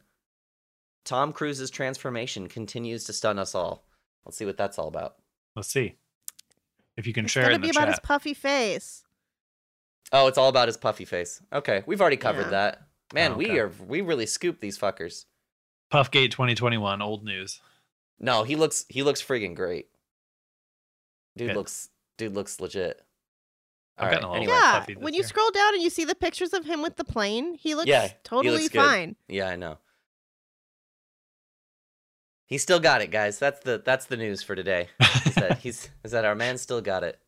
Tom 1.05 1.33
Cruise's 1.33 1.70
transformation 1.70 2.49
continues 2.49 3.05
to 3.05 3.12
stun 3.12 3.39
us 3.39 3.55
all. 3.55 3.85
Let's 4.25 4.37
see 4.37 4.45
what 4.45 4.57
that's 4.57 4.79
all 4.79 4.89
about. 4.89 5.16
Let's 5.57 5.68
see 5.68 5.97
if 6.97 7.07
you 7.07 7.12
can 7.12 7.25
it's 7.25 7.33
share 7.33 7.43
It's 7.45 7.49
gonna 7.49 7.55
in 7.57 7.61
be 7.62 7.68
the 7.73 7.79
about 7.79 7.89
his 7.89 8.01
puffy 8.01 8.35
face. 8.35 9.05
Oh, 10.12 10.27
it's 10.29 10.39
all 10.39 10.49
about 10.49 10.68
his 10.68 10.77
puffy 10.77 11.05
face. 11.05 11.41
Okay, 11.53 11.83
we've 11.87 12.01
already 12.01 12.16
covered 12.16 12.45
Yeah. 12.45 12.51
that. 12.51 12.83
Man, 13.14 13.33
Oh, 13.33 13.37
we 13.37 13.59
are 13.59 13.70
we 13.87 14.01
really 14.01 14.27
scooped 14.27 14.61
these 14.61 14.79
fuckers. 14.79 15.25
Puffgate 15.93 16.31
2021, 16.31 17.03
old 17.03 17.25
news. 17.25 17.61
No, 18.20 18.45
he 18.45 18.57
looks 18.57 18.85
he 18.89 19.03
looks 19.03 19.23
friggin' 19.23 19.55
great. 19.57 19.89
Dude 21.37 21.49
Good. 21.49 21.57
looks 21.57 21.89
dude 22.18 22.34
looks 22.34 22.60
legit. 22.60 23.00
I've 23.98 24.04
All 24.06 24.10
gotten 24.12 24.12
right, 24.12 24.28
a 24.28 24.32
little 24.32 24.36
anyway. 24.36 24.52
yeah. 24.54 24.78
puffy 24.80 24.94
this 24.94 25.02
When 25.02 25.12
you 25.14 25.18
year. 25.20 25.28
scroll 25.28 25.50
down 25.50 25.74
and 25.74 25.82
you 25.82 25.90
see 25.90 26.04
the 26.04 26.14
pictures 26.14 26.52
of 26.54 26.64
him 26.64 26.82
with 26.82 26.96
the 26.96 27.04
plane, 27.04 27.54
he 27.54 27.74
looks 27.74 27.86
Yeah, 27.88 28.08
he 28.08 28.14
totally 28.24 28.54
looks 28.62 28.68
good. 28.70 28.80
fine. 28.82 29.16
Yeah, 29.28 29.48
I 29.48 29.56
know. 29.56 29.78
He 32.46 32.58
still 32.58 32.80
got 32.80 33.00
it, 33.00 33.10
guys. 33.10 33.38
That's 33.38 33.60
the 33.60 33.80
that's 33.84 34.06
the 34.06 34.16
news 34.16 34.42
for 34.42 34.54
today. 34.54 34.88
Is 35.26 35.34
that 35.36 35.58
he's 35.62 35.88
is 36.04 36.10
that 36.12 36.24
our 36.24 36.34
man 36.34 36.58
still 36.58 36.80
got 36.80 37.02
it. 37.04 37.18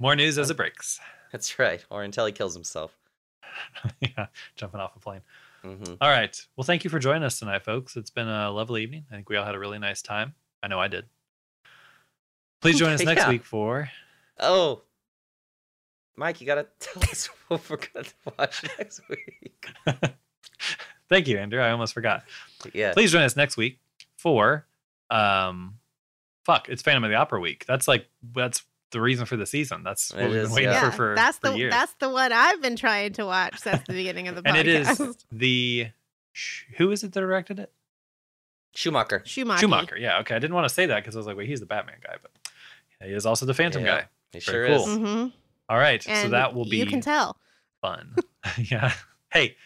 More 0.00 0.16
news 0.16 0.38
as 0.38 0.50
it 0.50 0.56
breaks. 0.56 1.00
That's 1.32 1.58
right. 1.58 1.84
Or 1.90 2.02
until 2.02 2.26
he 2.26 2.32
kills 2.32 2.54
himself. 2.54 2.96
yeah, 4.00 4.26
jumping 4.56 4.80
off 4.80 4.96
a 4.96 5.00
plane. 5.00 5.20
hmm 5.62 5.94
All 6.00 6.08
right. 6.10 6.40
Well, 6.56 6.64
thank 6.64 6.84
you 6.84 6.90
for 6.90 6.98
joining 6.98 7.22
us 7.24 7.38
tonight, 7.38 7.64
folks. 7.64 7.96
It's 7.96 8.10
been 8.10 8.28
a 8.28 8.50
lovely 8.50 8.82
evening. 8.82 9.04
I 9.10 9.14
think 9.16 9.28
we 9.28 9.36
all 9.36 9.44
had 9.44 9.54
a 9.54 9.58
really 9.58 9.78
nice 9.78 10.02
time. 10.02 10.34
I 10.62 10.68
know 10.68 10.78
I 10.80 10.88
did. 10.88 11.06
Please 12.60 12.78
join 12.78 12.92
us 12.92 13.02
next 13.02 13.22
Yeah. 13.22 13.28
week 13.28 13.44
for 13.44 13.90
Oh, 14.40 14.82
Mike, 16.16 16.40
you 16.40 16.46
gotta 16.46 16.66
tell 16.80 17.02
us 17.04 17.28
what 17.48 17.68
we're 17.70 17.76
gonna 17.76 18.06
watch 18.38 18.62
next 18.78 19.00
week. 19.08 19.66
Thank 21.08 21.26
you, 21.28 21.38
Andrew. 21.38 21.60
I 21.60 21.70
almost 21.70 21.94
forgot. 21.94 22.24
Yeah. 22.74 22.92
Please 22.92 23.12
join 23.12 23.22
us 23.22 23.36
next 23.36 23.56
week 23.56 23.78
for 24.16 24.66
um 25.10 25.74
fuck, 26.44 26.68
it's 26.68 26.82
Phantom 26.82 27.04
of 27.04 27.10
the 27.10 27.16
Opera 27.16 27.40
week. 27.40 27.64
That's 27.66 27.88
like 27.88 28.06
that's 28.34 28.62
the 28.90 29.00
reason 29.00 29.26
for 29.26 29.36
the 29.36 29.46
season. 29.46 29.82
That's 29.84 30.12
what 30.12 30.24
It 30.24 30.28
we've 30.28 30.36
is, 30.36 30.48
been 30.48 30.54
waiting 30.56 30.70
yeah. 30.70 30.90
for 30.90 30.96
for, 30.96 31.14
that's 31.14 31.38
for 31.38 31.50
the 31.50 31.58
years. 31.58 31.72
that's 31.72 31.94
the 32.00 32.08
one 32.10 32.32
I've 32.32 32.60
been 32.62 32.76
trying 32.76 33.12
to 33.14 33.24
watch 33.26 33.58
since 33.58 33.82
the 33.86 33.92
beginning 33.94 34.28
of 34.28 34.34
the 34.34 34.42
podcast. 34.42 34.56
and 34.58 34.68
podcast. 34.68 35.00
it 35.00 35.08
is 35.08 35.16
the 35.32 35.86
who 36.76 36.90
is 36.90 37.04
it 37.04 37.12
that 37.12 37.20
directed 37.20 37.58
it? 37.58 37.72
Schumacher. 38.74 39.22
Schumacher. 39.24 39.60
Schumacher. 39.60 39.96
Yeah, 39.98 40.18
okay. 40.20 40.34
I 40.36 40.38
didn't 40.38 40.54
want 40.54 40.68
to 40.68 40.72
say 40.74 40.86
that 40.86 41.02
because 41.02 41.16
I 41.16 41.18
was 41.18 41.26
like, 41.26 41.36
wait, 41.36 41.48
he's 41.48 41.60
the 41.60 41.66
Batman 41.66 41.96
guy, 42.02 42.16
but 42.20 42.30
he 43.06 43.12
is 43.12 43.26
also 43.26 43.44
the 43.46 43.54
Phantom 43.54 43.84
Yeah. 43.84 44.00
guy. 44.02 44.08
He 44.32 44.40
Very 44.40 44.68
sure 44.68 44.76
cool. 44.78 44.88
is. 44.88 44.96
hmm 44.96 45.26
All 45.68 45.78
right, 45.78 46.06
And 46.08 46.26
so 46.26 46.28
that 46.30 46.54
will 46.54 46.64
be 46.68 46.76
you 46.78 46.86
can 46.86 47.00
tell. 47.00 47.36
fun. 47.80 48.14
yeah. 48.58 48.92
Hey, 49.32 49.56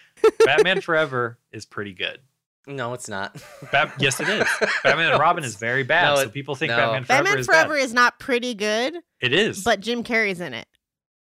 Batman 0.45 0.81
Forever 0.81 1.39
is 1.53 1.67
pretty 1.67 1.93
good. 1.95 2.19
No, 2.67 2.95
it's 2.95 3.09
not. 3.09 3.43
Bat- 3.73 3.95
yes, 3.99 4.21
it 4.21 4.29
is. 4.29 4.47
Batman 4.85 5.11
and 5.13 5.21
Robin 5.21 5.43
is 5.43 5.57
very 5.57 5.83
bad, 5.83 6.05
No, 6.15 6.17
so 6.23 6.29
people 6.29 6.55
think 6.55 6.71
no. 6.71 6.77
Batman 6.77 7.05
Forever 7.05 7.23
Batman 7.25 7.39
is 7.41 7.47
Forever 7.47 7.75
bad. 7.75 7.83
is 7.83 7.93
not 7.95 8.19
pretty 8.21 8.55
good, 8.55 8.95
It 9.21 9.33
is. 9.33 9.65
but 9.65 9.81
Jim 9.81 10.05
Carrey's 10.05 10.41
in 10.41 10.55
it. 10.55 10.67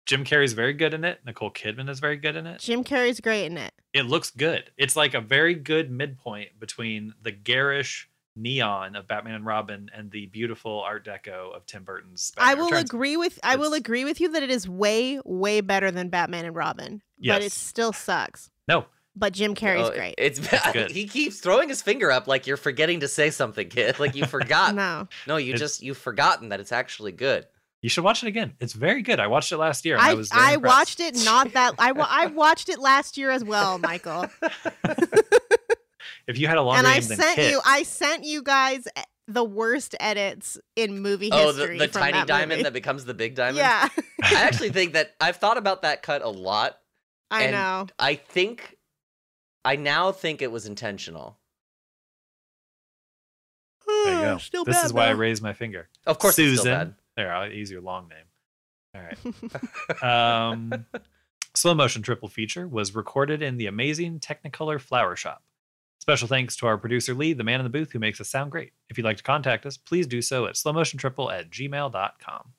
Jim 0.06 0.26
Carrey's 0.26 0.54
very 0.54 0.74
good 0.74 0.94
in 0.94 1.04
it. 1.06 1.22
Nicole 1.26 1.50
Kidman 1.50 1.90
is 1.90 2.00
very 2.00 2.18
good 2.18 2.36
in 2.36 2.46
it. 2.46 2.60
Jim 2.60 2.84
Carrey's 2.84 3.20
great 3.20 3.46
in 3.46 3.58
it. 3.58 3.74
It 3.94 4.04
looks 4.04 4.30
good. 4.32 4.70
It's 4.78 4.96
like 4.96 5.14
a 5.16 5.22
very 5.22 5.56
good 5.56 5.90
midpoint 5.90 6.60
between 6.60 7.14
the 7.22 7.32
garish 7.32 8.10
neon 8.36 8.96
of 8.96 9.08
Batman 9.08 9.36
and 9.36 9.46
Robin 9.46 9.90
and 9.96 10.10
the 10.12 10.26
beautiful 10.28 10.82
Art 10.82 11.06
Deco 11.06 11.56
of 11.56 11.66
Tim 11.66 11.84
Burton's. 11.84 12.32
Batman 12.36 12.50
I 12.52 12.54
will 12.60 12.66
Returns. 12.70 12.90
agree 12.90 13.18
with 13.18 13.40
I 13.44 13.56
will 13.58 13.74
agree 13.74 14.04
with 14.06 14.20
you 14.20 14.30
that 14.32 14.44
it 14.44 14.50
is 14.50 14.68
way 14.68 15.20
way 15.26 15.62
better 15.62 15.92
than 15.92 16.10
Batman 16.10 16.46
and 16.46 16.56
Robin, 16.56 17.02
yes. 17.20 17.36
but 17.36 17.42
it 17.44 17.52
still 17.52 17.94
sucks. 17.94 18.50
No, 18.68 18.86
But 19.16 19.34
Jim 19.34 19.54
Carrey's 19.56 19.90
Oh, 19.90 19.94
great. 19.94 20.16
It's 20.18 20.40
good. 20.74 20.90
He 20.92 21.08
keeps 21.08 21.40
throwing 21.40 21.70
his 21.70 21.82
finger 21.82 22.10
up 22.12 22.28
like 22.28 22.48
you're 22.48 22.58
forgetting 22.58 23.02
to 23.02 23.08
say 23.08 23.30
something, 23.30 23.70
kid. 23.70 24.00
Like 24.00 24.16
you 24.16 24.26
forgot. 24.28 24.74
no, 24.74 25.08
No, 25.28 25.38
you 25.38 25.54
It's- 25.54 25.60
just 25.60 25.84
you've 25.84 25.98
forgotten 25.98 26.50
that 26.50 26.60
it's 26.60 26.72
actually 26.72 27.12
good. 27.12 27.46
you 27.82 27.90
should 27.90 28.04
watch 28.06 28.24
it 28.24 28.28
again. 28.28 28.54
It's 28.62 28.74
very 28.74 29.02
good. 29.04 29.20
I 29.20 29.28
watched 29.28 29.52
it 29.52 29.58
last 29.58 29.84
year. 29.86 29.96
And 29.98 30.04
I, 30.06 30.12
I 30.12 30.14
was 30.16 30.30
very 30.30 30.42
I 30.44 30.54
impressed. 30.54 30.76
watched 30.78 31.00
it 31.02 31.26
not 31.26 31.52
that 31.54 31.76
I 31.78 31.92
I 31.92 32.26
watched 32.34 32.70
it 32.70 32.80
last 32.80 33.18
year 33.18 33.30
as 33.30 33.44
well, 33.44 33.78
Michael. 33.78 34.26
If 36.28 36.38
you 36.38 36.48
had 36.48 36.58
a 36.58 36.62
longer 36.62 36.80
and 36.80 36.88
I 36.88 37.00
name 37.00 37.08
than 37.10 37.18
sent 37.18 37.36
Kit, 37.36 37.52
you 37.52 37.62
I 37.66 37.84
sent 37.84 38.24
you 38.24 38.42
guys 38.44 38.88
e- 38.98 39.02
the 39.28 39.44
worst 39.44 39.96
edits 40.00 40.58
in 40.76 41.00
movie 41.02 41.30
history. 41.30 41.42
Oh, 41.44 41.52
the, 41.54 41.68
the 41.78 41.88
from 41.88 42.02
tiny 42.02 42.14
that 42.14 42.28
diamond 42.28 42.50
movie. 42.52 42.64
that 42.64 42.74
becomes 42.74 43.06
the 43.06 43.14
big 43.14 43.36
diamond. 43.36 43.58
Yeah, 43.58 43.88
I 44.22 44.34
actually 44.44 44.70
think 44.72 44.94
that 44.94 45.16
I've 45.22 45.38
thought 45.38 45.58
about 45.58 45.82
that 45.84 46.02
cut 46.04 46.22
a 46.22 46.30
lot. 46.30 46.78
I 47.32 47.44
And 47.44 47.52
know. 47.54 47.88
I 47.98 48.16
think 48.16 48.78
I 49.66 49.76
now 49.78 50.12
think 50.12 50.42
it 50.42 50.52
was 50.52 50.66
intentional. 50.66 51.38
there 53.88 54.14
you 54.16 54.22
go. 54.22 54.38
Still 54.38 54.64
this 54.66 54.76
bad, 54.78 54.86
is 54.86 54.94
why 54.94 55.06
I 55.10 55.14
though. 55.14 55.20
raised 55.20 55.44
my 55.44 55.54
finger. 55.54 55.90
Of 56.06 56.20
course, 56.20 56.38
it's 56.38 56.60
still 56.62 56.64
Susan. 56.74 56.96
There, 57.16 57.34
I'll 57.34 57.52
use 57.52 57.70
your 57.72 57.82
long 57.82 58.10
name. 58.10 58.26
All 58.96 59.02
right. 59.02 60.04
Um, 60.04 60.86
Slow 61.56 61.76
Motion 61.76 62.02
Triple 62.02 62.30
Feature 62.30 62.68
was 62.68 62.96
recorded 62.96 63.42
in 63.44 63.58
the 63.58 63.68
amazing 63.68 64.20
Technicolor 64.20 64.80
Flower 64.82 65.16
Shop. 65.16 65.44
Special 66.04 66.28
thanks 66.28 66.58
to 66.58 66.68
our 66.68 66.78
producer 66.78 67.14
Lee, 67.14 67.32
the 67.32 67.46
man 67.46 67.62
in 67.62 67.64
the 67.64 67.70
booth 67.70 67.94
who 67.94 67.98
makes 67.98 68.20
us 68.20 68.28
sound 68.28 68.52
great. 68.52 68.74
If 68.90 68.98
you'd 68.98 69.06
like 69.06 69.16
to 69.16 69.24
contact 69.24 69.66
us, 69.66 69.78
please 69.78 70.06
do 70.06 70.22
so 70.22 70.46
at 70.48 70.56
slowmotiontriple 70.56 71.32
at 71.32 71.50
gmail.com. 71.50 72.52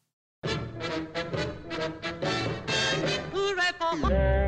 Hooray 3.34 3.72
for- 3.78 4.43